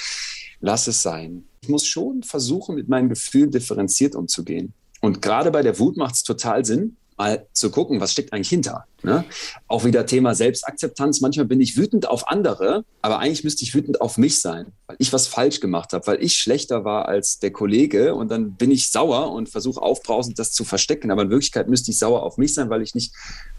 lass 0.60 0.86
es 0.86 1.02
sein. 1.02 1.44
Ich 1.60 1.68
muss 1.68 1.86
schon 1.86 2.22
versuchen, 2.22 2.74
mit 2.74 2.88
meinen 2.88 3.08
Gefühlen 3.08 3.50
differenziert 3.50 4.14
umzugehen. 4.14 4.72
Und 5.00 5.22
gerade 5.22 5.50
bei 5.50 5.62
der 5.62 5.78
Wut 5.78 5.96
macht 5.96 6.16
es 6.16 6.22
total 6.22 6.64
Sinn, 6.64 6.96
mal 7.18 7.46
zu 7.52 7.70
gucken, 7.70 8.00
was 8.00 8.12
steckt 8.12 8.32
eigentlich 8.32 8.48
hinter. 8.48 8.84
Ne? 9.02 9.24
Auch 9.66 9.84
wieder 9.84 10.06
Thema 10.06 10.34
Selbstakzeptanz. 10.34 11.20
Manchmal 11.20 11.46
bin 11.46 11.60
ich 11.60 11.76
wütend 11.76 12.08
auf 12.08 12.28
andere, 12.28 12.84
aber 13.02 13.18
eigentlich 13.18 13.44
müsste 13.44 13.64
ich 13.64 13.74
wütend 13.74 14.00
auf 14.00 14.18
mich 14.18 14.40
sein, 14.40 14.72
weil 14.86 14.96
ich 15.00 15.12
was 15.12 15.26
falsch 15.26 15.60
gemacht 15.60 15.92
habe, 15.92 16.06
weil 16.06 16.22
ich 16.22 16.34
schlechter 16.34 16.84
war 16.84 17.06
als 17.06 17.40
der 17.40 17.50
Kollege 17.50 18.14
und 18.14 18.30
dann 18.30 18.54
bin 18.54 18.70
ich 18.70 18.90
sauer 18.90 19.32
und 19.32 19.48
versuche 19.48 19.82
aufbrausend 19.82 20.38
das 20.38 20.52
zu 20.52 20.64
verstecken. 20.64 21.10
Aber 21.10 21.22
in 21.22 21.30
Wirklichkeit 21.30 21.68
müsste 21.68 21.90
ich 21.90 21.98
sauer 21.98 22.22
auf 22.22 22.38
mich 22.38 22.54
sein, 22.54 22.70
weil 22.70 22.82
ich 22.82 22.94
nicht, 22.94 23.12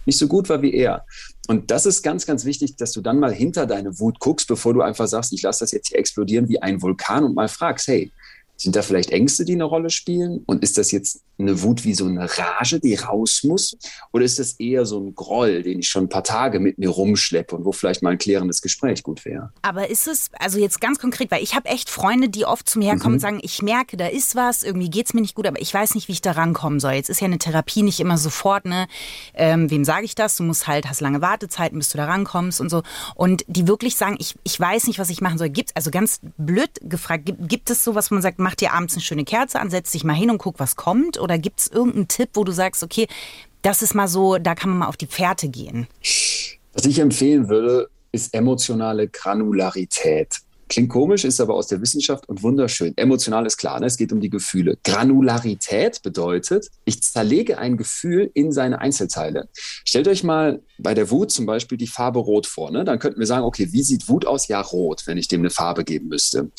nicht 0.05 0.17
so 0.17 0.27
gut 0.27 0.49
war 0.49 0.61
wie 0.61 0.73
er. 0.73 1.05
Und 1.47 1.69
das 1.71 1.85
ist 1.85 2.01
ganz, 2.01 2.25
ganz 2.25 2.45
wichtig, 2.45 2.77
dass 2.77 2.93
du 2.93 3.01
dann 3.01 3.19
mal 3.19 3.33
hinter 3.33 3.65
deine 3.65 3.99
Wut 3.99 4.19
guckst, 4.19 4.47
bevor 4.47 4.73
du 4.73 4.81
einfach 4.81 5.07
sagst, 5.07 5.33
ich 5.33 5.41
lasse 5.41 5.61
das 5.61 5.71
jetzt 5.71 5.89
hier 5.89 5.99
explodieren 5.99 6.47
wie 6.47 6.61
ein 6.61 6.81
Vulkan 6.81 7.23
und 7.25 7.35
mal 7.35 7.49
fragst, 7.49 7.87
hey, 7.87 8.11
sind 8.55 8.75
da 8.75 8.81
vielleicht 8.81 9.11
Ängste, 9.11 9.45
die 9.45 9.53
eine 9.53 9.63
Rolle 9.63 9.89
spielen? 9.89 10.43
Und 10.45 10.63
ist 10.63 10.77
das 10.77 10.91
jetzt 10.91 11.21
eine 11.39 11.61
Wut 11.61 11.83
wie 11.85 11.93
so 11.93 12.05
eine 12.05 12.29
Rage, 12.37 12.79
die 12.79 12.95
raus 12.95 13.43
muss? 13.43 13.77
Oder 14.11 14.25
ist 14.25 14.39
das 14.39 14.53
eher 14.53 14.85
so 14.85 14.99
ein 14.99 15.15
Groll, 15.15 15.63
den 15.63 15.79
ich 15.79 15.89
schon 15.89 16.05
ein 16.05 16.09
paar 16.09 16.23
Tage 16.23 16.59
mit 16.59 16.77
mir 16.77 16.89
rumschleppe 16.89 17.55
und 17.55 17.65
wo 17.65 17.71
vielleicht 17.71 18.03
mal 18.03 18.11
ein 18.11 18.17
klärendes 18.17 18.61
Gespräch 18.61 19.03
gut 19.03 19.25
wäre? 19.25 19.51
Aber 19.61 19.89
ist 19.89 20.07
es, 20.07 20.29
also 20.39 20.59
jetzt 20.59 20.81
ganz 20.81 20.99
konkret, 20.99 21.31
weil 21.31 21.43
ich 21.43 21.55
habe 21.55 21.69
echt 21.69 21.89
Freunde, 21.89 22.29
die 22.29 22.45
oft 22.45 22.69
zu 22.69 22.79
mir 22.79 22.85
herkommen 22.85 23.11
mhm. 23.11 23.15
und 23.15 23.19
sagen, 23.19 23.39
ich 23.41 23.61
merke, 23.61 23.97
da 23.97 24.07
ist 24.07 24.35
was, 24.35 24.63
irgendwie 24.63 24.89
geht 24.89 25.07
es 25.07 25.13
mir 25.13 25.21
nicht 25.21 25.35
gut, 25.35 25.47
aber 25.47 25.61
ich 25.61 25.73
weiß 25.73 25.95
nicht, 25.95 26.07
wie 26.07 26.13
ich 26.13 26.21
da 26.21 26.31
rankommen 26.31 26.79
soll. 26.79 26.93
Jetzt 26.93 27.09
ist 27.09 27.21
ja 27.21 27.25
eine 27.25 27.39
Therapie 27.39 27.83
nicht 27.83 27.99
immer 27.99 28.17
sofort, 28.17 28.65
ne? 28.65 28.87
Ähm, 29.33 29.69
wem 29.69 29.85
sage 29.85 30.05
ich 30.05 30.15
das? 30.15 30.35
Du 30.35 30.43
musst 30.43 30.67
halt, 30.67 30.87
hast 30.87 31.01
lange 31.01 31.21
Wartezeiten, 31.21 31.77
bis 31.77 31.89
du 31.89 31.97
da 31.97 32.05
rankommst 32.05 32.61
und 32.61 32.69
so. 32.69 32.83
Und 33.15 33.43
die 33.47 33.67
wirklich 33.67 33.95
sagen, 33.95 34.17
ich, 34.19 34.35
ich 34.43 34.59
weiß 34.59 34.87
nicht, 34.87 34.99
was 34.99 35.09
ich 35.09 35.21
machen 35.21 35.37
soll. 35.37 35.49
Gibt 35.49 35.75
also 35.75 35.91
ganz 35.91 36.19
blöd 36.37 36.69
gefragt, 36.81 37.25
gibt, 37.25 37.49
gibt 37.49 37.69
es 37.69 37.83
so, 37.83 37.95
was 37.95 38.11
man 38.11 38.21
sagt, 38.21 38.39
mach 38.39 38.55
dir 38.55 38.73
abends 38.73 38.93
eine 38.95 39.01
schöne 39.01 39.25
Kerze 39.25 39.59
an, 39.59 39.69
setz 39.69 39.91
dich 39.91 40.03
mal 40.03 40.13
hin 40.13 40.29
und 40.29 40.37
guck, 40.37 40.59
was 40.59 40.75
kommt? 40.75 41.19
Oder 41.19 41.28
gibt 41.37 41.59
es 41.59 41.67
irgendeinen 41.67 42.07
Tipp, 42.07 42.29
wo 42.33 42.43
du 42.43 42.51
sagst, 42.51 42.83
okay, 42.83 43.07
das 43.61 43.81
ist 43.81 43.93
mal 43.93 44.07
so, 44.07 44.37
da 44.37 44.55
kann 44.55 44.69
man 44.69 44.79
mal 44.79 44.87
auf 44.87 44.97
die 44.97 45.07
Pferde 45.07 45.49
gehen? 45.49 45.87
Was 46.73 46.85
ich 46.85 46.99
empfehlen 46.99 47.49
würde, 47.49 47.89
ist 48.11 48.33
emotionale 48.33 49.07
Granularität. 49.07 50.39
Klingt 50.69 50.89
komisch, 50.89 51.25
ist 51.25 51.41
aber 51.41 51.55
aus 51.55 51.65
der 51.65 51.81
Wissenschaft 51.81 52.29
und 52.29 52.43
wunderschön. 52.43 52.95
Emotional 52.95 53.47
ist 53.47 53.57
klar, 53.57 53.79
ne? 53.79 53.87
es 53.87 53.97
geht 53.97 54.11
um 54.11 54.21
die 54.21 54.29
Gefühle. 54.29 54.77
Granularität 54.83 56.03
bedeutet, 56.03 56.69
ich 56.85 57.01
zerlege 57.01 57.57
ein 57.57 57.75
Gefühl 57.75 58.29
in 58.35 58.51
seine 58.51 58.79
Einzelteile. 58.79 59.49
Stellt 59.53 60.07
euch 60.07 60.23
mal 60.23 60.61
bei 60.77 60.93
der 60.93 61.09
Wut 61.09 61.31
zum 61.31 61.47
Beispiel 61.47 61.79
die 61.79 61.87
Farbe 61.87 62.19
Rot 62.19 62.45
vor. 62.45 62.69
Ne? 62.69 62.85
Dann 62.85 62.99
könnten 62.99 63.19
wir 63.19 63.25
sagen, 63.25 63.45
okay, 63.45 63.69
wie 63.71 63.81
sieht 63.81 64.07
Wut 64.07 64.27
aus? 64.27 64.47
Ja, 64.47 64.61
rot, 64.61 65.07
wenn 65.07 65.17
ich 65.17 65.27
dem 65.27 65.41
eine 65.41 65.49
Farbe 65.49 65.83
geben 65.83 66.07
müsste. 66.07 66.51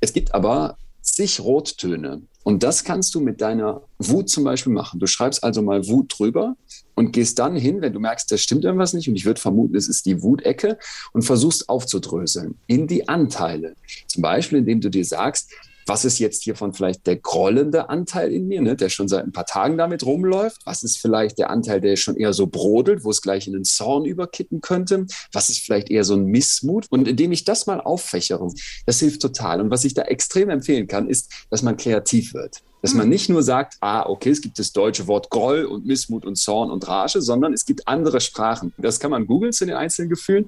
Es 0.00 0.14
gibt 0.14 0.34
aber 0.34 0.78
zig 1.02 1.40
Rottöne. 1.40 2.22
Und 2.44 2.62
das 2.62 2.84
kannst 2.84 3.14
du 3.14 3.20
mit 3.20 3.40
deiner 3.40 3.82
Wut 3.98 4.28
zum 4.28 4.44
Beispiel 4.44 4.72
machen. 4.72 4.98
Du 4.98 5.06
schreibst 5.06 5.44
also 5.44 5.62
mal 5.62 5.86
Wut 5.86 6.14
drüber 6.18 6.56
und 6.94 7.12
gehst 7.12 7.38
dann 7.38 7.56
hin, 7.56 7.80
wenn 7.80 7.92
du 7.92 8.00
merkst, 8.00 8.30
da 8.30 8.36
stimmt 8.36 8.64
irgendwas 8.64 8.94
nicht, 8.94 9.08
und 9.08 9.16
ich 9.16 9.24
würde 9.24 9.40
vermuten, 9.40 9.76
es 9.76 9.88
ist 9.88 10.06
die 10.06 10.22
Wutecke, 10.22 10.78
und 11.12 11.22
versuchst 11.22 11.68
aufzudröseln 11.68 12.56
in 12.66 12.86
die 12.86 13.08
Anteile. 13.08 13.74
Zum 14.06 14.22
Beispiel, 14.22 14.58
indem 14.58 14.80
du 14.80 14.90
dir 14.90 15.04
sagst, 15.04 15.50
was 15.86 16.04
ist 16.04 16.18
jetzt 16.18 16.44
hiervon 16.44 16.74
vielleicht 16.74 17.06
der 17.06 17.16
grollende 17.16 17.88
Anteil 17.88 18.32
in 18.32 18.48
mir, 18.48 18.60
ne, 18.60 18.76
der 18.76 18.88
schon 18.88 19.08
seit 19.08 19.24
ein 19.24 19.32
paar 19.32 19.46
Tagen 19.46 19.78
damit 19.78 20.04
rumläuft? 20.04 20.60
Was 20.64 20.82
ist 20.82 20.98
vielleicht 20.98 21.38
der 21.38 21.50
Anteil, 21.50 21.80
der 21.80 21.96
schon 21.96 22.16
eher 22.16 22.32
so 22.32 22.46
brodelt, 22.46 23.04
wo 23.04 23.10
es 23.10 23.22
gleich 23.22 23.46
in 23.46 23.52
den 23.52 23.64
Zorn 23.64 24.04
überkippen 24.04 24.60
könnte? 24.60 25.06
Was 25.32 25.48
ist 25.48 25.58
vielleicht 25.58 25.90
eher 25.90 26.04
so 26.04 26.14
ein 26.14 26.24
Missmut? 26.24 26.86
Und 26.90 27.08
indem 27.08 27.32
ich 27.32 27.44
das 27.44 27.66
mal 27.66 27.80
auffächere, 27.80 28.48
das 28.86 28.98
hilft 28.98 29.22
total. 29.22 29.60
Und 29.60 29.70
was 29.70 29.84
ich 29.84 29.94
da 29.94 30.02
extrem 30.02 30.50
empfehlen 30.50 30.86
kann, 30.86 31.08
ist, 31.08 31.30
dass 31.50 31.62
man 31.62 31.76
kreativ 31.76 32.34
wird. 32.34 32.62
Dass 32.82 32.94
man 32.94 33.04
hm. 33.04 33.10
nicht 33.10 33.28
nur 33.28 33.42
sagt, 33.42 33.76
ah, 33.80 34.06
okay, 34.06 34.30
es 34.30 34.40
gibt 34.40 34.58
das 34.58 34.72
deutsche 34.72 35.06
Wort 35.06 35.30
Groll 35.30 35.64
und 35.64 35.86
Missmut 35.86 36.26
und 36.26 36.36
Zorn 36.36 36.70
und 36.70 36.86
Rage, 36.86 37.22
sondern 37.22 37.52
es 37.52 37.64
gibt 37.64 37.86
andere 37.88 38.20
Sprachen. 38.20 38.72
Das 38.76 39.00
kann 39.00 39.12
man 39.12 39.26
googeln 39.26 39.52
zu 39.52 39.64
den 39.64 39.74
einzelnen 39.74 40.10
Gefühlen. 40.10 40.46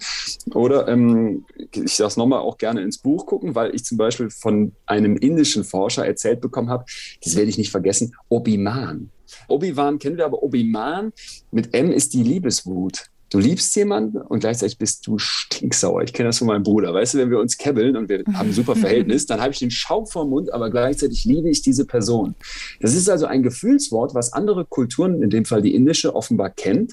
Oder 0.53 0.89
ähm, 0.89 1.45
ich 1.57 1.95
sage 1.95 2.09
es 2.09 2.17
nochmal 2.17 2.41
auch 2.41 2.59
gerne 2.59 2.83
ins 2.83 2.99
Buch 2.99 3.27
gucken, 3.27 3.55
weil 3.55 3.75
ich 3.75 3.85
zum 3.85 3.99
Beispiel 3.99 4.31
von 4.31 4.73
einem 4.87 5.17
indischen 5.17 5.65
Forscher 5.65 6.05
erzählt 6.05 6.41
bekommen 6.41 6.71
habe, 6.71 6.85
das 7.23 7.37
werde 7.37 7.49
ich 7.49 7.59
nicht 7.59 7.71
vergessen, 7.71 8.15
Obiman. 8.29 9.11
Obi-Wan 9.49 9.99
kennen 9.99 10.17
wir, 10.17 10.27
aber 10.27 10.43
Obi-Man 10.43 11.13
mit 11.51 11.75
M 11.75 11.91
ist 11.91 12.15
die 12.15 12.23
Liebeswut 12.23 13.07
du 13.35 13.41
liebst 13.41 13.75
jemanden 13.75 14.19
und 14.19 14.41
gleichzeitig 14.41 14.79
bist 14.79 15.05
du 15.09 15.19
stinksauer. 15.19 16.05
Ich 16.05 16.13
kenne 16.13 16.29
das 16.29 16.39
von 16.39 16.47
meinem 16.47 16.63
Bruder. 16.63 16.95
Weißt 16.95 17.15
du, 17.15 17.19
wenn 17.19 17.31
wir 17.31 17.41
uns 17.41 17.59
kebbeln 17.59 17.97
und 17.97 18.09
wir 18.09 18.23
haben 18.33 18.51
ein 18.51 18.53
super 18.53 18.77
Verhältnis, 18.77 19.27
dann 19.27 19.41
habe 19.41 19.53
ich 19.53 19.59
den 19.59 19.73
Schaum 19.73 20.07
vor 20.07 20.25
Mund, 20.25 20.53
aber 20.53 20.71
gleichzeitig 20.71 21.25
liebe 21.25 21.51
ich 21.51 21.61
diese 21.61 21.85
Person. 21.85 22.37
Das 22.81 22.95
ist 22.95 23.11
also 23.11 23.27
ein 23.27 23.43
Gefühlswort, 23.43 24.15
was 24.15 24.33
andere 24.33 24.65
Kulturen, 24.65 25.21
in 25.21 25.31
dem 25.31 25.45
Fall 25.45 25.63
die 25.63 25.75
indische, 25.75 26.15
offenbar 26.15 26.51
kennt. 26.51 26.93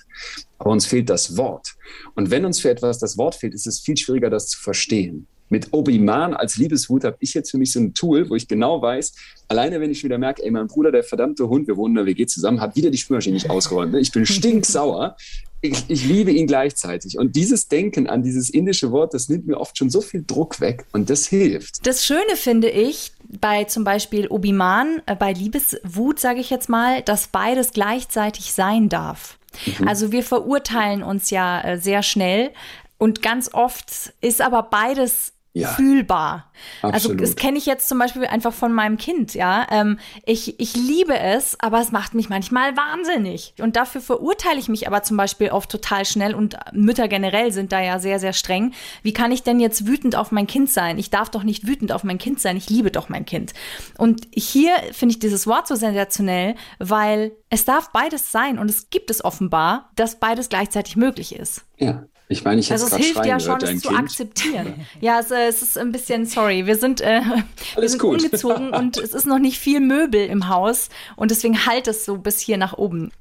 Aber 0.58 0.72
uns 0.72 0.88
fehlt 0.88 1.12
das 1.12 1.38
Wort. 1.38 1.76
Und 2.16 2.32
wenn 2.32 2.44
uns 2.44 2.60
für 2.60 2.72
etwas 2.72 2.98
das 2.98 3.20
Wort 3.20 3.36
fehlt, 3.36 3.54
ist 3.54 3.68
es 3.68 3.80
viel 3.80 3.98
schwieriger, 3.98 4.32
das 4.32 4.48
zu 4.48 4.60
verstehen. 4.60 5.28
Mit 5.50 5.68
Obi-Man 5.74 6.34
als 6.34 6.58
Liebeshut 6.58 7.04
habe 7.04 7.18
ich 7.20 7.36
jetzt 7.36 7.52
für 7.52 7.58
mich 7.60 7.74
so 7.74 7.80
ein 7.82 7.94
Tool, 7.94 8.30
wo 8.30 8.36
ich 8.36 8.48
genau 8.48 8.82
weiß, 8.82 9.14
alleine 9.48 9.80
wenn 9.80 9.92
ich 9.92 10.04
wieder 10.04 10.18
merke, 10.18 10.44
ey, 10.44 10.50
mein 10.50 10.68
Bruder, 10.68 10.92
der 10.92 11.04
verdammte 11.04 11.50
Hund, 11.50 11.68
wir 11.68 11.78
wohnen 11.78 11.98
in 11.98 11.98
der 11.98 12.06
WG 12.06 12.26
zusammen, 12.26 12.62
hat 12.62 12.76
wieder 12.76 12.90
die 12.90 12.98
Spülmaschine 12.98 13.34
nicht 13.34 13.50
ausgeräumt. 13.50 13.92
Ne? 13.92 14.00
Ich 14.00 14.12
bin 14.12 14.26
stinksauer. 14.26 15.18
Ich, 15.62 15.86
ich, 15.88 16.06
liebe 16.06 16.32
ihn 16.32 16.48
gleichzeitig. 16.48 17.18
Und 17.18 17.36
dieses 17.36 17.68
Denken 17.68 18.08
an 18.08 18.24
dieses 18.24 18.50
indische 18.50 18.92
Wort, 18.92 19.14
das 19.14 19.30
nimmt 19.30 19.46
mir 19.46 19.60
oft 19.60 19.78
schon 19.78 19.90
so 19.90 20.02
viel 20.02 20.24
Druck 20.26 20.60
weg 20.60 20.86
und 20.92 21.10
das 21.10 21.28
hilft. 21.28 21.86
Das 21.86 22.04
Schöne 22.06 22.36
finde 22.36 22.70
ich 22.70 23.12
bei 23.40 23.66
zum 23.66 23.84
Beispiel 23.84 24.28
Obi-Man, 24.28 25.04
äh, 25.06 25.16
bei 25.16 25.34
Liebeswut, 25.34 26.20
sage 26.20 26.40
ich 26.40 26.50
jetzt 26.50 26.68
mal, 26.68 27.02
dass 27.04 27.28
beides 27.28 27.72
gleichzeitig 27.72 28.54
sein 28.54 28.90
darf. 28.90 29.38
Mhm. 29.80 29.88
Also 29.88 30.12
wir 30.12 30.24
verurteilen 30.24 31.04
uns 31.04 31.30
ja 31.30 31.62
äh, 31.62 31.78
sehr 31.78 32.02
schnell 32.04 32.52
und 32.98 33.22
ganz 33.22 33.54
oft 33.54 34.14
ist 34.22 34.42
aber 34.42 34.64
beides 34.64 35.34
ja, 35.54 35.68
fühlbar. 35.70 36.52
Also 36.82 36.96
absolut. 36.96 37.20
Also 37.20 37.34
das 37.34 37.36
kenne 37.36 37.58
ich 37.58 37.66
jetzt 37.66 37.90
zum 37.90 38.00
Beispiel 38.00 38.26
einfach 38.26 38.54
von 38.54 38.72
meinem 38.72 38.98
Kind, 38.98 39.34
ja. 39.34 39.68
Ähm, 39.70 40.00
ich, 40.26 40.60
ich 40.60 40.76
liebe 40.76 41.18
es, 41.18 41.60
aber 41.60 41.82
es 41.82 41.92
macht 41.92 42.14
mich 42.14 42.30
manchmal 42.30 42.78
wahnsinnig. 42.78 43.54
Und 43.60 43.76
dafür 43.76 44.00
verurteile 44.02 44.60
ich 44.60 44.70
mich 44.70 44.88
aber 44.88 45.04
zum 45.04 45.18
Beispiel 45.18 45.50
oft 45.50 45.70
total 45.70 46.06
schnell 46.06 46.34
und 46.36 46.56
Mütter 46.72 47.08
generell 47.08 47.52
sind 47.52 47.74
da 47.74 47.82
ja 47.82 48.00
sehr, 48.00 48.20
sehr 48.20 48.34
streng. 48.34 48.74
Wie 49.04 49.14
kann 49.14 49.32
ich 49.32 49.44
denn 49.44 49.60
jetzt 49.60 49.88
wütend 49.88 50.16
auf 50.16 50.32
mein 50.32 50.48
Kind 50.48 50.70
sein? 50.70 50.98
Ich 50.98 51.10
darf 51.10 51.30
doch 51.30 51.44
nicht 51.44 51.68
wütend 51.68 51.92
auf 51.92 52.04
mein 52.04 52.18
Kind 52.18 52.40
sein, 52.40 52.56
ich 52.56 52.70
liebe 52.70 52.92
doch 52.92 53.10
mein 53.10 53.26
Kind. 53.26 53.54
Und 53.98 54.28
hier 54.34 54.74
finde 54.94 55.14
ich 55.14 55.20
dieses 55.20 55.48
Wort 55.48 55.68
so 55.68 55.76
sensationell, 55.76 56.56
weil 56.80 57.34
es 57.50 57.66
darf 57.66 57.92
beides 57.92 58.32
sein 58.32 58.58
und 58.58 58.70
es 58.70 58.90
gibt 58.90 59.10
es 59.12 59.24
offenbar, 59.24 59.92
dass 59.96 60.20
beides 60.20 60.48
gleichzeitig 60.48 60.96
möglich 60.96 61.36
ist. 61.36 61.66
Ja, 61.78 62.06
ich 62.32 62.44
meine, 62.44 62.62
ich 62.62 62.72
Also 62.72 62.88
es 62.88 62.96
hilft 62.96 63.26
ja 63.26 63.40
schon, 63.40 63.62
es 63.62 63.82
zu 63.82 63.90
kind. 63.90 64.00
akzeptieren. 64.00 64.86
Ja, 65.02 65.20
es, 65.20 65.32
äh, 65.32 65.48
es, 65.48 65.62
ist 65.62 65.78
ein 65.78 65.92
bisschen, 65.92 66.26
sorry, 66.26 66.66
wir 66.66 66.76
sind, 66.76 67.02
äh, 67.02 67.22
wir 67.76 67.90
sind 67.90 68.00
gut. 68.00 68.24
umgezogen 68.24 68.72
und 68.74 68.98
es 68.98 69.14
ist 69.14 69.26
noch 69.26 69.40
nicht 69.40 69.58
viel 69.58 69.80
Möbel 69.80 70.28
im 70.28 70.48
Haus 70.48 70.90
und 71.16 71.32
deswegen 71.32 71.66
halt 71.66 71.88
es 71.88 72.06
so 72.06 72.18
bis 72.18 72.40
hier 72.40 72.58
nach 72.58 72.74
oben. 72.74 73.12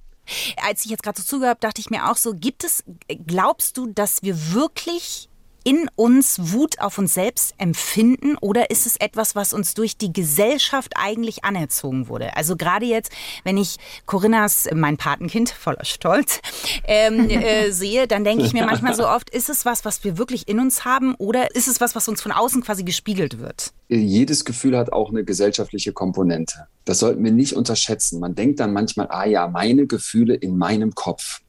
Als 0.65 0.85
ich 0.85 0.91
jetzt 0.91 1.03
gerade 1.03 1.21
so 1.21 1.27
zugehört 1.27 1.57
habe, 1.57 1.61
dachte 1.61 1.81
ich 1.81 1.91
mir 1.91 2.11
auch 2.11 2.17
so, 2.17 2.35
gibt 2.35 2.65
es, 2.65 2.85
glaubst 3.27 3.77
du, 3.77 3.87
dass 3.87 4.23
wir 4.23 4.53
wirklich 4.53 5.30
in 5.65 5.89
uns 5.97 6.53
Wut 6.53 6.81
auf 6.81 6.99
uns 6.99 7.15
selbst 7.15 7.55
empfinden 7.59 8.37
oder 8.41 8.71
ist 8.71 8.87
es 8.87 8.97
etwas, 8.97 9.35
was 9.35 9.53
uns 9.53 9.75
durch 9.75 9.97
die 9.97 10.13
Gesellschaft 10.13 10.95
eigentlich 10.97 11.45
anerzogen 11.45 12.09
wurde? 12.09 12.37
Also 12.37 12.57
gerade 12.57 12.87
jetzt, 12.87 13.13
wenn 13.45 13.57
ich 13.57 13.77
Corinnas, 14.07 14.69
mein 14.75 14.97
Patenkind, 14.97 15.51
voller 15.51 15.85
Stolz, 15.85 16.41
ähm, 16.85 17.29
äh, 17.31 17.71
sehe, 17.71 18.07
dann 18.07 18.25
denke 18.25 18.45
ich 18.45 18.53
mir 18.53 18.65
manchmal 18.65 18.95
so 18.95 19.07
oft, 19.07 19.31
ist 19.31 19.49
es 19.49 19.65
was, 19.65 19.85
was 19.85 20.05
wir 20.05 20.19
wirklich 20.19 20.49
in 20.49 20.61
uns 20.61 20.85
haben 20.85 21.15
oder 21.17 21.55
ist 21.55 21.69
es 21.69 21.81
was, 21.81 21.95
was 21.95 22.09
uns 22.09 22.23
von 22.23 22.33
außen 22.33 22.63
quasi 22.63 22.85
gespiegelt 22.85 23.39
wird? 23.39 23.73
Jedes 23.89 24.45
Gefühl 24.45 24.79
hat 24.79 24.93
auch 24.93 25.11
eine 25.11 25.25
gesellschaftliche 25.25 25.93
Komponente. 25.93 26.67
Das 26.85 27.01
sollten 27.01 27.23
wir 27.25 27.33
nicht 27.33 27.55
unterschätzen. 27.55 28.21
Man 28.21 28.35
denkt 28.35 28.61
dann 28.61 28.73
manchmal, 28.73 29.09
ah 29.11 29.27
ja, 29.27 29.49
meine 29.49 29.87
Gefühle 29.87 30.35
in 30.35 30.57
meinem 30.57 30.95
Kopf. 30.95 31.41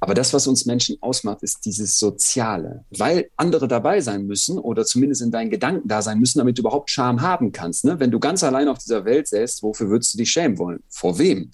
Aber 0.00 0.14
das, 0.14 0.32
was 0.32 0.46
uns 0.46 0.64
Menschen 0.64 0.96
ausmacht, 1.02 1.42
ist 1.42 1.64
dieses 1.66 1.98
Soziale. 1.98 2.84
Weil 2.96 3.30
andere 3.36 3.68
dabei 3.68 4.00
sein 4.00 4.26
müssen 4.26 4.58
oder 4.58 4.86
zumindest 4.86 5.20
in 5.20 5.30
deinen 5.30 5.50
Gedanken 5.50 5.86
da 5.86 6.00
sein 6.00 6.18
müssen, 6.18 6.38
damit 6.38 6.56
du 6.56 6.62
überhaupt 6.62 6.90
Scham 6.90 7.20
haben 7.20 7.52
kannst. 7.52 7.84
Ne? 7.84 8.00
Wenn 8.00 8.10
du 8.10 8.18
ganz 8.18 8.42
allein 8.42 8.68
auf 8.68 8.78
dieser 8.78 9.04
Welt 9.04 9.28
säßt, 9.28 9.62
wofür 9.62 9.90
würdest 9.90 10.14
du 10.14 10.18
dich 10.18 10.30
schämen 10.30 10.58
wollen? 10.58 10.82
Vor 10.88 11.18
wem? 11.18 11.50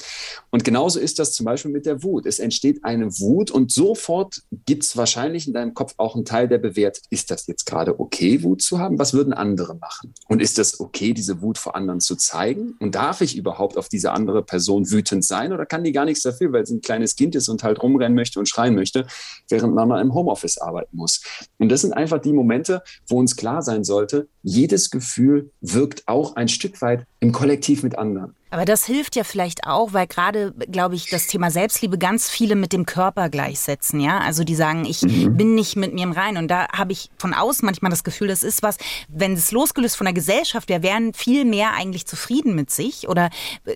Und 0.51 0.63
genauso 0.63 1.01
ist 1.01 1.19
das 1.19 1.33
zum 1.33 1.45
Beispiel 1.45 1.73
mit 1.73 1.87
der 1.87 2.05
Wut. 2.05 2.25
Es 2.25 2.39
entsteht 2.39 2.85
eine 2.85 3.19
Wut 3.19 3.51
und 3.51 3.73
sofort 3.73 4.43
gibt 4.65 4.85
es 4.85 4.97
wahrscheinlich 4.97 5.49
in 5.49 5.53
deinem 5.53 5.75
Kopf 5.75 5.95
auch 5.97 6.15
einen 6.15 6.25
Teil, 6.25 6.47
der 6.47 6.59
bewertet, 6.59 7.05
ist 7.11 7.33
das 7.33 7.49
jetzt 7.49 7.67
gerade 7.67 7.99
okay, 7.99 8.43
Wut 8.45 8.63
zu 8.63 8.79
haben? 8.79 8.99
Was 8.99 9.13
würden 9.13 9.33
andere 9.33 9.75
machen? 9.75 10.15
Und 10.29 10.41
ist 10.41 10.59
das 10.59 10.79
okay, 10.79 11.13
diese 11.13 11.43
Wut 11.43 11.59
vor 11.59 11.75
anderen 11.75 12.01
zu 12.01 12.15
zeigen? 12.15 12.77
Und 12.79 12.95
darf 12.95 13.21
ich 13.21 13.37
überhaupt 13.37 13.77
auf 13.77 13.89
diese 13.89 14.13
andere 14.13 14.45
Person 14.45 14.89
wütend 14.91 15.25
sein 15.25 15.53
oder 15.53 15.67
kann 15.67 15.83
die 15.83 15.93
gar 15.93 16.05
nichts 16.05 16.23
dafür, 16.23 16.53
weil 16.53 16.65
sie 16.65 16.77
ein 16.77 16.81
kleines 16.81 17.17
Kind 17.17 17.35
ist 17.35 17.49
und 17.49 17.65
halt 17.65 17.83
rumrennen 17.83 18.15
möchte? 18.15 18.36
Möchte 18.37 18.41
und 18.41 18.49
schreien 18.49 18.75
möchte, 18.75 19.07
während 19.49 19.75
Mama 19.75 20.01
im 20.01 20.15
Homeoffice 20.15 20.59
arbeiten 20.59 20.97
muss. 20.97 21.23
Und 21.59 21.71
das 21.71 21.81
sind 21.81 21.93
einfach 21.93 22.21
die 22.21 22.33
Momente, 22.33 22.83
wo 23.09 23.19
uns 23.19 23.37
klar 23.37 23.63
sein 23.63 23.85
sollte, 23.85 24.29
jedes 24.47 24.91
Gefühl 24.91 25.51
wirkt 25.61 26.07
auch 26.07 26.37
ein 26.37 26.47
Stück 26.47 26.81
weit 26.81 27.05
im 27.19 27.33
Kollektiv 27.33 27.83
mit 27.83 27.99
anderen. 27.99 28.33
Aber 28.51 28.65
das 28.65 28.87
hilft 28.87 29.17
ja 29.17 29.25
vielleicht 29.25 29.67
auch, 29.67 29.93
weil 29.93 30.07
gerade, 30.07 30.55
glaube 30.71 30.95
ich, 30.95 31.11
das 31.11 31.27
Thema 31.27 31.51
Selbstliebe 31.51 31.99
ganz 31.99 32.31
viele 32.31 32.55
mit 32.55 32.73
dem 32.73 32.87
Körper 32.87 33.29
gleichsetzen, 33.29 33.99
ja. 33.99 34.19
Also 34.19 34.45
die 34.45 34.55
sagen, 34.55 34.85
ich 34.85 35.03
mhm. 35.03 35.37
bin 35.37 35.57
nicht 35.57 35.75
mit 35.75 35.95
mir 35.95 36.05
im 36.05 36.13
Rein. 36.13 36.37
Und 36.37 36.47
da 36.47 36.69
habe 36.73 36.93
ich 36.93 37.11
von 37.19 37.35
außen 37.35 37.67
manchmal 37.67 37.91
das 37.91 38.05
Gefühl, 38.05 38.29
das 38.29 38.45
ist 38.45 38.63
was, 38.63 38.79
wenn 39.09 39.33
es 39.33 39.51
losgelöst 39.51 39.97
von 39.97 40.05
der 40.05 40.15
Gesellschaft 40.15 40.69
wäre, 40.69 40.85
wären 40.85 41.13
viel 41.13 41.45
mehr 41.45 41.73
eigentlich 41.73 42.07
zufrieden 42.07 42.55
mit 42.55 42.71
sich 42.71 43.09
oder 43.09 43.31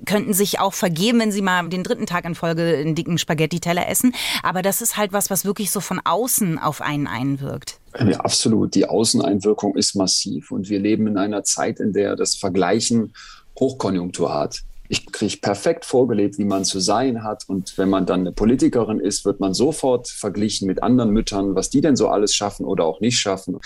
könnten 0.06 0.35
sich 0.35 0.61
auch 0.61 0.72
vergeben, 0.72 1.18
wenn 1.18 1.33
sie 1.33 1.42
mal 1.42 1.68
den 1.68 1.83
dritten 1.83 2.06
Tag 2.06 2.24
in 2.24 2.37
Folge 2.37 2.62
einen 2.78 2.94
dicken 2.94 3.18
Spaghetti-Teller 3.18 3.88
essen. 3.88 4.14
Aber 4.44 4.62
das 4.62 4.83
ist 4.83 4.96
halt 4.96 5.12
was, 5.12 5.30
was 5.30 5.44
wirklich 5.44 5.72
so 5.72 5.80
von 5.80 6.00
außen 6.04 6.61
auf 6.61 6.80
einen 6.80 7.09
einwirkt. 7.09 7.80
Ja, 7.98 8.20
absolut. 8.20 8.74
Die 8.74 8.87
Außeneinwirkung 8.87 9.76
ist 9.76 9.94
massiv 9.94 10.50
und 10.53 10.68
wir 10.68 10.79
leben 10.79 11.07
in 11.07 11.18
einer 11.18 11.42
Zeit, 11.42 11.81
in 11.81 11.92
der 11.92 12.16
das 12.16 12.37
Vergleichen 12.37 13.12
Hochkonjunktur 13.59 14.33
hat 14.33 14.62
ich 14.90 15.07
kriege 15.07 15.37
perfekt 15.37 15.85
vorgelebt, 15.85 16.37
wie 16.38 16.44
man 16.44 16.64
zu 16.64 16.81
sein 16.81 17.22
hat. 17.22 17.44
Und 17.48 17.79
wenn 17.79 17.88
man 17.88 18.07
dann 18.07 18.20
eine 18.20 18.33
Politikerin 18.33 18.98
ist, 18.98 19.24
wird 19.24 19.38
man 19.38 19.55
sofort 19.55 20.09
verglichen 20.09 20.66
mit 20.66 20.83
anderen 20.83 21.11
Müttern, 21.11 21.55
was 21.55 21.70
die 21.70 21.81
denn 21.81 21.94
so 21.94 22.09
alles 22.09 22.35
schaffen 22.35 22.66
oder 22.66 22.85
auch 22.87 23.00
nicht 23.00 23.16
schaffen. 23.16 23.59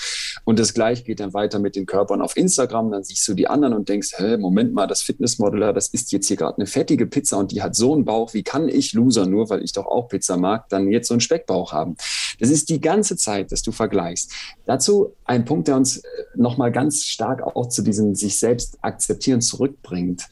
Und 0.45 0.59
das 0.59 0.75
gleiche 0.75 1.03
geht 1.03 1.21
dann 1.21 1.33
weiter 1.33 1.59
mit 1.61 1.77
den 1.77 1.87
Körpern 1.87 2.21
auf 2.21 2.37
Instagram. 2.37 2.91
Dann 2.91 3.05
siehst 3.05 3.27
du 3.27 3.33
die 3.33 3.49
anderen 3.49 3.73
und 3.73 3.89
denkst, 3.89 4.19
hä, 4.19 4.37
Moment 4.37 4.75
mal, 4.75 4.87
das 4.87 5.01
Fitnessmodel, 5.01 5.73
das 5.73 5.89
isst 5.89 6.13
jetzt 6.13 6.29
hier 6.29 6.37
gerade 6.37 6.59
eine 6.59 6.67
fettige 6.67 7.07
Pizza 7.07 7.39
und 7.39 7.53
die 7.53 7.63
hat 7.63 7.75
so 7.75 7.95
einen 7.95 8.05
Bauch. 8.05 8.35
Wie 8.35 8.43
kann 8.43 8.69
ich, 8.69 8.93
Loser, 8.93 9.25
nur 9.25 9.49
weil 9.49 9.65
ich 9.65 9.73
doch 9.73 9.87
auch 9.87 10.09
Pizza 10.09 10.37
mag, 10.37 10.69
dann 10.69 10.91
jetzt 10.91 11.09
so 11.09 11.15
einen 11.15 11.23
Speckbauch 11.23 11.73
haben? 11.73 11.97
Das 12.39 12.51
ist 12.51 12.69
die 12.69 12.83
ganze 12.83 13.17
Zeit, 13.17 13.51
dass 13.51 13.63
du 13.63 13.73
vergleichst. 13.73 14.31
Dazu 14.67 15.15
ein 15.25 15.47
Punkt, 15.47 15.69
der 15.69 15.77
uns 15.77 15.97
äh, 15.97 16.03
nochmal 16.35 16.71
ganz 16.71 17.05
stark 17.05 17.43
auch 17.43 17.71
zu 17.71 17.81
diesem 17.81 18.15
sich 18.15 18.39
selbst 18.39 18.77
akzeptieren 18.83 19.41
zurückbringt 19.41 20.29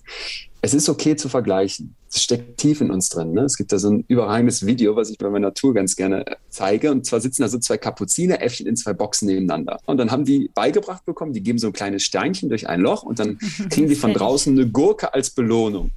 es 0.64 0.74
ist 0.74 0.88
okay 0.88 1.16
zu 1.16 1.28
vergleichen. 1.28 1.96
Es 2.08 2.22
steckt 2.22 2.58
tief 2.58 2.80
in 2.80 2.92
uns 2.92 3.08
drin. 3.08 3.32
Ne? 3.32 3.42
Es 3.42 3.56
gibt 3.56 3.72
da 3.72 3.78
so 3.78 3.90
ein 3.90 4.04
überragendes 4.06 4.64
Video, 4.64 4.94
was 4.94 5.10
ich 5.10 5.18
bei 5.18 5.28
meiner 5.28 5.52
Tour 5.52 5.74
ganz 5.74 5.96
gerne 5.96 6.24
äh, 6.24 6.36
zeige. 6.50 6.92
Und 6.92 7.04
zwar 7.04 7.20
sitzen 7.20 7.42
da 7.42 7.48
so 7.48 7.58
zwei 7.58 7.78
Kapuzineräffchen 7.78 8.68
in 8.68 8.76
zwei 8.76 8.92
Boxen 8.92 9.26
nebeneinander. 9.26 9.80
Und 9.86 9.98
dann 9.98 10.12
haben 10.12 10.24
die 10.24 10.50
beigebracht 10.54 11.04
bekommen, 11.04 11.32
die 11.32 11.42
geben 11.42 11.58
so 11.58 11.66
ein 11.66 11.72
kleines 11.72 12.04
Steinchen 12.04 12.48
durch 12.48 12.68
ein 12.68 12.80
Loch 12.80 13.02
und 13.02 13.18
dann 13.18 13.38
kriegen 13.70 13.88
die 13.88 13.96
von 13.96 14.14
draußen 14.14 14.56
eine 14.56 14.70
Gurke 14.70 15.12
als 15.12 15.30
Belohnung. 15.30 15.90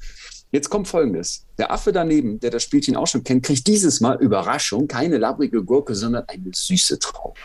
Jetzt 0.52 0.70
kommt 0.70 0.88
Folgendes. 0.88 1.46
Der 1.60 1.72
Affe 1.72 1.92
daneben, 1.92 2.40
der 2.40 2.50
das 2.50 2.64
Spielchen 2.64 2.96
auch 2.96 3.08
schon 3.08 3.24
kennt, 3.24 3.44
kriegt 3.44 3.68
dieses 3.68 4.02
Mal 4.02 4.20
Überraschung 4.20 4.88
keine 4.88 5.20
labrige 5.20 5.64
Gurke, 5.64 5.94
sondern 5.94 6.24
eine 6.28 6.50
süße 6.52 6.98
Traube. 6.98 7.40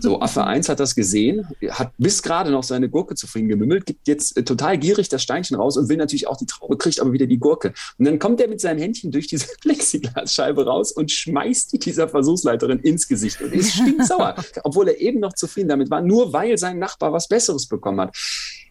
So, 0.00 0.20
Affe 0.20 0.44
1 0.44 0.68
hat 0.68 0.80
das 0.80 0.94
gesehen, 0.94 1.46
hat 1.70 1.92
bis 1.98 2.22
gerade 2.22 2.50
noch 2.50 2.62
seine 2.62 2.88
Gurke 2.88 3.14
zufrieden 3.14 3.48
gemümmelt, 3.48 3.86
gibt 3.86 4.06
jetzt 4.08 4.36
äh, 4.36 4.44
total 4.44 4.78
gierig 4.78 5.08
das 5.08 5.22
Steinchen 5.22 5.56
raus 5.56 5.76
und 5.76 5.88
will 5.88 5.96
natürlich 5.96 6.26
auch 6.26 6.36
die 6.36 6.46
Traube, 6.46 6.76
kriegt 6.76 7.00
aber 7.00 7.12
wieder 7.12 7.26
die 7.26 7.38
Gurke. 7.38 7.72
Und 7.98 8.04
dann 8.04 8.18
kommt 8.18 8.40
er 8.40 8.48
mit 8.48 8.60
seinem 8.60 8.78
Händchen 8.78 9.10
durch 9.10 9.26
diese 9.26 9.46
Plexiglasscheibe 9.60 10.64
raus 10.64 10.92
und 10.92 11.10
schmeißt 11.10 11.72
die 11.72 11.78
dieser 11.78 12.08
Versuchsleiterin 12.08 12.80
ins 12.80 13.08
Gesicht 13.08 13.40
und 13.40 13.52
ist 13.52 13.72
stinksauer, 13.72 14.36
obwohl 14.62 14.88
er 14.88 15.00
eben 15.00 15.20
noch 15.20 15.32
zufrieden 15.32 15.68
damit 15.68 15.90
war, 15.90 16.00
nur 16.00 16.32
weil 16.32 16.58
sein 16.58 16.78
Nachbar 16.78 17.12
was 17.12 17.28
Besseres 17.28 17.66
bekommen 17.66 18.00
hat. 18.00 18.16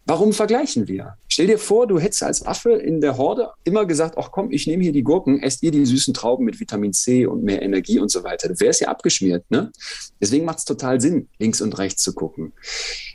Warum 0.05 0.33
vergleichen 0.33 0.89
wir? 0.89 1.15
Stell 1.29 1.47
dir 1.47 1.57
vor, 1.57 1.87
du 1.87 1.97
hättest 1.97 2.23
als 2.23 2.45
Affe 2.45 2.73
in 2.73 2.99
der 2.99 3.17
Horde 3.17 3.51
immer 3.63 3.85
gesagt, 3.85 4.17
ach 4.17 4.31
komm, 4.31 4.51
ich 4.51 4.67
nehme 4.67 4.83
hier 4.83 4.91
die 4.91 5.01
Gurken, 5.01 5.41
esst 5.41 5.63
ihr 5.63 5.71
die 5.71 5.85
süßen 5.85 6.13
Trauben 6.13 6.43
mit 6.43 6.59
Vitamin 6.59 6.91
C 6.91 7.25
und 7.25 7.43
mehr 7.43 7.61
Energie 7.61 7.99
und 7.99 8.11
so 8.11 8.23
weiter. 8.23 8.49
Du 8.49 8.59
wärst 8.59 8.81
ja 8.81 8.89
abgeschmiert. 8.89 9.49
Ne? 9.49 9.71
Deswegen 10.19 10.43
macht 10.43 10.59
es 10.59 10.65
total 10.65 10.99
Sinn, 10.99 11.29
links 11.39 11.61
und 11.61 11.77
rechts 11.77 12.03
zu 12.03 12.13
gucken. 12.13 12.51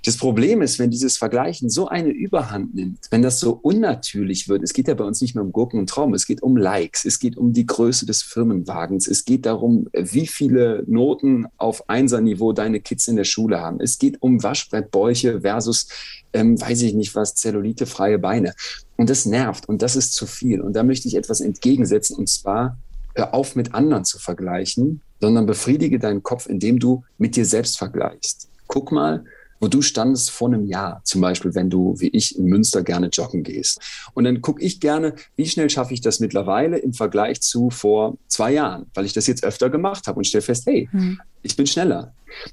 Das 0.04 0.16
Problem 0.16 0.62
ist, 0.62 0.78
wenn 0.78 0.90
dieses 0.90 1.18
Vergleichen 1.18 1.68
so 1.68 1.88
eine 1.88 2.08
Überhand 2.08 2.74
nimmt, 2.74 3.00
wenn 3.10 3.20
das 3.20 3.38
so 3.38 3.52
unnatürlich 3.52 4.48
wird, 4.48 4.62
es 4.62 4.72
geht 4.72 4.88
ja 4.88 4.94
bei 4.94 5.04
uns 5.04 5.20
nicht 5.20 5.34
mehr 5.34 5.44
um 5.44 5.52
Gurken 5.52 5.78
und 5.78 5.90
Trauben, 5.90 6.14
es 6.14 6.26
geht 6.26 6.42
um 6.42 6.56
Likes, 6.56 7.04
es 7.04 7.18
geht 7.18 7.36
um 7.36 7.52
die 7.52 7.66
Größe 7.66 8.06
des 8.06 8.22
Firmenwagens, 8.22 9.06
es 9.06 9.26
geht 9.26 9.44
darum, 9.44 9.88
wie 9.92 10.26
viele 10.26 10.84
Noten 10.86 11.46
auf 11.58 11.88
Einser-Niveau 11.90 12.52
deine 12.52 12.80
Kids 12.80 13.08
in 13.08 13.16
der 13.16 13.24
Schule 13.24 13.60
haben, 13.60 13.80
es 13.80 13.98
geht 13.98 14.22
um 14.22 14.42
Waschbrettbäuche 14.42 15.42
versus 15.42 15.88
ähm, 16.32 16.60
weiß 16.60 16.82
ich 16.82 16.94
nicht 16.94 17.14
was, 17.14 17.34
zellulitefreie 17.34 18.18
Beine. 18.18 18.54
Und 18.96 19.10
das 19.10 19.26
nervt 19.26 19.68
und 19.68 19.82
das 19.82 19.96
ist 19.96 20.14
zu 20.14 20.26
viel. 20.26 20.60
Und 20.60 20.74
da 20.74 20.82
möchte 20.82 21.08
ich 21.08 21.16
etwas 21.16 21.40
entgegensetzen 21.40 22.16
und 22.16 22.28
zwar 22.28 22.78
hör 23.14 23.34
auf 23.34 23.56
mit 23.56 23.74
anderen 23.74 24.04
zu 24.04 24.18
vergleichen, 24.18 25.00
sondern 25.20 25.46
befriedige 25.46 25.98
deinen 25.98 26.22
Kopf, 26.22 26.46
indem 26.46 26.78
du 26.78 27.04
mit 27.18 27.36
dir 27.36 27.44
selbst 27.44 27.78
vergleichst. 27.78 28.48
Guck 28.66 28.92
mal, 28.92 29.24
wo 29.60 29.68
du 29.68 29.82
standest 29.82 30.30
vor 30.30 30.48
einem 30.48 30.66
Jahr, 30.66 31.00
zum 31.04 31.20
Beispiel, 31.20 31.54
wenn 31.54 31.70
du 31.70 31.94
wie 31.98 32.08
ich 32.08 32.38
in 32.38 32.44
Münster 32.44 32.82
gerne 32.82 33.08
joggen 33.08 33.42
gehst. 33.42 33.80
Und 34.14 34.24
dann 34.24 34.40
gucke 34.40 34.62
ich 34.62 34.80
gerne, 34.80 35.14
wie 35.36 35.46
schnell 35.46 35.68
schaffe 35.68 35.94
ich 35.94 36.00
das 36.00 36.20
mittlerweile 36.20 36.78
im 36.78 36.92
Vergleich 36.92 37.40
zu 37.40 37.70
vor 37.70 38.16
zwei 38.28 38.52
Jahren, 38.52 38.86
weil 38.94 39.04
ich 39.04 39.12
das 39.12 39.26
jetzt 39.26 39.44
öfter 39.44 39.70
gemacht 39.70 40.06
habe 40.06 40.18
und 40.18 40.24
stelle 40.24 40.42
fest, 40.42 40.66
hey, 40.66 40.88
hm. 40.90 41.20
Ich 41.50 41.56
bin 41.56 41.66
schneller. 41.66 42.12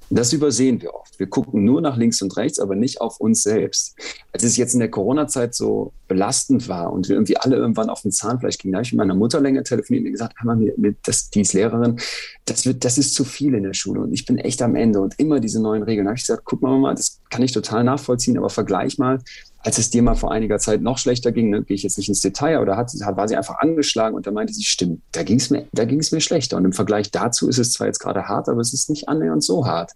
Das 0.10 0.34
übersehen 0.34 0.81
wir 0.81 0.93
oft. 0.93 1.19
Wir 1.19 1.27
gucken 1.27 1.63
nur 1.63 1.81
nach 1.81 1.97
links 1.97 2.21
und 2.21 2.36
rechts, 2.38 2.60
aber 2.60 2.75
nicht 2.75 3.01
auf 3.01 3.19
uns 3.19 3.43
selbst. 3.43 3.95
Als 4.31 4.43
es 4.43 4.58
jetzt 4.58 4.73
in 4.73 4.79
der 4.79 4.89
Corona-Zeit 4.89 5.53
so 5.53 5.93
belastend 6.08 6.67
war 6.67 6.91
und 6.91 7.08
wir 7.10 7.15
irgendwie 7.15 7.38
alle 7.38 7.58
irgendwann 7.58 7.89
auf 7.89 8.01
den 8.01 8.12
Zahnfleisch 8.12 8.58
gingen, 8.58 8.73
da 8.73 8.77
habe 8.77 8.86
ich 8.86 8.93
mit 8.93 8.99
meiner 8.99 9.15
Mutter 9.15 9.39
länger 9.39 9.63
telefoniert 9.63 10.05
und 10.05 10.12
gesagt, 10.12 10.36
mit, 10.77 10.97
das, 11.03 11.29
die 11.29 11.41
ist 11.41 11.53
Lehrerin, 11.53 11.97
das, 12.45 12.65
wird, 12.65 12.84
das 12.86 12.97
ist 12.97 13.13
zu 13.13 13.25
viel 13.25 13.53
in 13.53 13.63
der 13.63 13.73
Schule 13.73 14.01
und 14.01 14.13
ich 14.13 14.25
bin 14.25 14.38
echt 14.38 14.62
am 14.62 14.75
Ende 14.75 15.01
und 15.01 15.19
immer 15.19 15.39
diese 15.39 15.62
neuen 15.62 15.84
Regeln. 15.84 16.05
Da 16.05 16.10
habe 16.12 16.17
ich 16.17 16.25
gesagt, 16.25 16.43
guck 16.45 16.62
mal, 16.62 16.77
mal, 16.77 16.95
das 16.95 17.19
kann 17.29 17.43
ich 17.43 17.51
total 17.51 17.84
nachvollziehen, 17.84 18.38
aber 18.38 18.49
vergleich 18.49 18.97
mal, 18.97 19.19
als 19.65 19.80
es 19.80 19.89
dir 19.89 20.04
mal 20.04 20.13
vor 20.13 20.32
einiger 20.32 20.60
Zeit 20.60 20.84
noch 20.84 20.99
schlechter 20.99 21.32
ging, 21.32 21.49
ne, 21.49 21.63
gehe 21.63 21.73
ich 21.73 21.82
jetzt 21.82 21.97
nicht 21.97 22.08
ins 22.08 22.21
Detail, 22.21 22.60
oder 22.60 22.78
hat, 22.78 22.91
war 22.93 23.28
sie 23.28 23.36
einfach 23.36 23.58
angeschlagen 23.58 24.15
und 24.15 24.28
da 24.28 24.32
meinte 24.32 24.54
sie, 24.54 24.63
stimmt, 24.63 25.01
da 25.12 25.23
ging 25.23 25.38
es 25.38 25.49
mir, 25.49 25.65
da 25.71 25.86
ging 25.86 25.99
es 25.99 26.12
mir 26.12 26.21
schlechter. 26.21 26.56
Und 26.58 26.65
im 26.65 26.73
Vergleich 26.73 27.10
dazu 27.10 27.49
ist 27.49 27.58
es 27.58 27.71
zwar 27.71 27.88
jetzt 27.88 27.97
gerade 27.97 28.28
hart, 28.28 28.47
aber 28.47 28.62
es 28.62 28.73
ist 28.73 28.91
nicht 28.91 29.10
annähernd 29.10 29.43
so 29.43 29.65
hart. 29.65 29.93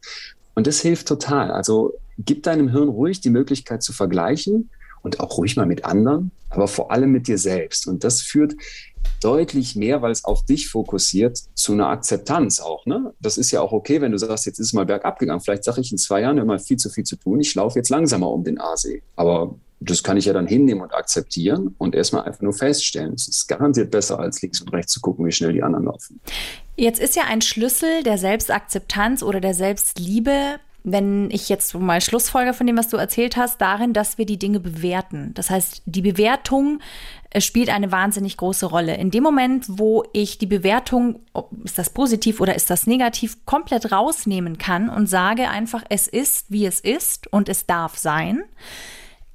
Und 0.55 0.65
das 0.65 0.81
hilft 0.81 1.07
total. 1.07 1.51
Also 1.51 1.93
gib 2.17 2.41
deinem 2.43 2.69
Hirn 2.69 2.89
ruhig 2.89 3.21
die 3.21 3.29
Möglichkeit 3.29 3.83
zu 3.83 3.93
vergleichen 3.93 4.71
und 5.01 5.19
auch 5.19 5.37
ruhig 5.37 5.55
mal 5.55 5.65
mit 5.65 5.85
anderen, 5.85 6.31
aber 6.49 6.67
vor 6.67 6.91
allem 6.91 7.11
mit 7.11 7.27
dir 7.27 7.37
selbst. 7.37 7.87
Und 7.87 8.03
das 8.03 8.21
führt 8.21 8.55
deutlich 9.21 9.75
mehr, 9.75 10.01
weil 10.01 10.11
es 10.11 10.25
auf 10.25 10.45
dich 10.45 10.69
fokussiert, 10.69 11.37
zu 11.53 11.73
einer 11.73 11.87
Akzeptanz 11.87 12.59
auch. 12.59 12.85
Ne? 12.85 13.13
Das 13.19 13.37
ist 13.37 13.51
ja 13.51 13.61
auch 13.61 13.71
okay, 13.71 14.01
wenn 14.01 14.11
du 14.11 14.17
sagst, 14.17 14.45
jetzt 14.45 14.59
ist 14.59 14.67
es 14.67 14.73
mal 14.73 14.85
bergab 14.85 15.19
gegangen. 15.19 15.41
Vielleicht 15.41 15.63
sage 15.63 15.81
ich 15.81 15.91
in 15.91 15.97
zwei 15.97 16.21
Jahren 16.21 16.37
immer 16.37 16.59
viel 16.59 16.77
zu 16.77 16.89
viel 16.89 17.03
zu 17.03 17.15
tun. 17.15 17.39
Ich 17.39 17.53
laufe 17.55 17.77
jetzt 17.77 17.89
langsamer 17.89 18.29
um 18.29 18.43
den 18.43 18.59
Aasee. 18.59 19.01
Aber 19.15 19.55
das 19.81 20.03
kann 20.03 20.17
ich 20.17 20.25
ja 20.25 20.33
dann 20.33 20.47
hinnehmen 20.47 20.81
und 20.81 20.93
akzeptieren 20.93 21.75
und 21.77 21.95
erstmal 21.95 22.23
einfach 22.23 22.41
nur 22.41 22.53
feststellen. 22.53 23.13
Es 23.13 23.27
ist 23.27 23.47
garantiert 23.47 23.91
besser, 23.91 24.19
als 24.19 24.41
links 24.41 24.61
und 24.61 24.73
rechts 24.73 24.93
zu 24.93 24.99
gucken, 24.99 25.25
wie 25.25 25.31
schnell 25.31 25.53
die 25.53 25.63
anderen 25.63 25.85
laufen. 25.85 26.19
Jetzt 26.75 26.99
ist 26.99 27.15
ja 27.15 27.23
ein 27.27 27.41
Schlüssel 27.41 28.03
der 28.03 28.17
Selbstakzeptanz 28.17 29.23
oder 29.23 29.39
der 29.39 29.53
Selbstliebe 29.53 30.59
wenn 30.83 31.29
ich 31.31 31.49
jetzt 31.49 31.73
mal 31.75 32.01
Schlussfolger 32.01 32.53
von 32.53 32.67
dem, 32.67 32.77
was 32.77 32.89
du 32.89 32.97
erzählt 32.97 33.37
hast, 33.37 33.59
darin, 33.59 33.93
dass 33.93 34.17
wir 34.17 34.25
die 34.25 34.39
Dinge 34.39 34.59
bewerten. 34.59 35.31
Das 35.33 35.49
heißt, 35.49 35.83
die 35.85 36.01
Bewertung 36.01 36.79
äh, 37.29 37.41
spielt 37.41 37.69
eine 37.69 37.91
wahnsinnig 37.91 38.37
große 38.37 38.65
Rolle. 38.65 38.95
In 38.95 39.11
dem 39.11 39.23
Moment, 39.23 39.65
wo 39.67 40.03
ich 40.13 40.37
die 40.37 40.45
Bewertung, 40.45 41.19
ist 41.63 41.77
das 41.77 41.89
positiv 41.89 42.41
oder 42.41 42.55
ist 42.55 42.69
das 42.69 42.87
negativ, 42.87 43.45
komplett 43.45 43.91
rausnehmen 43.91 44.57
kann 44.57 44.89
und 44.89 45.07
sage 45.07 45.49
einfach, 45.49 45.83
es 45.89 46.07
ist, 46.07 46.45
wie 46.49 46.65
es 46.65 46.79
ist 46.79 47.31
und 47.31 47.49
es 47.49 47.65
darf 47.65 47.97
sein, 47.97 48.43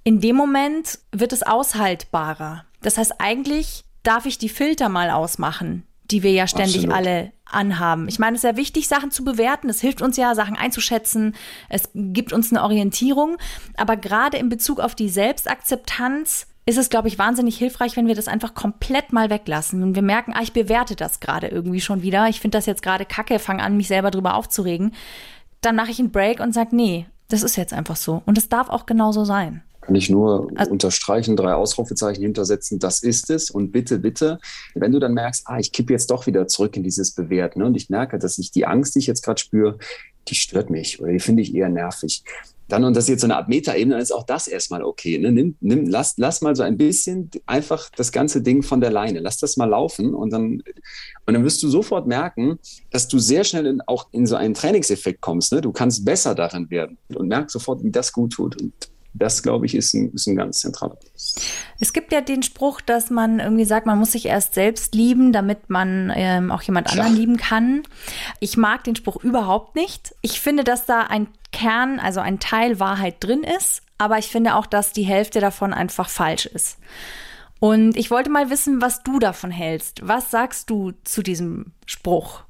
in 0.02 0.20
dem 0.20 0.36
Moment 0.36 0.98
wird 1.12 1.32
es 1.32 1.42
aushaltbarer. 1.42 2.64
Das 2.82 2.98
heißt, 2.98 3.14
eigentlich 3.18 3.84
darf 4.02 4.26
ich 4.26 4.38
die 4.38 4.50
Filter 4.50 4.88
mal 4.88 5.10
ausmachen, 5.10 5.84
die 6.10 6.22
wir 6.22 6.32
ja 6.32 6.46
ständig 6.46 6.84
Absolut. 6.84 6.96
alle 6.96 7.32
anhaben. 7.54 8.08
Ich 8.08 8.18
meine, 8.18 8.36
es 8.36 8.44
ist 8.44 8.50
ja 8.50 8.56
wichtig, 8.56 8.88
Sachen 8.88 9.10
zu 9.10 9.24
bewerten. 9.24 9.68
Es 9.68 9.80
hilft 9.80 10.02
uns 10.02 10.16
ja, 10.16 10.34
Sachen 10.34 10.56
einzuschätzen. 10.56 11.34
Es 11.68 11.88
gibt 11.94 12.32
uns 12.32 12.52
eine 12.52 12.62
Orientierung. 12.62 13.36
Aber 13.76 13.96
gerade 13.96 14.36
in 14.36 14.48
Bezug 14.48 14.80
auf 14.80 14.94
die 14.94 15.08
Selbstakzeptanz 15.08 16.46
ist 16.66 16.78
es, 16.78 16.88
glaube 16.88 17.08
ich, 17.08 17.18
wahnsinnig 17.18 17.58
hilfreich, 17.58 17.96
wenn 17.96 18.06
wir 18.06 18.14
das 18.14 18.28
einfach 18.28 18.54
komplett 18.54 19.12
mal 19.12 19.28
weglassen 19.28 19.82
und 19.82 19.94
wir 19.94 20.02
merken, 20.02 20.32
ah, 20.34 20.40
ich 20.42 20.54
bewerte 20.54 20.96
das 20.96 21.20
gerade 21.20 21.48
irgendwie 21.48 21.80
schon 21.80 22.02
wieder. 22.02 22.28
Ich 22.28 22.40
finde 22.40 22.56
das 22.56 22.66
jetzt 22.66 22.82
gerade 22.82 23.04
kacke, 23.04 23.38
fange 23.38 23.62
an, 23.62 23.76
mich 23.76 23.88
selber 23.88 24.10
drüber 24.10 24.34
aufzuregen. 24.34 24.94
Dann 25.60 25.76
mache 25.76 25.90
ich 25.90 25.98
einen 25.98 26.10
Break 26.10 26.40
und 26.40 26.54
sage, 26.54 26.74
nee, 26.74 27.06
das 27.28 27.42
ist 27.42 27.56
jetzt 27.56 27.74
einfach 27.74 27.96
so. 27.96 28.22
Und 28.24 28.38
es 28.38 28.48
darf 28.48 28.70
auch 28.70 28.86
genauso 28.86 29.24
sein. 29.24 29.62
Kann 29.86 29.94
ich 29.94 30.08
nur 30.08 30.50
also, 30.54 30.70
unterstreichen, 30.70 31.36
drei 31.36 31.54
Ausrufezeichen 31.54 32.22
hintersetzen, 32.22 32.78
das 32.78 33.02
ist 33.02 33.30
es. 33.30 33.50
Und 33.50 33.70
bitte, 33.70 33.98
bitte, 33.98 34.38
wenn 34.74 34.92
du 34.92 34.98
dann 34.98 35.12
merkst, 35.14 35.42
ah, 35.46 35.58
ich 35.58 35.72
kippe 35.72 35.92
jetzt 35.92 36.10
doch 36.10 36.26
wieder 36.26 36.46
zurück 36.48 36.76
in 36.76 36.82
dieses 36.82 37.12
Bewerten 37.12 37.60
ne, 37.60 37.66
und 37.66 37.76
ich 37.76 37.90
merke, 37.90 38.18
dass 38.18 38.38
ich 38.38 38.50
die 38.50 38.66
Angst, 38.66 38.94
die 38.94 39.00
ich 39.00 39.06
jetzt 39.06 39.22
gerade 39.22 39.40
spüre, 39.40 39.78
die 40.28 40.34
stört 40.34 40.70
mich 40.70 41.00
oder 41.00 41.12
die 41.12 41.20
finde 41.20 41.42
ich 41.42 41.54
eher 41.54 41.68
nervig. 41.68 42.24
Dann, 42.68 42.84
und 42.84 42.96
das 42.96 43.04
ist 43.04 43.10
jetzt 43.10 43.20
so 43.20 43.26
eine 43.26 43.36
Art 43.36 43.48
Metaebene, 43.48 43.94
dann 43.94 44.02
ist 44.02 44.10
auch 44.10 44.24
das 44.24 44.48
erstmal 44.48 44.82
okay. 44.82 45.18
Ne? 45.18 45.30
Nimm, 45.32 45.56
nimm, 45.60 45.86
lass, 45.86 46.14
lass 46.16 46.40
mal 46.40 46.56
so 46.56 46.62
ein 46.62 46.78
bisschen 46.78 47.30
einfach 47.44 47.90
das 47.90 48.10
ganze 48.10 48.40
Ding 48.40 48.62
von 48.62 48.80
der 48.80 48.90
Leine. 48.90 49.20
Lass 49.20 49.36
das 49.36 49.58
mal 49.58 49.68
laufen 49.68 50.14
und 50.14 50.32
dann, 50.32 50.62
und 51.26 51.34
dann 51.34 51.44
wirst 51.44 51.62
du 51.62 51.68
sofort 51.68 52.06
merken, 52.06 52.58
dass 52.90 53.06
du 53.06 53.18
sehr 53.18 53.44
schnell 53.44 53.66
in, 53.66 53.82
auch 53.82 54.08
in 54.12 54.26
so 54.26 54.36
einen 54.36 54.54
Trainingseffekt 54.54 55.20
kommst. 55.20 55.52
Ne? 55.52 55.60
Du 55.60 55.72
kannst 55.72 56.06
besser 56.06 56.34
darin 56.34 56.70
werden 56.70 56.96
und 57.14 57.28
merkst 57.28 57.52
sofort, 57.52 57.84
wie 57.84 57.90
das 57.90 58.14
gut 58.14 58.32
tut. 58.32 58.60
Und 58.60 58.72
das, 59.14 59.42
glaube 59.42 59.66
ich, 59.66 59.74
ist 59.74 59.94
ein, 59.94 60.12
ist 60.12 60.26
ein 60.26 60.36
ganz 60.36 60.60
zentraler 60.60 60.96
Punkt. 60.96 61.12
Es 61.80 61.92
gibt 61.92 62.12
ja 62.12 62.20
den 62.20 62.42
Spruch, 62.42 62.80
dass 62.80 63.10
man 63.10 63.38
irgendwie 63.38 63.64
sagt, 63.64 63.86
man 63.86 63.98
muss 63.98 64.12
sich 64.12 64.26
erst 64.26 64.54
selbst 64.54 64.94
lieben, 64.94 65.32
damit 65.32 65.70
man 65.70 66.12
ähm, 66.14 66.50
auch 66.50 66.62
jemand 66.62 66.90
anderen 66.90 67.14
ja. 67.14 67.18
lieben 67.18 67.36
kann. 67.36 67.82
Ich 68.40 68.56
mag 68.56 68.84
den 68.84 68.96
Spruch 68.96 69.22
überhaupt 69.22 69.76
nicht. 69.76 70.14
Ich 70.20 70.40
finde, 70.40 70.64
dass 70.64 70.84
da 70.84 71.02
ein 71.02 71.28
Kern, 71.52 72.00
also 72.00 72.20
ein 72.20 72.40
Teil 72.40 72.80
Wahrheit 72.80 73.16
drin 73.20 73.44
ist, 73.44 73.82
aber 73.98 74.18
ich 74.18 74.26
finde 74.26 74.56
auch, 74.56 74.66
dass 74.66 74.92
die 74.92 75.04
Hälfte 75.04 75.40
davon 75.40 75.72
einfach 75.72 76.08
falsch 76.08 76.46
ist. 76.46 76.78
Und 77.60 77.96
ich 77.96 78.10
wollte 78.10 78.30
mal 78.30 78.50
wissen, 78.50 78.82
was 78.82 79.04
du 79.04 79.20
davon 79.20 79.50
hältst. 79.50 80.06
Was 80.06 80.30
sagst 80.30 80.68
du 80.68 80.92
zu 81.04 81.22
diesem 81.22 81.72
Spruch? 81.86 82.42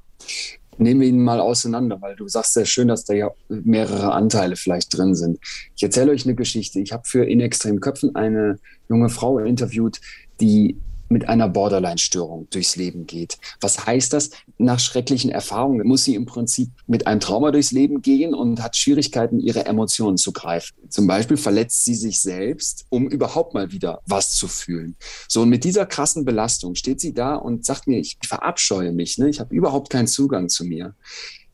Nehmen 0.77 1.01
wir 1.01 1.07
ihn 1.07 1.23
mal 1.23 1.39
auseinander, 1.39 2.01
weil 2.01 2.15
du 2.15 2.27
sagst 2.27 2.53
sehr 2.53 2.65
schön, 2.65 2.87
dass 2.87 3.05
da 3.05 3.13
ja 3.13 3.31
mehrere 3.47 4.11
Anteile 4.11 4.55
vielleicht 4.55 4.95
drin 4.95 5.15
sind. 5.15 5.39
Ich 5.75 5.83
erzähle 5.83 6.11
euch 6.11 6.25
eine 6.25 6.35
Geschichte. 6.35 6.79
Ich 6.79 6.91
habe 6.91 7.03
für 7.05 7.25
In 7.25 7.39
Extrem 7.39 7.79
Köpfen 7.79 8.15
eine 8.15 8.59
junge 8.89 9.09
Frau 9.09 9.39
interviewt, 9.39 10.01
die 10.41 10.77
mit 11.09 11.27
einer 11.29 11.47
Borderline-Störung 11.47 12.47
durchs 12.49 12.75
Leben 12.75 13.05
geht. 13.05 13.37
Was 13.61 13.85
heißt 13.85 14.13
das? 14.13 14.31
Nach 14.57 14.79
schrecklichen 14.79 15.31
Erfahrungen 15.31 15.87
muss 15.87 16.03
sie 16.03 16.15
im 16.15 16.25
Prinzip 16.25 16.69
mit 16.87 17.07
einem 17.07 17.19
Trauma 17.19 17.51
durchs 17.51 17.71
Leben 17.71 18.01
gehen 18.01 18.33
und 18.33 18.61
hat 18.61 18.75
Schwierigkeiten, 18.75 19.39
ihre 19.39 19.65
Emotionen 19.65 20.17
zu 20.17 20.31
greifen. 20.31 20.75
Zum 20.89 21.07
Beispiel 21.07 21.37
verletzt 21.37 21.85
sie 21.85 21.95
sich 21.95 22.19
selbst, 22.19 22.85
um 22.89 23.07
überhaupt 23.07 23.53
mal 23.53 23.71
wieder 23.71 24.01
was 24.05 24.31
zu 24.31 24.47
fühlen. 24.47 24.95
So, 25.27 25.41
und 25.41 25.49
mit 25.49 25.63
dieser 25.63 25.85
krassen 25.85 26.25
Belastung 26.25 26.75
steht 26.75 26.99
sie 26.99 27.13
da 27.13 27.35
und 27.35 27.65
sagt 27.65 27.87
mir, 27.87 27.99
ich 27.99 28.17
verabscheue 28.25 28.91
mich, 28.91 29.17
ne? 29.17 29.29
ich 29.29 29.39
habe 29.39 29.53
überhaupt 29.53 29.89
keinen 29.89 30.07
Zugang 30.07 30.49
zu 30.49 30.65
mir. 30.65 30.95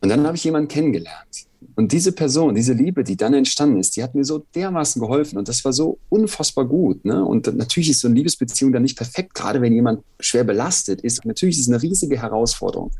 Und 0.01 0.09
dann 0.09 0.25
habe 0.25 0.35
ich 0.35 0.43
jemanden 0.43 0.67
kennengelernt 0.67 1.50
und 1.75 1.91
diese 1.91 2.11
Person, 2.11 2.55
diese 2.55 2.73
Liebe, 2.73 3.03
die 3.03 3.15
dann 3.15 3.33
entstanden 3.33 3.79
ist, 3.79 3.95
die 3.95 4.03
hat 4.03 4.15
mir 4.15 4.23
so 4.23 4.45
dermaßen 4.55 5.01
geholfen 5.01 5.37
und 5.37 5.47
das 5.47 5.63
war 5.63 5.73
so 5.73 5.99
unfassbar 6.09 6.65
gut. 6.65 7.05
Ne? 7.05 7.23
Und 7.23 7.55
natürlich 7.55 7.89
ist 7.89 8.01
so 8.01 8.07
eine 8.07 8.15
Liebesbeziehung 8.15 8.71
dann 8.71 8.83
nicht 8.83 8.97
perfekt, 8.97 9.33
gerade 9.33 9.61
wenn 9.61 9.73
jemand 9.73 10.03
schwer 10.19 10.43
belastet 10.43 11.01
ist. 11.01 11.25
Natürlich 11.25 11.57
ist 11.57 11.67
es 11.67 11.73
eine 11.73 11.81
riesige 11.81 12.21
Herausforderung. 12.21 12.91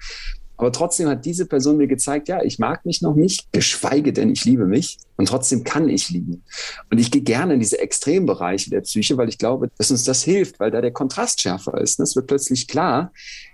Aber 0.61 0.72
trotzdem 0.72 1.09
hat 1.09 1.26
diese 1.26 1.47
Person 1.47 1.78
mir 1.78 1.88
gezeigt, 1.88 2.28
ja, 2.28 2.43
ich 2.43 2.59
mag 2.59 2.86
mich 2.86 3.01
noch 3.01 3.15
nicht, 3.15 3.51
geschweige 3.51 4.13
denn 4.13 4.30
ich 4.30 4.45
liebe 4.45 4.67
mich 4.67 4.99
und 5.17 5.28
trotzdem 5.28 5.63
kann 5.63 5.89
ich 5.89 6.11
lieben. 6.11 6.43
Und 6.91 6.99
ich 6.99 7.09
gehe 7.09 7.24
gerne 7.24 7.55
in 7.55 7.59
diese 7.59 7.80
Extrembereiche 7.80 8.69
der 8.69 8.82
Psyche, 8.82 9.17
weil 9.17 9.28
ich 9.28 9.39
glaube, 9.39 9.72
dass 9.80 9.89
uns 9.89 10.03
das 10.03 10.22
hilft, 10.22 10.59
weil 10.59 10.69
da 10.69 10.80
der 10.80 10.91
Kontrast 10.91 11.41
schärfer 11.41 11.82
ist. 11.82 11.99
Es 11.99 12.15
wird 12.15 12.28
plötzlich 12.28 12.67
klar, 12.67 13.11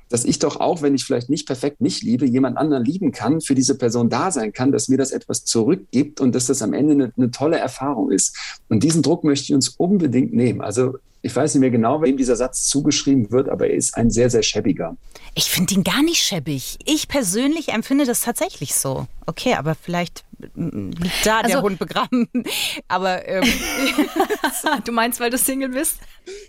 dass 0.10 0.26
ich 0.26 0.40
doch 0.40 0.60
auch, 0.60 0.82
wenn 0.82 0.96
ich 0.96 1.06
vielleicht 1.06 1.30
nicht 1.30 1.48
perfekt 1.48 1.82
mich 1.82 2.02
liebe, 2.02 2.26
jemand 2.26 2.58
anderen 2.58 2.86
lieben 2.86 3.12
kann, 3.12 3.42
für 3.42 3.56
diese 3.56 3.78
Person 3.78 4.10
da 4.10 4.32
sein 4.32 4.54
kann, 4.54 4.72
dass 4.72 4.88
mir 4.88 4.98
das 4.98 5.12
etwas 5.12 5.46
zurückgibt 5.46 6.22
und 6.22 6.34
dass 6.34 6.46
das 6.46 6.62
am 6.62 6.74
Ende 6.74 6.94
eine, 6.94 7.14
eine 7.18 7.32
tolle 7.32 7.58
Erfahrung 7.58 8.12
ist. 8.12 8.36
Und 8.70 8.84
diesen 8.84 9.02
Druck 9.02 9.24
möchte 9.24 9.46
ich 9.46 9.54
uns 9.54 9.70
unbedingt 9.70 10.34
nehmen. 10.34 10.62
Also 10.62 10.98
ich 11.22 11.36
weiß 11.36 11.56
nicht 11.56 11.62
mehr 11.62 11.72
genau, 11.72 12.02
wem 12.02 12.16
dieser 12.16 12.36
Satz 12.36 12.68
zugeschrieben 12.68 13.32
wird, 13.32 13.50
aber 13.50 13.68
er 13.68 13.76
ist 13.76 13.98
ein 13.98 14.10
sehr, 14.10 14.30
sehr 14.30 14.44
schäbiger. 14.44 14.96
Ich 15.36 15.46
finde 15.46 15.74
ihn 15.74 15.84
gar 15.84 16.04
nicht 16.04 16.20
schäbig. 16.20 16.78
Ich 16.86 17.08
persönlich 17.08 17.70
empfinde 17.70 18.06
das 18.06 18.22
tatsächlich 18.22 18.76
so. 18.76 19.08
Okay, 19.26 19.56
aber 19.56 19.76
vielleicht 19.76 20.24
liegt 20.38 21.26
da 21.26 21.40
also, 21.40 21.50
der 21.50 21.62
Hund 21.62 21.80
begraben. 21.80 22.28
Aber 22.88 23.28
ähm, 23.28 23.44
du 24.86 24.92
meinst, 24.92 25.20
weil 25.20 25.30
du 25.30 25.38
Single 25.38 25.70
bist? 25.70 25.98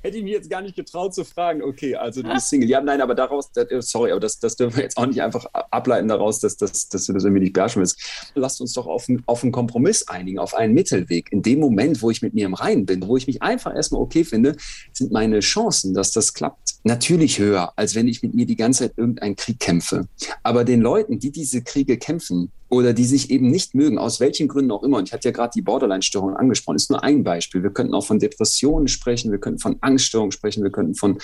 Hätte 0.03 0.18
ich 0.18 0.24
mich 0.24 0.32
jetzt 0.32 0.51
gar 0.51 0.61
nicht 0.61 0.76
getraut 0.76 1.14
zu 1.14 1.24
fragen. 1.24 1.62
Okay, 1.62 1.95
also 1.95 2.22
du 2.22 2.32
bist 2.32 2.49
Single. 2.49 2.68
Ja, 2.68 2.80
nein, 2.80 3.01
aber 3.01 3.14
daraus, 3.14 3.51
äh, 3.57 3.80
sorry, 3.80 4.11
aber 4.11 4.20
das, 4.20 4.41
das 4.41 4.57
dürfen 4.57 4.76
wir 4.76 4.82
jetzt 4.82 4.97
auch 4.97 5.07
nicht 5.07 5.22
einfach 5.22 5.47
ableiten 5.53 6.09
daraus, 6.09 6.41
dass, 6.41 6.57
dass, 6.57 6.89
dass 6.89 7.07
du 7.07 7.12
das 7.12 7.24
irgendwie 7.24 7.43
nicht 7.43 7.53
beherrschen 7.53 7.80
willst. 7.80 8.30
Lasst 8.34 8.61
uns 8.61 8.72
doch 8.72 8.86
auf, 8.86 9.07
auf 9.26 9.43
einen 9.43 9.53
Kompromiss 9.53 10.09
einigen, 10.09 10.39
auf 10.39 10.55
einen 10.55 10.74
Mittelweg. 10.74 11.30
In 11.30 11.43
dem 11.43 11.61
Moment, 11.61 12.03
wo 12.03 12.11
ich 12.11 12.22
mit 12.22 12.34
mir 12.34 12.47
im 12.47 12.55
Reinen 12.55 12.86
bin, 12.86 13.07
wo 13.07 13.16
ich 13.16 13.26
mich 13.26 13.43
einfach 13.43 13.74
erstmal 13.74 14.03
okay 14.03 14.24
finde, 14.24 14.57
sind 14.93 15.12
meine 15.12 15.41
Chancen, 15.41 15.95
dass 15.95 16.11
das 16.11 16.34
klappt, 16.34 16.78
natürlich 16.82 17.39
höher, 17.39 17.72
als 17.76 17.95
wenn 17.95 18.09
ich 18.09 18.22
mit 18.22 18.34
mir 18.34 18.47
die 18.47 18.57
ganze 18.57 18.84
Zeit 18.84 18.99
irgendeinen 18.99 19.36
Krieg 19.36 19.61
kämpfe. 19.61 20.09
Aber 20.43 20.64
den 20.64 20.80
Leuten, 20.80 21.18
die 21.18 21.30
diese 21.30 21.62
Kriege 21.62 21.99
kämpfen, 21.99 22.51
oder 22.68 22.92
die 22.92 23.04
sich 23.04 23.30
eben 23.30 23.48
nicht 23.50 23.74
mögen, 23.74 23.98
aus 23.98 24.20
welchen 24.20 24.48
Gründen 24.48 24.70
auch 24.70 24.82
immer. 24.82 24.98
Und 24.98 25.08
ich 25.08 25.12
hatte 25.12 25.28
ja 25.28 25.32
gerade 25.32 25.52
die 25.54 25.62
Borderline-Störung 25.62 26.36
angesprochen, 26.36 26.76
ist 26.76 26.90
nur 26.90 27.02
ein 27.02 27.24
Beispiel. 27.24 27.62
Wir 27.62 27.70
könnten 27.70 27.94
auch 27.94 28.04
von 28.04 28.18
Depressionen 28.18 28.88
sprechen, 28.88 29.30
wir 29.30 29.38
könnten 29.38 29.58
von 29.58 29.76
Angststörungen 29.80 30.32
sprechen, 30.32 30.62
wir 30.62 30.70
könnten 30.70 30.94
von 30.94 31.18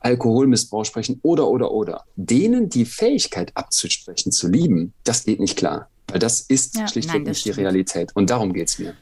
Alkoholmissbrauch 0.00 0.84
sprechen 0.84 1.18
oder, 1.22 1.48
oder, 1.48 1.72
oder. 1.72 2.04
Denen 2.16 2.68
die 2.68 2.84
Fähigkeit 2.84 3.52
abzusprechen, 3.54 4.32
zu 4.32 4.48
lieben, 4.48 4.92
das 5.04 5.24
geht 5.24 5.40
nicht 5.40 5.56
klar. 5.56 5.88
Weil 6.08 6.20
das 6.20 6.40
ist 6.40 6.76
ja, 6.76 6.88
schlichtweg 6.88 7.16
nein, 7.16 7.24
das 7.24 7.30
nicht 7.30 7.40
stimmt. 7.40 7.56
die 7.56 7.60
Realität. 7.60 8.10
Und 8.14 8.30
darum 8.30 8.52
geht 8.52 8.68
es 8.68 8.78
mir. 8.78 8.94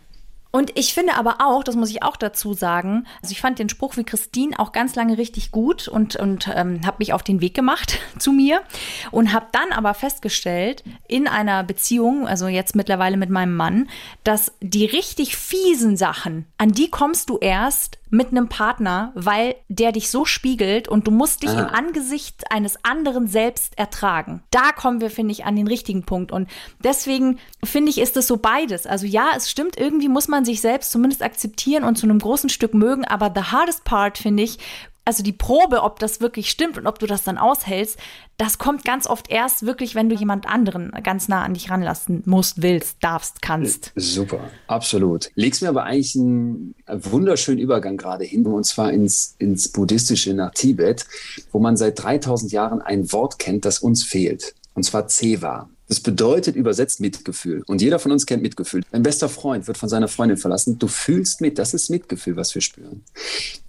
Und 0.56 0.72
ich 0.74 0.94
finde 0.94 1.16
aber 1.16 1.36
auch, 1.40 1.62
das 1.62 1.76
muss 1.76 1.90
ich 1.90 2.02
auch 2.02 2.16
dazu 2.16 2.54
sagen, 2.54 3.06
also 3.20 3.30
ich 3.30 3.42
fand 3.42 3.58
den 3.58 3.68
Spruch 3.68 3.98
wie 3.98 4.04
Christine 4.04 4.58
auch 4.58 4.72
ganz 4.72 4.94
lange 4.94 5.18
richtig 5.18 5.50
gut 5.50 5.86
und, 5.86 6.16
und 6.16 6.48
ähm, 6.50 6.80
habe 6.86 6.96
mich 7.00 7.12
auf 7.12 7.22
den 7.22 7.42
Weg 7.42 7.52
gemacht 7.52 7.98
zu 8.18 8.32
mir 8.32 8.62
und 9.10 9.34
habe 9.34 9.48
dann 9.52 9.70
aber 9.76 9.92
festgestellt 9.92 10.82
in 11.08 11.28
einer 11.28 11.62
Beziehung, 11.62 12.26
also 12.26 12.48
jetzt 12.48 12.74
mittlerweile 12.74 13.18
mit 13.18 13.28
meinem 13.28 13.54
Mann, 13.54 13.90
dass 14.24 14.50
die 14.62 14.86
richtig 14.86 15.36
fiesen 15.36 15.98
Sachen, 15.98 16.46
an 16.56 16.72
die 16.72 16.88
kommst 16.88 17.28
du 17.28 17.36
erst, 17.36 17.98
mit 18.10 18.28
einem 18.28 18.48
Partner, 18.48 19.12
weil 19.14 19.56
der 19.68 19.92
dich 19.92 20.10
so 20.10 20.24
spiegelt 20.24 20.88
und 20.88 21.06
du 21.06 21.10
musst 21.10 21.42
dich 21.42 21.50
ah. 21.50 21.60
im 21.60 21.66
Angesicht 21.66 22.50
eines 22.50 22.84
anderen 22.84 23.26
selbst 23.26 23.76
ertragen. 23.78 24.42
Da 24.50 24.72
kommen 24.72 25.00
wir, 25.00 25.10
finde 25.10 25.32
ich, 25.32 25.44
an 25.44 25.56
den 25.56 25.66
richtigen 25.66 26.04
Punkt. 26.04 26.30
Und 26.30 26.48
deswegen 26.82 27.38
finde 27.64 27.90
ich, 27.90 27.98
ist 27.98 28.16
es 28.16 28.26
so 28.26 28.36
beides. 28.36 28.86
Also 28.86 29.06
ja, 29.06 29.30
es 29.36 29.50
stimmt, 29.50 29.76
irgendwie 29.76 30.08
muss 30.08 30.28
man 30.28 30.44
sich 30.46 30.62
selbst 30.62 30.90
zumindest 30.90 31.22
akzeptieren 31.22 31.84
und 31.84 31.96
zu 31.96 32.06
einem 32.06 32.18
großen 32.18 32.48
Stück 32.48 32.72
mögen, 32.72 33.04
aber 33.04 33.30
the 33.34 33.42
hardest 33.42 33.84
part, 33.84 34.16
finde 34.16 34.42
ich, 34.42 34.58
also 35.06 35.22
die 35.22 35.32
Probe, 35.32 35.82
ob 35.82 36.00
das 36.00 36.20
wirklich 36.20 36.50
stimmt 36.50 36.76
und 36.76 36.86
ob 36.88 36.98
du 36.98 37.06
das 37.06 37.22
dann 37.22 37.38
aushältst, 37.38 37.96
das 38.38 38.58
kommt 38.58 38.84
ganz 38.84 39.06
oft 39.06 39.30
erst 39.30 39.64
wirklich, 39.64 39.94
wenn 39.94 40.08
du 40.08 40.16
jemand 40.16 40.46
anderen 40.48 40.90
ganz 41.04 41.28
nah 41.28 41.44
an 41.44 41.54
dich 41.54 41.70
ranlassen 41.70 42.22
musst, 42.26 42.60
willst, 42.60 42.96
darfst, 43.02 43.40
kannst. 43.40 43.92
Super, 43.94 44.40
absolut. 44.66 45.30
Legst 45.36 45.62
mir 45.62 45.68
aber 45.68 45.84
eigentlich 45.84 46.16
einen 46.16 46.74
wunderschönen 46.88 47.60
Übergang 47.60 47.96
gerade 47.96 48.24
hin, 48.24 48.44
und 48.46 48.64
zwar 48.64 48.92
ins, 48.92 49.36
ins 49.38 49.68
Buddhistische 49.68 50.34
nach 50.34 50.50
Tibet, 50.50 51.06
wo 51.52 51.60
man 51.60 51.76
seit 51.76 52.02
3000 52.02 52.50
Jahren 52.50 52.82
ein 52.82 53.12
Wort 53.12 53.38
kennt, 53.38 53.64
das 53.64 53.78
uns 53.78 54.02
fehlt. 54.02 54.56
Und 54.74 54.82
zwar 54.82 55.06
Zewa. 55.06 55.70
Das 55.88 56.00
bedeutet 56.00 56.56
übersetzt 56.56 57.00
Mitgefühl. 57.00 57.62
Und 57.66 57.80
jeder 57.80 57.98
von 57.98 58.12
uns 58.12 58.26
kennt 58.26 58.42
Mitgefühl. 58.42 58.82
Ein 58.92 59.02
bester 59.02 59.28
Freund 59.28 59.66
wird 59.66 59.78
von 59.78 59.88
seiner 59.88 60.08
Freundin 60.08 60.36
verlassen. 60.36 60.78
Du 60.78 60.88
fühlst 60.88 61.40
mit. 61.40 61.58
Das 61.58 61.74
ist 61.74 61.90
Mitgefühl, 61.90 62.36
was 62.36 62.54
wir 62.54 62.62
spüren. 62.62 63.02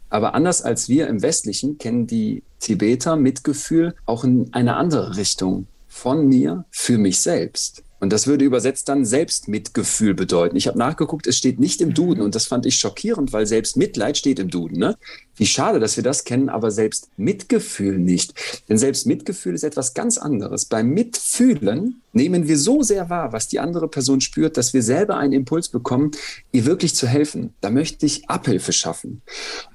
Aber 0.09 0.34
anders 0.34 0.61
als 0.61 0.89
wir 0.89 1.07
im 1.07 1.22
Westlichen 1.22 1.78
kennen 1.78 2.07
die 2.07 2.43
Tibeter 2.59 3.18
Mitgefühl 3.18 3.93
auch 4.05 4.24
in 4.24 4.53
eine 4.53 4.76
andere 4.78 5.18
Richtung. 5.18 5.68
Von 5.88 6.28
mir 6.28 6.65
für 6.70 6.97
mich 6.97 7.22
selbst. 7.22 7.84
Und 7.99 8.13
das 8.13 8.28
würde 8.28 8.45
übersetzt 8.45 8.89
dann 8.89 9.05
Selbstmitgefühl 9.05 10.13
bedeuten. 10.13 10.55
Ich 10.55 10.68
habe 10.68 10.78
nachgeguckt, 10.78 11.26
es 11.26 11.38
steht 11.38 11.59
nicht 11.59 11.82
im 11.82 11.95
Duden 11.95 12.22
und 12.22 12.36
das 12.36 12.45
fand 12.45 12.68
ich 12.68 12.78
schockierend, 12.78 13.34
weil 13.34 13.47
Selbstmitleid 13.47 14.18
steht 14.18 14.38
im 14.38 14.49
Duden. 14.49 14.78
Ne? 14.78 14.97
Wie 15.36 15.47
schade, 15.47 15.80
dass 15.80 15.97
wir 15.97 16.03
das 16.03 16.24
kennen, 16.24 16.49
aber 16.49 16.70
Selbstmitgefühl 16.70 17.97
nicht. 17.97 18.36
Denn 18.70 18.78
Selbstmitgefühl 18.78 19.55
ist 19.55 19.63
etwas 19.63 19.95
ganz 19.95 20.20
anderes. 20.20 20.65
Beim 20.65 20.89
Mitfühlen 20.89 22.01
nehmen 22.18 22.47
wir 22.47 22.57
so 22.57 22.84
sehr 22.84 23.09
wahr, 23.09 23.32
was 23.32 23.47
die 23.47 23.59
andere 23.59 23.88
Person 23.88 24.20
spürt, 24.20 24.57
dass 24.57 24.74
wir 24.74 24.84
selber 24.84 25.15
einen 25.18 25.32
Impuls 25.32 25.70
bekommen, 25.70 26.11
ihr 26.51 26.65
wirklich 26.65 26.95
zu 26.95 27.07
helfen. 27.07 27.53
Da 27.61 27.70
möchte 27.70 28.05
ich 28.05 28.30
Abhilfe 28.30 28.74
schaffen. 28.74 29.22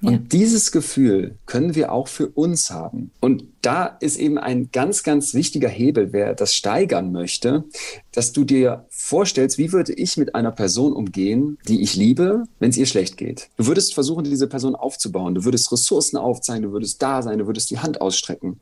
Ja. 0.03 0.11
Und 0.11 0.33
dieses 0.35 0.73
Gefühl 0.73 1.39
können 1.47 1.75
wir 1.75 1.93
auch 1.93 2.09
für 2.09 2.29
uns 2.29 2.71
haben. 2.71 3.13
Und 3.21 3.45
da 3.63 3.87
ist 4.01 4.19
eben 4.19 4.39
ein 4.39 4.71
ganz, 4.73 5.05
ganz 5.05 5.35
wichtiger 5.35 5.69
Hebel, 5.69 6.13
wer 6.13 6.35
das 6.35 6.53
steigern 6.53 7.13
möchte, 7.13 7.65
dass 8.11 8.33
du 8.33 8.45
dir 8.45 8.87
vorstellst, 8.91 9.57
wie 9.57 9.73
würde 9.73 9.93
ich 9.93 10.17
mit 10.17 10.35
einer 10.35 10.51
Person 10.51 10.93
umgehen, 10.93 11.59
die 11.69 11.81
ich 11.81 11.95
liebe, 11.95 12.43
wenn 12.59 12.71
es 12.71 12.77
ihr 12.77 12.87
schlecht 12.87 13.17
geht. 13.17 13.49
Du 13.57 13.67
würdest 13.67 13.95
versuchen, 13.95 14.25
diese 14.25 14.49
Person 14.49 14.75
aufzubauen. 14.75 15.35
Du 15.35 15.45
würdest 15.45 15.71
Ressourcen 15.71 16.17
aufzeigen, 16.17 16.65
du 16.65 16.73
würdest 16.73 17.01
da 17.01 17.23
sein, 17.23 17.39
du 17.39 17.47
würdest 17.47 17.71
die 17.71 17.79
Hand 17.79 18.01
ausstrecken 18.01 18.61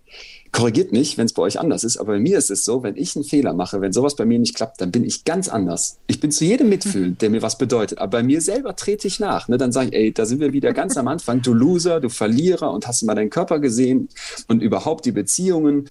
korrigiert 0.53 0.92
mich, 0.92 1.16
wenn 1.16 1.26
es 1.26 1.32
bei 1.32 1.42
euch 1.42 1.61
anders 1.61 1.84
ist, 1.84 1.96
aber 1.96 2.14
bei 2.14 2.18
mir 2.18 2.38
ist 2.38 2.51
es 2.51 2.64
so, 2.64 2.82
wenn 2.82 2.96
ich 2.96 3.14
einen 3.14 3.24
Fehler 3.24 3.53
mache, 3.53 3.80
wenn 3.80 3.92
sowas 3.92 4.16
bei 4.16 4.24
mir 4.24 4.38
nicht 4.38 4.55
klappt, 4.55 4.80
dann 4.80 4.90
bin 4.90 5.05
ich 5.05 5.24
ganz 5.24 5.48
anders. 5.48 5.98
Ich 6.07 6.20
bin 6.20 6.30
zu 6.30 6.44
jedem 6.44 6.68
mitfühlen, 6.68 7.16
der 7.18 7.30
mir 7.30 7.42
was 7.42 7.59
bedeutet, 7.59 7.98
aber 7.98 8.18
bei 8.18 8.22
mir 8.22 8.40
selber 8.40 8.74
trete 8.74 9.07
ich 9.07 9.20
nach. 9.20 9.48
Ne? 9.48 9.59
Dann 9.59 9.72
sage 9.72 9.90
ich, 9.90 9.94
ey, 9.94 10.12
da 10.12 10.26
sind 10.26 10.40
wir 10.40 10.53
wieder 10.53 10.72
ganz 10.72 10.96
am 10.96 11.09
Anfang, 11.09 11.42
du 11.42 11.55
Loser, 11.55 12.01
du 12.01 12.09
Verlierer 12.09 12.72
und 12.72 12.86
hast 12.86 13.03
mal 13.03 13.14
deinen 13.14 13.30
Körper 13.30 13.59
gesehen 13.61 14.09
und 14.48 14.62
überhaupt 14.62 15.05
die 15.07 15.12
Beziehungen. 15.12 15.88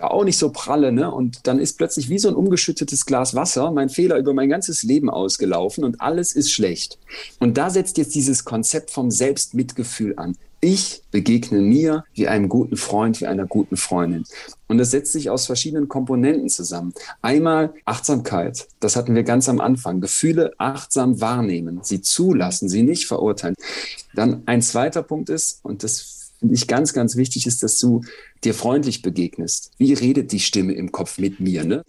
auch 0.00 0.24
nicht 0.24 0.38
so 0.38 0.50
pralle, 0.50 0.92
ne? 0.92 1.10
Und 1.10 1.46
dann 1.46 1.58
ist 1.58 1.76
plötzlich 1.76 2.08
wie 2.08 2.18
so 2.18 2.28
ein 2.28 2.34
umgeschüttetes 2.34 3.04
Glas 3.04 3.34
Wasser 3.34 3.70
mein 3.70 3.88
Fehler 3.88 4.16
über 4.16 4.32
mein 4.32 4.48
ganzes 4.48 4.82
Leben 4.82 5.10
ausgelaufen 5.10 5.84
und 5.84 6.00
alles 6.00 6.32
ist 6.32 6.50
schlecht. 6.50 6.98
Und 7.38 7.58
da 7.58 7.68
setzt 7.68 7.98
jetzt 7.98 8.14
dieses 8.14 8.44
Konzept 8.44 8.90
vom 8.90 9.10
Selbstmitgefühl 9.10 10.14
an. 10.16 10.36
Ich 10.64 11.02
begegne 11.10 11.60
mir 11.60 12.04
wie 12.14 12.28
einem 12.28 12.48
guten 12.48 12.76
Freund, 12.76 13.20
wie 13.20 13.26
einer 13.26 13.46
guten 13.48 13.76
Freundin. 13.76 14.22
Und 14.68 14.78
das 14.78 14.92
setzt 14.92 15.10
sich 15.10 15.28
aus 15.28 15.46
verschiedenen 15.46 15.88
Komponenten 15.88 16.48
zusammen. 16.48 16.94
Einmal 17.20 17.74
Achtsamkeit, 17.84 18.68
das 18.78 18.94
hatten 18.94 19.16
wir 19.16 19.24
ganz 19.24 19.48
am 19.48 19.60
Anfang. 19.60 20.00
Gefühle 20.00 20.52
achtsam 20.58 21.20
wahrnehmen, 21.20 21.80
sie 21.82 22.00
zulassen, 22.00 22.68
sie 22.68 22.84
nicht 22.84 23.08
verurteilen. 23.08 23.56
Dann 24.14 24.44
ein 24.46 24.62
zweiter 24.62 25.02
Punkt 25.02 25.30
ist, 25.30 25.58
und 25.64 25.82
das 25.82 26.21
finde 26.42 26.56
ich 26.56 26.66
ganz, 26.66 26.92
ganz 26.92 27.14
wichtig 27.14 27.46
ist, 27.46 27.62
dass 27.62 27.78
du 27.78 28.02
dir 28.42 28.52
freundlich 28.52 29.00
begegnest. 29.00 29.70
Wie 29.78 29.92
redet 29.92 30.32
die 30.32 30.40
Stimme 30.40 30.72
im 30.72 30.90
Kopf 30.90 31.18
mit 31.18 31.38
mir? 31.38 31.62
Ne? 31.62 31.84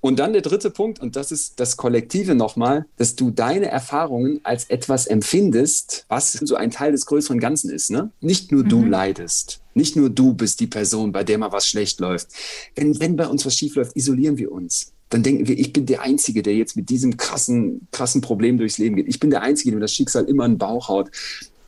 Und 0.00 0.18
dann 0.18 0.32
der 0.32 0.40
dritte 0.40 0.70
Punkt, 0.70 0.98
und 0.98 1.14
das 1.14 1.30
ist 1.30 1.60
das 1.60 1.76
Kollektive 1.76 2.34
nochmal, 2.34 2.86
dass 2.96 3.16
du 3.16 3.30
deine 3.30 3.66
Erfahrungen 3.66 4.40
als 4.44 4.64
etwas 4.70 5.06
empfindest, 5.06 6.06
was 6.08 6.32
so 6.32 6.54
ein 6.54 6.70
Teil 6.70 6.92
des 6.92 7.04
größeren 7.04 7.38
Ganzen 7.38 7.68
ist. 7.70 7.90
Ne? 7.90 8.10
Nicht 8.22 8.50
nur 8.50 8.64
du 8.64 8.78
mhm. 8.78 8.90
leidest. 8.90 9.60
Nicht 9.74 9.94
nur 9.94 10.08
du 10.08 10.32
bist 10.32 10.60
die 10.60 10.66
Person, 10.66 11.12
bei 11.12 11.22
der 11.22 11.36
mal 11.36 11.52
was 11.52 11.68
schlecht 11.68 12.00
läuft. 12.00 12.28
Wenn, 12.74 12.98
wenn 12.98 13.16
bei 13.16 13.26
uns 13.26 13.44
was 13.44 13.54
schief 13.54 13.74
läuft, 13.74 13.94
isolieren 13.94 14.38
wir 14.38 14.50
uns 14.50 14.92
dann 15.10 15.22
denken 15.22 15.48
wir, 15.48 15.58
ich 15.58 15.72
bin 15.72 15.86
der 15.86 16.02
Einzige, 16.02 16.42
der 16.42 16.54
jetzt 16.54 16.76
mit 16.76 16.90
diesem 16.90 17.16
krassen, 17.16 17.88
krassen 17.92 18.20
Problem 18.20 18.58
durchs 18.58 18.76
Leben 18.76 18.94
geht. 18.94 19.08
Ich 19.08 19.18
bin 19.18 19.30
der 19.30 19.40
Einzige, 19.40 19.70
dem 19.70 19.80
das 19.80 19.94
Schicksal 19.94 20.26
immer 20.26 20.44
einen 20.44 20.58
Bauch 20.58 20.88
haut. 20.88 21.10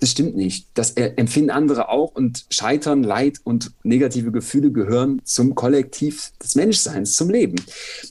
Das 0.01 0.13
stimmt 0.13 0.35
nicht. 0.35 0.67
Das 0.73 0.93
empfinden 0.93 1.51
andere 1.51 1.91
auch 1.91 2.15
und 2.15 2.47
Scheitern, 2.49 3.03
Leid 3.03 3.39
und 3.45 3.73
negative 3.83 4.33
Gefühle 4.33 4.73
gehören 4.73 5.21
zum 5.25 5.55
Kollektiv 5.55 6.33
des 6.43 6.55
Menschseins, 6.55 7.15
zum 7.15 7.29
Leben. 7.29 7.57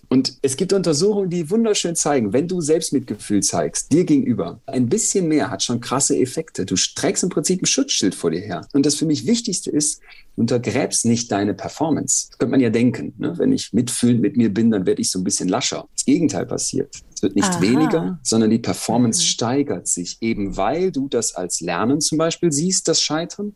Und 0.08 0.38
es 0.44 0.56
gibt 0.56 0.72
Untersuchungen, 0.72 1.32
die 1.32 1.50
wunderschön 1.50 1.96
zeigen, 1.96 2.32
wenn 2.32 2.48
du 2.48 2.62
Selbstmitgefühl 2.62 3.42
zeigst, 3.42 3.92
dir 3.92 4.06
gegenüber, 4.06 4.62
ein 4.68 4.88
bisschen 4.88 5.28
mehr 5.28 5.50
hat 5.50 5.64
schon 5.64 5.82
krasse 5.82 6.16
Effekte. 6.16 6.68
Du 6.68 6.76
trägst 6.76 7.24
im 7.24 7.30
Prinzip 7.30 7.64
ein 7.64 7.66
Schutzschild 7.66 8.14
vor 8.14 8.30
dir 8.30 8.42
her. 8.42 8.68
Und 8.74 8.86
das 8.86 8.94
für 8.96 9.06
mich 9.08 9.26
Wichtigste 9.26 9.72
ist, 9.72 10.00
untergräbst 10.40 11.06
nicht 11.06 11.32
deine 11.32 11.54
Performance. 11.54 12.28
Das 12.30 12.38
könnte 12.38 12.52
man 12.52 12.62
ja 12.62 12.70
denken. 12.70 13.14
Ne? 13.18 13.38
Wenn 13.38 13.52
ich 13.52 13.74
mitfühlend 13.74 14.22
mit 14.22 14.38
mir 14.38 14.54
bin, 14.54 14.72
dann 14.72 14.86
werde 14.86 15.02
ich 15.02 15.12
so 15.12 15.20
ein 15.20 15.26
bisschen 15.26 15.50
lascher. 15.50 15.86
Das 15.94 16.06
Gegenteil 16.06 16.46
passiert. 16.46 16.96
Es 17.14 17.22
wird 17.22 17.36
nicht 17.36 17.50
Aha. 17.50 17.62
weniger, 17.62 18.20
sondern 18.24 18.50
die 18.50 18.60
Performance 18.60 19.20
mhm. 19.20 19.26
steigert 19.26 19.88
sich, 19.90 20.18
eben 20.22 20.56
weil 20.56 20.94
du 20.94 21.10
das 21.10 21.36
als 21.36 21.60
Lernen 21.60 22.00
zum 22.00 22.18
Beispiel 22.18 22.54
siehst, 22.54 22.88
das 22.88 23.02
Scheitern, 23.02 23.54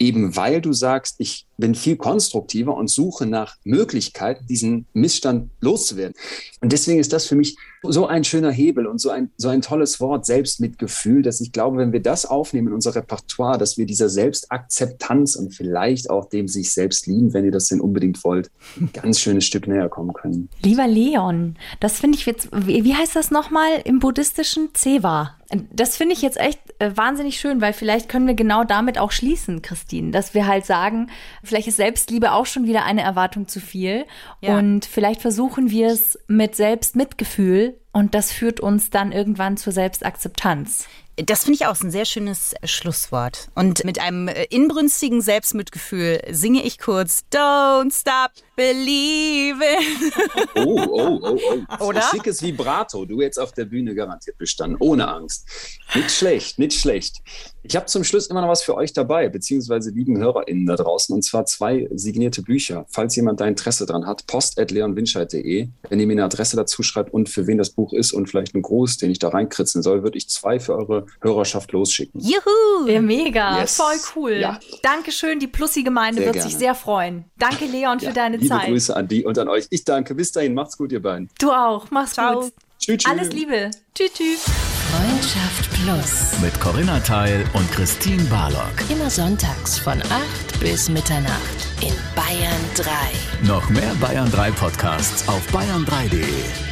eben 0.00 0.34
weil 0.34 0.60
du 0.60 0.72
sagst, 0.72 1.14
ich 1.18 1.46
bin 1.56 1.74
viel 1.74 1.96
konstruktiver 1.96 2.76
und 2.76 2.88
suche 2.88 3.26
nach 3.26 3.56
Möglichkeiten, 3.64 4.46
diesen 4.46 4.86
Missstand 4.92 5.50
loszuwerden. 5.60 6.14
Und 6.60 6.72
deswegen 6.72 7.00
ist 7.00 7.12
das 7.12 7.26
für 7.26 7.36
mich 7.36 7.56
so 7.82 8.06
ein 8.06 8.24
schöner 8.24 8.50
Hebel 8.50 8.86
und 8.86 9.00
so 9.00 9.10
ein, 9.10 9.30
so 9.36 9.48
ein 9.48 9.62
tolles 9.62 10.00
Wort, 10.00 10.26
Selbstmitgefühl, 10.26 11.22
dass 11.22 11.40
ich 11.40 11.52
glaube, 11.52 11.78
wenn 11.78 11.92
wir 11.92 12.02
das 12.02 12.26
aufnehmen 12.26 12.68
in 12.68 12.74
unser 12.74 12.94
Repertoire, 12.94 13.58
dass 13.58 13.78
wir 13.78 13.86
dieser 13.86 14.08
Selbstakzeptanz 14.08 15.36
und 15.36 15.54
vielleicht 15.54 16.10
auch 16.10 16.28
dem 16.28 16.48
sich 16.48 16.72
selbst 16.72 17.06
lieben, 17.06 17.32
wenn 17.32 17.44
ihr 17.44 17.52
das 17.52 17.68
denn 17.68 17.80
unbedingt 17.80 18.22
wollt, 18.24 18.50
ein 18.80 18.90
ganz 18.92 19.20
schönes 19.20 19.44
Stück 19.44 19.68
näher 19.68 19.88
kommen 19.88 20.12
können. 20.12 20.48
Lieber 20.62 20.86
Leon, 20.86 21.56
das 21.80 22.00
finde 22.00 22.18
ich 22.18 22.26
jetzt, 22.26 22.48
wie 22.52 22.94
heißt 22.94 23.14
das 23.14 23.30
nochmal 23.30 23.82
im 23.84 23.98
buddhistischen? 23.98 24.70
Zewa. 24.74 25.36
Das 25.72 25.96
finde 25.96 26.14
ich 26.14 26.22
jetzt 26.22 26.38
echt 26.38 26.58
äh, 26.80 26.96
wahnsinnig 26.96 27.38
schön, 27.38 27.60
weil 27.60 27.72
vielleicht 27.72 28.08
können 28.08 28.26
wir 28.26 28.34
genau 28.34 28.64
damit 28.64 28.98
auch 28.98 29.12
schließen, 29.12 29.62
Christine, 29.62 30.10
dass 30.10 30.34
wir 30.34 30.46
halt 30.46 30.66
sagen, 30.66 31.08
vielleicht 31.44 31.68
ist 31.68 31.76
Selbstliebe 31.76 32.32
auch 32.32 32.46
schon 32.46 32.66
wieder 32.66 32.84
eine 32.84 33.02
Erwartung 33.02 33.46
zu 33.46 33.60
viel 33.60 34.06
ja. 34.40 34.58
und 34.58 34.84
vielleicht 34.84 35.22
versuchen 35.22 35.70
wir 35.70 35.88
es 35.88 36.18
mit 36.26 36.56
Selbstmitgefühl 36.56 37.78
und 37.92 38.14
das 38.14 38.32
führt 38.32 38.60
uns 38.60 38.90
dann 38.90 39.12
irgendwann 39.12 39.56
zur 39.56 39.72
Selbstakzeptanz. 39.72 40.88
Das 41.16 41.44
finde 41.44 41.54
ich 41.54 41.66
auch 41.66 41.80
ein 41.80 41.90
sehr 41.90 42.04
schönes 42.04 42.54
Schlusswort. 42.64 43.48
Und 43.54 43.84
mit 43.84 44.00
einem 44.00 44.28
äh, 44.28 44.44
inbrünstigen 44.50 45.22
Selbstmitgefühl 45.22 46.20
singe 46.30 46.62
ich 46.62 46.78
kurz 46.78 47.24
Don't 47.32 47.98
Stop 47.98 48.32
Believing. 48.56 50.12
Oh, 50.54 50.80
oh, 50.88 51.20
oh, 51.22 51.38
oh. 51.78 51.84
Oder? 51.88 52.00
Schickes 52.10 52.42
Vibrato. 52.42 53.04
Du 53.04 53.20
jetzt 53.20 53.38
auf 53.38 53.52
der 53.52 53.66
Bühne 53.66 53.94
garantiert 53.94 54.38
bestanden. 54.38 54.78
Ohne 54.80 55.06
Angst. 55.08 55.46
Nicht 55.94 56.10
schlecht, 56.10 56.58
nicht 56.58 56.72
schlecht. 56.72 57.22
Ich 57.68 57.74
habe 57.74 57.86
zum 57.86 58.04
Schluss 58.04 58.28
immer 58.28 58.40
noch 58.40 58.48
was 58.48 58.62
für 58.62 58.76
euch 58.76 58.92
dabei, 58.92 59.28
beziehungsweise 59.28 59.90
lieben 59.90 60.18
HörerInnen 60.18 60.66
da 60.66 60.76
draußen, 60.76 61.12
und 61.12 61.22
zwar 61.22 61.46
zwei 61.46 61.88
signierte 61.92 62.42
Bücher. 62.42 62.86
Falls 62.88 63.16
jemand 63.16 63.40
da 63.40 63.46
Interesse 63.46 63.86
dran 63.86 64.06
hat, 64.06 64.26
post.leonwinscheid.de. 64.28 65.68
Wenn 65.88 66.00
ihr 66.00 66.06
mir 66.06 66.12
eine 66.12 66.24
Adresse 66.24 66.56
dazu 66.56 66.84
schreibt 66.84 67.12
und 67.12 67.28
für 67.28 67.46
wen 67.48 67.58
das 67.58 67.70
Buch 67.70 67.92
ist 67.92 68.12
und 68.12 68.28
vielleicht 68.28 68.54
einen 68.54 68.62
Gruß, 68.62 68.98
den 68.98 69.10
ich 69.10 69.18
da 69.18 69.28
reinkritzen 69.28 69.82
soll, 69.82 70.04
würde 70.04 70.16
ich 70.16 70.28
zwei 70.28 70.60
für 70.60 70.76
eure 70.76 71.06
Hörerschaft 71.20 71.72
losschicken. 71.72 72.20
Juhu! 72.20 72.88
Ja, 72.88 73.00
mega, 73.00 73.60
yes. 73.60 73.76
voll 73.76 73.96
cool. 74.14 74.32
Ja. 74.34 74.60
Dankeschön, 74.82 75.40
die 75.40 75.48
Plussi-Gemeinde 75.48 76.22
wird 76.22 76.34
gerne. 76.34 76.48
sich 76.48 76.56
sehr 76.56 76.76
freuen. 76.76 77.24
Danke, 77.36 77.66
Leon, 77.66 77.98
für 77.98 78.06
ja, 78.06 78.12
deine 78.12 78.38
liebe 78.48 78.58
Zeit. 78.60 78.68
Grüße 78.68 78.96
an 78.96 79.08
die 79.08 79.24
und 79.24 79.38
an 79.38 79.48
euch. 79.48 79.66
Ich 79.70 79.84
danke. 79.84 80.14
Bis 80.14 80.32
dahin, 80.32 80.54
macht's 80.54 80.76
gut, 80.76 80.92
ihr 80.92 81.02
beiden. 81.02 81.28
Du 81.38 81.50
auch, 81.50 81.90
mach's 81.90 82.14
Ciao. 82.14 82.40
gut. 82.40 82.52
Tschüss. 82.78 83.06
Alles 83.06 83.30
Liebe. 83.32 83.70
Tschüss, 83.94 84.12
tschüss. 84.12 84.44
Freundschaft 84.92 85.70
Plus. 85.82 86.40
Mit 86.40 86.58
Corinna 86.60 87.00
Teil 87.00 87.44
und 87.54 87.70
Christine 87.72 88.22
Barlock. 88.24 88.72
Immer 88.88 89.10
sonntags 89.10 89.78
von 89.78 90.00
8 90.00 90.60
bis 90.60 90.88
Mitternacht 90.88 91.68
in 91.80 91.92
Bayern 92.14 92.62
3. 92.76 93.46
Noch 93.48 93.68
mehr 93.70 93.94
Bayern 94.00 94.30
3 94.30 94.52
Podcasts 94.52 95.26
auf 95.28 95.42
bayern3.de 95.52 96.24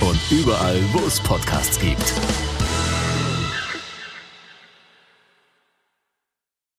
und 0.08 0.18
überall, 0.30 0.80
wo 0.92 1.00
es 1.06 1.20
Podcasts 1.20 1.78
gibt. 1.80 2.14